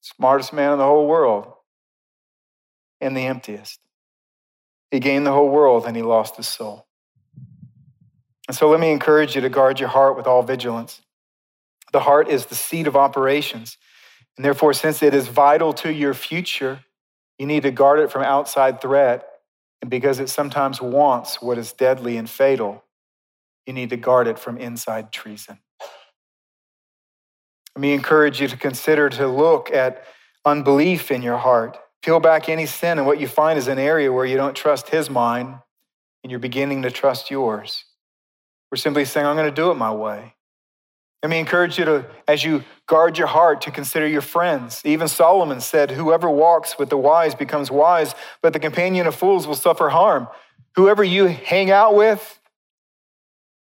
Smartest 0.00 0.52
man 0.52 0.72
in 0.72 0.78
the 0.78 0.84
whole 0.84 1.08
world 1.08 1.52
and 3.00 3.16
the 3.16 3.26
emptiest. 3.26 3.80
He 4.92 5.00
gained 5.00 5.26
the 5.26 5.32
whole 5.32 5.48
world 5.48 5.86
and 5.86 5.96
he 5.96 6.02
lost 6.02 6.36
his 6.36 6.46
soul. 6.46 6.86
And 8.48 8.56
so 8.56 8.68
let 8.68 8.80
me 8.80 8.90
encourage 8.90 9.34
you 9.34 9.40
to 9.40 9.48
guard 9.48 9.80
your 9.80 9.88
heart 9.88 10.16
with 10.16 10.26
all 10.26 10.42
vigilance. 10.42 11.00
The 11.92 12.00
heart 12.00 12.28
is 12.28 12.46
the 12.46 12.54
seat 12.54 12.86
of 12.86 12.96
operations. 12.96 13.78
And 14.36 14.44
therefore, 14.44 14.74
since 14.74 15.02
it 15.02 15.14
is 15.14 15.28
vital 15.28 15.72
to 15.74 15.92
your 15.92 16.12
future, 16.12 16.80
you 17.38 17.46
need 17.46 17.62
to 17.62 17.70
guard 17.70 18.00
it 18.00 18.10
from 18.10 18.22
outside 18.22 18.80
threat. 18.80 19.26
And 19.80 19.90
because 19.90 20.18
it 20.18 20.28
sometimes 20.28 20.80
wants 20.80 21.40
what 21.40 21.58
is 21.58 21.72
deadly 21.72 22.16
and 22.16 22.28
fatal, 22.28 22.84
you 23.66 23.72
need 23.72 23.90
to 23.90 23.96
guard 23.96 24.26
it 24.26 24.38
from 24.38 24.58
inside 24.58 25.12
treason. 25.12 25.58
Let 27.76 27.80
me 27.80 27.92
encourage 27.92 28.40
you 28.40 28.48
to 28.48 28.56
consider 28.56 29.08
to 29.10 29.26
look 29.26 29.70
at 29.72 30.04
unbelief 30.44 31.10
in 31.10 31.22
your 31.22 31.38
heart. 31.38 31.78
Peel 32.02 32.20
back 32.20 32.48
any 32.48 32.66
sin, 32.66 32.98
and 32.98 33.06
what 33.06 33.18
you 33.18 33.26
find 33.26 33.58
is 33.58 33.66
an 33.66 33.78
area 33.78 34.12
where 34.12 34.26
you 34.26 34.36
don't 34.36 34.54
trust 34.54 34.90
his 34.90 35.08
mind 35.08 35.56
and 36.22 36.30
you're 36.30 36.40
beginning 36.40 36.82
to 36.82 36.90
trust 36.90 37.30
yours. 37.30 37.84
We're 38.74 38.78
simply 38.78 39.04
saying, 39.04 39.24
I'm 39.24 39.36
going 39.36 39.48
to 39.48 39.54
do 39.54 39.70
it 39.70 39.76
my 39.76 39.92
way. 39.92 40.34
Let 41.22 41.30
me 41.30 41.38
encourage 41.38 41.78
you 41.78 41.84
to, 41.84 42.06
as 42.26 42.42
you 42.42 42.64
guard 42.88 43.16
your 43.16 43.28
heart, 43.28 43.60
to 43.60 43.70
consider 43.70 44.04
your 44.04 44.20
friends. 44.20 44.82
Even 44.84 45.06
Solomon 45.06 45.60
said, 45.60 45.92
Whoever 45.92 46.28
walks 46.28 46.76
with 46.76 46.90
the 46.90 46.96
wise 46.96 47.36
becomes 47.36 47.70
wise, 47.70 48.16
but 48.42 48.52
the 48.52 48.58
companion 48.58 49.06
of 49.06 49.14
fools 49.14 49.46
will 49.46 49.54
suffer 49.54 49.90
harm. 49.90 50.26
Whoever 50.74 51.04
you 51.04 51.26
hang 51.28 51.70
out 51.70 51.94
with 51.94 52.40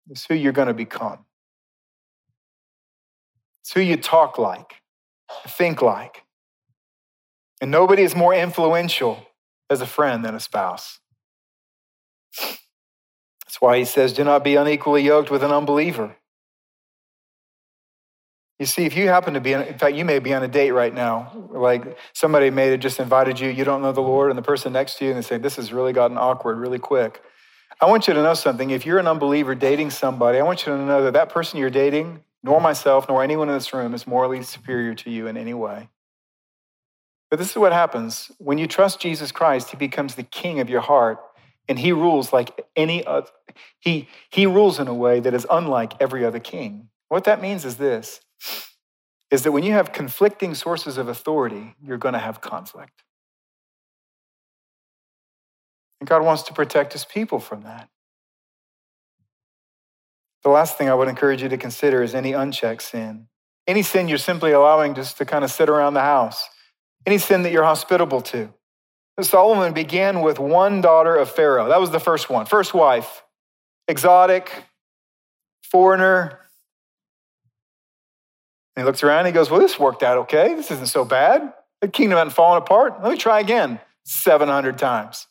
is 0.09 0.25
who 0.25 0.33
you're 0.33 0.51
going 0.51 0.67
to 0.67 0.73
become. 0.73 1.19
It's 3.61 3.73
who 3.73 3.81
you 3.81 3.97
talk 3.97 4.39
like, 4.39 4.81
think 5.47 5.83
like. 5.83 6.23
And 7.61 7.69
nobody 7.69 8.01
is 8.01 8.15
more 8.15 8.33
influential 8.33 9.27
as 9.69 9.79
a 9.79 9.85
friend 9.85 10.25
than 10.25 10.33
a 10.33 10.39
spouse. 10.39 11.01
That's 13.47 13.61
why 13.61 13.77
he 13.77 13.85
says, 13.85 14.11
Do 14.11 14.25
not 14.25 14.43
be 14.43 14.57
unequally 14.57 15.03
yoked 15.03 15.31
with 15.31 15.41
an 15.41 15.51
unbeliever. 15.51 16.17
You 18.59 18.65
see, 18.65 18.85
if 18.85 18.97
you 18.97 19.07
happen 19.07 19.35
to 19.35 19.39
be, 19.39 19.53
in 19.53 19.77
fact, 19.77 19.95
you 19.95 20.03
may 20.03 20.19
be 20.19 20.33
on 20.33 20.43
a 20.43 20.47
date 20.47 20.71
right 20.71 20.93
now, 20.93 21.31
like 21.51 21.97
somebody 22.13 22.49
may 22.49 22.67
have 22.71 22.79
just 22.79 22.99
invited 22.99 23.39
you, 23.39 23.49
you 23.49 23.63
don't 23.63 23.81
know 23.81 23.91
the 23.91 24.01
Lord, 24.01 24.31
and 24.31 24.37
the 24.37 24.43
person 24.43 24.73
next 24.73 24.97
to 24.97 25.05
you, 25.05 25.11
and 25.11 25.19
they 25.19 25.21
say, 25.21 25.37
This 25.37 25.55
has 25.55 25.71
really 25.71 25.93
gotten 25.93 26.17
awkward 26.17 26.57
really 26.57 26.79
quick. 26.79 27.21
I 27.79 27.85
want 27.85 28.07
you 28.07 28.13
to 28.15 28.21
know 28.21 28.33
something. 28.33 28.71
If 28.71 28.85
you're 28.85 28.99
an 28.99 29.07
unbeliever 29.07 29.55
dating 29.55 29.91
somebody, 29.91 30.39
I 30.39 30.43
want 30.43 30.65
you 30.65 30.75
to 30.75 30.83
know 30.83 31.03
that 31.03 31.13
that 31.13 31.29
person 31.29 31.59
you're 31.59 31.69
dating, 31.69 32.23
nor 32.43 32.59
myself, 32.59 33.07
nor 33.07 33.23
anyone 33.23 33.47
in 33.47 33.53
this 33.53 33.73
room, 33.73 33.93
is 33.93 34.05
morally 34.05 34.41
superior 34.43 34.95
to 34.95 35.09
you 35.09 35.27
in 35.27 35.37
any 35.37 35.53
way. 35.53 35.87
But 37.29 37.39
this 37.39 37.51
is 37.51 37.57
what 37.57 37.73
happens 37.73 38.31
when 38.39 38.57
you 38.57 38.67
trust 38.67 38.99
Jesus 38.99 39.31
Christ, 39.31 39.69
he 39.69 39.77
becomes 39.77 40.15
the 40.15 40.23
king 40.23 40.59
of 40.59 40.69
your 40.69 40.81
heart, 40.81 41.19
and 41.67 41.79
he 41.79 41.91
rules 41.91 42.31
like 42.31 42.65
any 42.75 43.05
other. 43.05 43.29
He, 43.79 44.07
he 44.29 44.45
rules 44.45 44.79
in 44.79 44.87
a 44.87 44.93
way 44.93 45.19
that 45.19 45.33
is 45.33 45.45
unlike 45.49 45.93
every 45.99 46.23
other 46.23 46.39
king. 46.39 46.89
What 47.09 47.23
that 47.25 47.41
means 47.41 47.65
is 47.65 47.77
this 47.77 48.21
is 49.29 49.43
that 49.43 49.51
when 49.51 49.63
you 49.63 49.73
have 49.73 49.91
conflicting 49.91 50.55
sources 50.55 50.97
of 50.97 51.09
authority, 51.09 51.75
you're 51.83 51.97
going 51.97 52.13
to 52.13 52.19
have 52.19 52.39
conflict. 52.39 53.03
And 55.99 56.07
God 56.07 56.23
wants 56.23 56.43
to 56.43 56.53
protect 56.53 56.93
his 56.93 57.03
people 57.03 57.39
from 57.39 57.63
that. 57.63 57.89
The 60.43 60.49
last 60.49 60.77
thing 60.77 60.87
I 60.87 60.93
would 60.93 61.09
encourage 61.09 61.41
you 61.41 61.49
to 61.49 61.57
consider 61.57 62.03
is 62.03 62.15
any 62.15 62.31
unchecked 62.31 62.83
sin. 62.83 63.27
Any 63.65 63.81
sin 63.81 64.07
you're 64.07 64.17
simply 64.17 64.51
allowing 64.51 64.93
just 64.93 65.17
to 65.17 65.25
kind 65.25 65.43
of 65.43 65.51
sit 65.51 65.67
around 65.67 65.93
the 65.93 66.01
house. 66.01 66.47
Any 67.05 67.17
sin 67.17 67.43
that 67.43 67.51
you're 67.51 67.65
hospitable 67.65 68.21
to. 68.21 68.53
Solomon 69.23 69.73
began 69.73 70.21
with 70.21 70.39
one 70.39 70.81
daughter 70.81 71.15
of 71.15 71.29
Pharaoh. 71.29 71.69
That 71.69 71.79
was 71.79 71.89
the 71.89 71.99
first 71.99 72.29
one, 72.29 72.45
first 72.45 72.73
wife. 72.73 73.23
Exotic, 73.87 74.51
foreigner, 75.63 76.47
and 78.77 78.83
he 78.83 78.85
looks 78.85 79.01
around 79.01 79.25
and 79.25 79.27
he 79.27 79.33
goes, 79.33 79.49
Well, 79.49 79.59
this 79.59 79.79
worked 79.79 80.03
out 80.03 80.19
okay. 80.19 80.53
This 80.53 80.69
isn't 80.69 80.89
so 80.89 81.03
bad. 81.03 81.51
The 81.81 81.87
kingdom 81.87 82.17
hadn't 82.19 82.33
fallen 82.33 82.61
apart. 82.61 83.01
Let 83.01 83.11
me 83.11 83.17
try 83.17 83.39
again 83.39 83.79
700 84.05 84.77
times. 84.77 85.25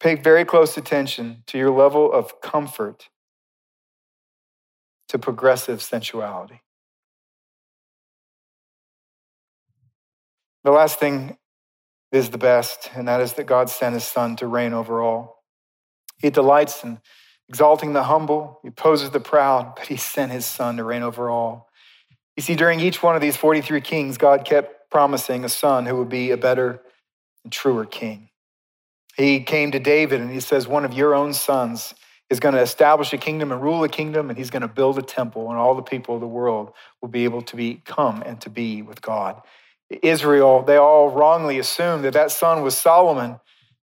Pay 0.00 0.16
very 0.16 0.44
close 0.44 0.76
attention 0.76 1.44
to 1.46 1.56
your 1.56 1.70
level 1.70 2.12
of 2.12 2.42
comfort 2.42 3.08
to 5.08 5.18
progressive 5.18 5.80
sensuality. 5.80 6.60
The 10.66 10.72
last 10.72 10.98
thing 10.98 11.36
is 12.10 12.30
the 12.30 12.38
best, 12.38 12.90
and 12.96 13.06
that 13.06 13.20
is 13.20 13.34
that 13.34 13.46
God 13.46 13.70
sent 13.70 13.94
his 13.94 14.02
son 14.02 14.34
to 14.34 14.48
reign 14.48 14.72
over 14.72 15.00
all. 15.00 15.44
He 16.18 16.28
delights 16.28 16.82
in 16.82 16.98
exalting 17.48 17.92
the 17.92 18.02
humble, 18.02 18.58
he 18.64 18.70
opposes 18.70 19.10
the 19.10 19.20
proud, 19.20 19.74
but 19.76 19.86
he 19.86 19.96
sent 19.96 20.32
his 20.32 20.44
son 20.44 20.78
to 20.78 20.82
reign 20.82 21.04
over 21.04 21.30
all. 21.30 21.68
You 22.36 22.42
see, 22.42 22.56
during 22.56 22.80
each 22.80 23.00
one 23.00 23.14
of 23.14 23.22
these 23.22 23.36
43 23.36 23.80
kings, 23.80 24.18
God 24.18 24.44
kept 24.44 24.90
promising 24.90 25.44
a 25.44 25.48
son 25.48 25.86
who 25.86 25.94
would 25.98 26.08
be 26.08 26.32
a 26.32 26.36
better 26.36 26.82
and 27.44 27.52
truer 27.52 27.84
king. 27.84 28.30
He 29.16 29.38
came 29.44 29.70
to 29.70 29.78
David 29.78 30.20
and 30.20 30.32
he 30.32 30.40
says, 30.40 30.66
One 30.66 30.84
of 30.84 30.92
your 30.92 31.14
own 31.14 31.32
sons 31.32 31.94
is 32.28 32.40
going 32.40 32.56
to 32.56 32.60
establish 32.60 33.12
a 33.12 33.18
kingdom 33.18 33.52
and 33.52 33.62
rule 33.62 33.84
a 33.84 33.88
kingdom, 33.88 34.30
and 34.30 34.36
he's 34.36 34.50
going 34.50 34.62
to 34.62 34.68
build 34.68 34.98
a 34.98 35.02
temple, 35.02 35.48
and 35.48 35.60
all 35.60 35.76
the 35.76 35.82
people 35.82 36.16
of 36.16 36.20
the 36.20 36.26
world 36.26 36.72
will 37.00 37.08
be 37.08 37.22
able 37.22 37.42
to 37.42 37.54
be, 37.54 37.80
come 37.84 38.20
and 38.26 38.40
to 38.40 38.50
be 38.50 38.82
with 38.82 39.00
God. 39.00 39.40
Israel, 39.90 40.62
they 40.62 40.76
all 40.76 41.10
wrongly 41.10 41.58
assumed 41.58 42.04
that 42.04 42.12
that 42.14 42.30
son 42.30 42.62
was 42.62 42.76
Solomon 42.76 43.40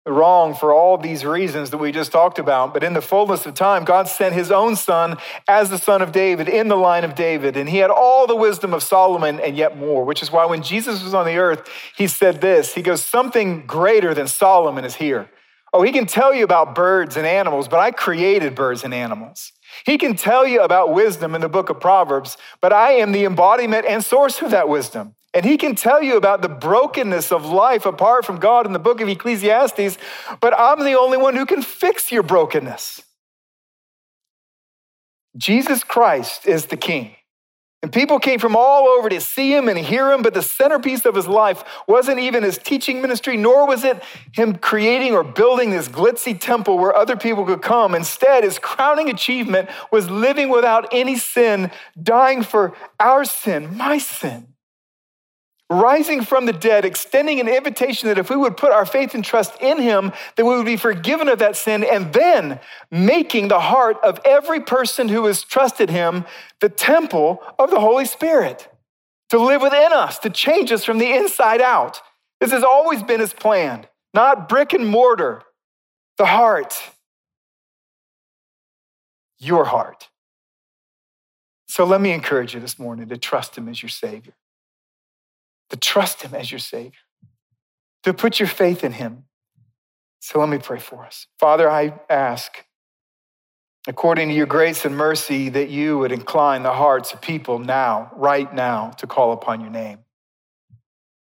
wrong 0.06 0.56
for 0.56 0.74
all 0.74 0.98
these 0.98 1.26
reasons 1.26 1.70
that 1.70 1.78
we 1.78 1.92
just 1.92 2.12
talked 2.12 2.40
about. 2.40 2.74
But 2.74 2.84
in 2.84 2.94
the 2.94 3.02
fullness 3.02 3.46
of 3.46 3.54
time, 3.54 3.86
God 3.86 4.08
sent 4.08 4.34
his 4.34 4.52
own 4.52 4.76
son 4.76 5.18
as 5.48 5.70
the 5.70 5.78
son 5.78 6.02
of 6.02 6.12
David 6.12 6.50
in 6.50 6.68
the 6.68 6.76
line 6.76 7.04
of 7.04 7.16
David. 7.16 7.56
And 7.56 7.70
he 7.70 7.78
had 7.78 7.92
all 7.92 8.26
the 8.26 8.36
wisdom 8.36 8.74
of 8.74 8.82
Solomon 8.84 9.40
and 9.40 9.56
yet 9.56 9.78
more, 9.78 10.04
which 10.04 10.24
is 10.24 10.32
why 10.32 10.46
when 10.46 10.64
Jesus 10.64 11.04
was 11.04 11.14
on 11.14 11.26
the 11.26 11.38
earth, 11.38 11.70
he 11.96 12.08
said 12.08 12.42
this 12.42 12.74
He 12.74 12.82
goes, 12.82 13.04
Something 13.04 13.66
greater 13.66 14.14
than 14.14 14.28
Solomon 14.28 14.86
is 14.86 14.96
here. 14.96 15.30
Oh, 15.72 15.84
he 15.84 15.92
can 15.92 16.08
tell 16.08 16.34
you 16.34 16.44
about 16.44 16.74
birds 16.74 17.16
and 17.16 17.28
animals, 17.28 17.68
but 17.68 17.80
I 17.80 17.92
created 17.92 18.56
birds 18.56 18.84
and 18.84 18.94
animals. 18.94 19.52
He 19.86 19.98
can 19.98 20.16
tell 20.16 20.46
you 20.46 20.62
about 20.62 20.94
wisdom 20.94 21.36
in 21.36 21.42
the 21.42 21.50
book 21.50 21.70
of 21.70 21.80
Proverbs, 21.80 22.38
but 22.62 22.74
I 22.74 22.94
am 22.94 23.12
the 23.12 23.26
embodiment 23.26 23.86
and 23.86 24.04
source 24.04 24.42
of 24.42 24.52
that 24.52 24.70
wisdom. 24.70 25.16
And 25.34 25.46
he 25.46 25.58
can 25.58 25.76
tell 25.76 26.02
you 26.02 26.18
about 26.18 26.42
the 26.42 26.50
brokenness 26.50 27.32
of 27.32 27.46
life 27.46 27.86
apart 27.86 28.26
from 28.26 28.40
God 28.40 28.66
in 28.66 28.74
the 28.74 28.80
book 28.80 29.00
of 29.00 29.08
Ecclesiastes, 29.08 29.98
but 30.40 30.58
I'm 30.58 30.84
the 30.84 30.98
only 30.98 31.18
one 31.18 31.36
who 31.36 31.46
can 31.46 31.62
fix 31.62 32.12
your 32.12 32.24
brokenness. 32.24 33.02
Jesus 35.38 35.84
Christ 35.84 36.48
is 36.48 36.66
the 36.66 36.78
King. 36.78 37.16
And 37.82 37.94
people 37.94 38.20
came 38.20 38.40
from 38.40 38.58
all 38.58 38.90
over 38.90 39.08
to 39.08 39.22
see 39.22 39.56
him 39.56 39.70
and 39.70 39.78
hear 39.78 40.12
him, 40.12 40.22
but 40.22 40.34
the 40.34 40.42
centerpiece 40.42 41.06
of 41.06 41.16
his 41.16 41.28
life 41.28 41.64
wasn't 41.88 42.20
even 42.20 42.44
his 42.44 42.58
teaching 42.58 43.02
ministry, 43.02 43.38
nor 43.38 43.66
was 43.66 43.86
it 43.86 44.04
him 44.34 44.58
creating 44.58 45.14
or 45.14 45.24
building 45.24 45.72
this 45.72 45.88
glitzy 45.88 46.38
temple 46.38 46.78
where 46.78 46.94
other 46.94 47.16
people 47.16 47.46
could 47.46 47.62
come. 47.62 47.96
Instead, 47.96 48.44
his 48.44 48.60
crowning 48.60 49.10
achievement 49.10 49.70
was 49.94 50.10
living 50.10 50.50
without 50.50 50.90
any 50.92 51.18
sin, 51.18 51.72
dying 52.02 52.44
for 52.44 52.74
our 53.00 53.24
sin, 53.24 53.78
my 53.78 53.98
sin 53.98 54.49
rising 55.70 56.24
from 56.24 56.46
the 56.46 56.54
dead, 56.54 56.84
extending 56.84 57.40
an 57.40 57.48
invitation 57.48 58.10
that 58.10 58.18
if 58.18 58.30
we 58.30 58.36
would 58.36 58.58
put 58.58 58.72
our 58.72 58.86
faith 58.86 59.14
and 59.14 59.24
trust 59.24 59.54
in 59.62 59.80
him, 59.80 60.12
that 60.36 60.46
we 60.46 60.56
would 60.56 60.66
be 60.66 60.78
forgiven 60.78 61.30
of 61.30 61.40
that 61.40 61.56
sin, 61.56 61.84
and 61.84 62.12
then 62.12 62.60
making 62.90 63.48
the 63.48 63.60
heart 63.60 63.98
of 64.04 64.20
every 64.26 64.60
person 64.60 65.10
who 65.10 65.26
has 65.26 65.44
trusted 65.44 65.90
him 65.90 66.26
the 66.60 66.70
temple 66.70 67.44
of 67.60 67.70
the 67.70 67.80
Holy 67.80 68.06
Spirit 68.06 68.68
to 69.30 69.38
live 69.38 69.62
within 69.62 69.94
us, 69.94 70.18
to 70.20 70.30
change 70.30 70.72
us 70.72 70.84
from 70.84 70.98
the 70.98 71.14
inside 71.14 71.62
out. 71.62 72.02
This 72.42 72.52
has 72.52 72.64
always 72.64 73.04
been 73.04 73.20
his 73.20 73.34
plan, 73.34 73.86
not 74.14 74.50
brick 74.50 74.74
and 74.74 74.88
mortar, 74.88 75.44
the 76.18 76.26
heart, 76.26 76.82
your 79.38 79.66
heart. 79.66 80.10
So 81.68 81.86
let 81.86 82.02
me 82.02 82.12
encourage 82.12 82.56
you 82.56 82.60
this 82.60 82.80
morning 82.80 83.08
to 83.10 83.18
trust 83.18 83.56
him 83.56 83.70
as 83.70 83.84
your 83.84 83.90
Savior 83.90 84.34
to 85.70 85.78
trust 85.78 86.22
Him 86.22 86.34
as 86.34 86.52
your 86.52 86.60
Savior, 86.60 87.00
to 88.04 88.14
put 88.14 88.40
your 88.40 88.48
faith 88.48 88.84
in 88.84 88.94
Him. 88.94 89.26
So 90.20 90.40
let 90.40 90.50
me 90.50 90.58
pray 90.58 90.80
for 90.80 91.06
us. 91.06 91.28
Father, 91.40 91.70
I 91.70 92.00
ask, 92.10 92.66
according 93.88 94.30
to 94.30 94.36
your 94.36 94.46
grace 94.46 94.86
and 94.86 94.96
mercy, 94.96 95.50
that 95.50 95.70
you 95.70 95.98
would 95.98 96.12
incline 96.12 96.64
the 96.64 96.74
hearts 96.74 97.14
of 97.14 97.22
people 97.22 97.60
now, 97.60 98.12
right 98.16 98.54
now, 98.54 98.90
to 98.98 99.08
call 99.08 99.32
upon 99.32 99.62
your 99.62 99.70
name. 99.70 100.00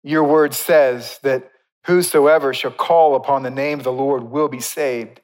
Your 0.04 0.24
word 0.24 0.54
says 0.54 1.20
that 1.22 1.52
whosoever 1.86 2.54
shall 2.54 2.72
call 2.72 3.16
upon 3.16 3.44
the 3.44 3.52
name 3.52 3.80
of 3.80 3.84
the 3.84 3.92
Lord 3.92 4.24
will 4.24 4.48
be 4.48 4.60
saved. 4.60 5.22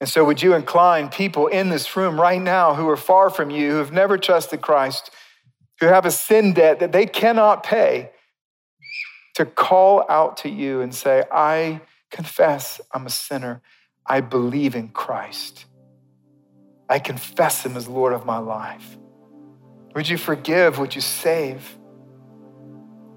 And 0.00 0.08
so, 0.08 0.24
would 0.24 0.42
you 0.42 0.54
incline 0.54 1.08
people 1.08 1.46
in 1.46 1.70
this 1.70 1.96
room 1.96 2.20
right 2.20 2.40
now 2.40 2.74
who 2.74 2.88
are 2.88 2.96
far 2.96 3.30
from 3.30 3.50
you, 3.50 3.70
who 3.70 3.76
have 3.78 3.92
never 3.92 4.18
trusted 4.18 4.60
Christ? 4.60 5.10
Who 5.80 5.86
have 5.86 6.06
a 6.06 6.10
sin 6.10 6.52
debt 6.52 6.80
that 6.80 6.92
they 6.92 7.06
cannot 7.06 7.62
pay, 7.62 8.10
to 9.34 9.44
call 9.44 10.04
out 10.08 10.36
to 10.38 10.48
you 10.48 10.80
and 10.80 10.94
say, 10.94 11.24
I 11.32 11.80
confess 12.10 12.80
I'm 12.92 13.06
a 13.06 13.10
sinner. 13.10 13.62
I 14.06 14.20
believe 14.20 14.76
in 14.76 14.88
Christ. 14.88 15.64
I 16.88 16.98
confess 16.98 17.64
him 17.64 17.76
as 17.76 17.88
Lord 17.88 18.12
of 18.12 18.24
my 18.24 18.38
life. 18.38 18.96
Would 19.94 20.08
you 20.08 20.18
forgive? 20.18 20.78
Would 20.78 20.94
you 20.94 21.00
save? 21.00 21.76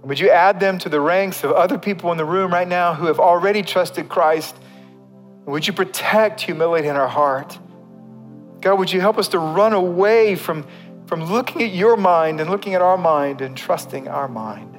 Would 0.03 0.19
you 0.19 0.29
add 0.29 0.59
them 0.59 0.77
to 0.79 0.89
the 0.89 1.01
ranks 1.01 1.43
of 1.43 1.51
other 1.51 1.77
people 1.77 2.11
in 2.11 2.17
the 2.17 2.25
room 2.25 2.51
right 2.51 2.67
now 2.67 2.93
who 2.93 3.07
have 3.07 3.19
already 3.19 3.61
trusted 3.61 4.09
Christ? 4.09 4.55
Would 5.45 5.67
you 5.67 5.73
protect 5.73 6.41
humility 6.41 6.87
in 6.87 6.95
our 6.95 7.07
heart? 7.07 7.59
God, 8.61 8.79
would 8.79 8.91
you 8.91 9.01
help 9.01 9.17
us 9.17 9.27
to 9.29 9.39
run 9.39 9.73
away 9.73 10.35
from, 10.35 10.65
from 11.07 11.23
looking 11.23 11.63
at 11.63 11.71
your 11.71 11.97
mind 11.97 12.39
and 12.39 12.49
looking 12.49 12.75
at 12.75 12.81
our 12.81 12.97
mind 12.97 13.41
and 13.41 13.57
trusting 13.57 14.07
our 14.07 14.27
mind? 14.27 14.77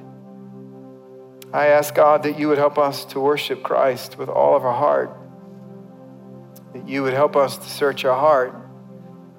I 1.51 1.67
ask 1.67 1.95
God 1.95 2.23
that 2.23 2.37
you 2.37 2.47
would 2.47 2.59
help 2.59 2.77
us 2.77 3.03
to 3.05 3.19
worship 3.19 3.63
Christ 3.63 4.17
with 4.17 4.29
all 4.29 4.55
of 4.55 4.63
our 4.63 4.73
heart, 4.73 5.17
that 6.73 6.87
you 6.87 7.01
would 7.01 7.13
help 7.13 7.35
us 7.35 7.57
to 7.57 7.67
search 7.67 8.05
our 8.05 8.17
heart, 8.17 8.55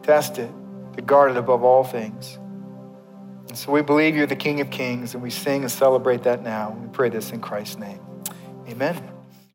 test 0.03 0.39
it, 0.39 0.51
to 0.97 1.03
guard 1.03 1.31
it 1.31 1.37
above 1.37 1.63
all 1.63 1.85
things. 1.85 2.39
And 3.49 3.57
so 3.57 3.71
we 3.71 3.83
believe 3.83 4.17
you're 4.17 4.27
the 4.27 4.37
King 4.37 4.61
of 4.61 4.71
Kings, 4.71 5.15
and 5.15 5.23
we 5.23 5.31
sing 5.31 5.63
and 5.63 5.71
celebrate 5.71 6.25
that 6.25 6.43
now. 6.43 6.77
We 6.81 6.89
pray 6.89 7.09
this 7.09 7.31
in 7.31 7.41
Christ's 7.41 7.79
name. 7.79 8.01
Amen. 8.69 9.20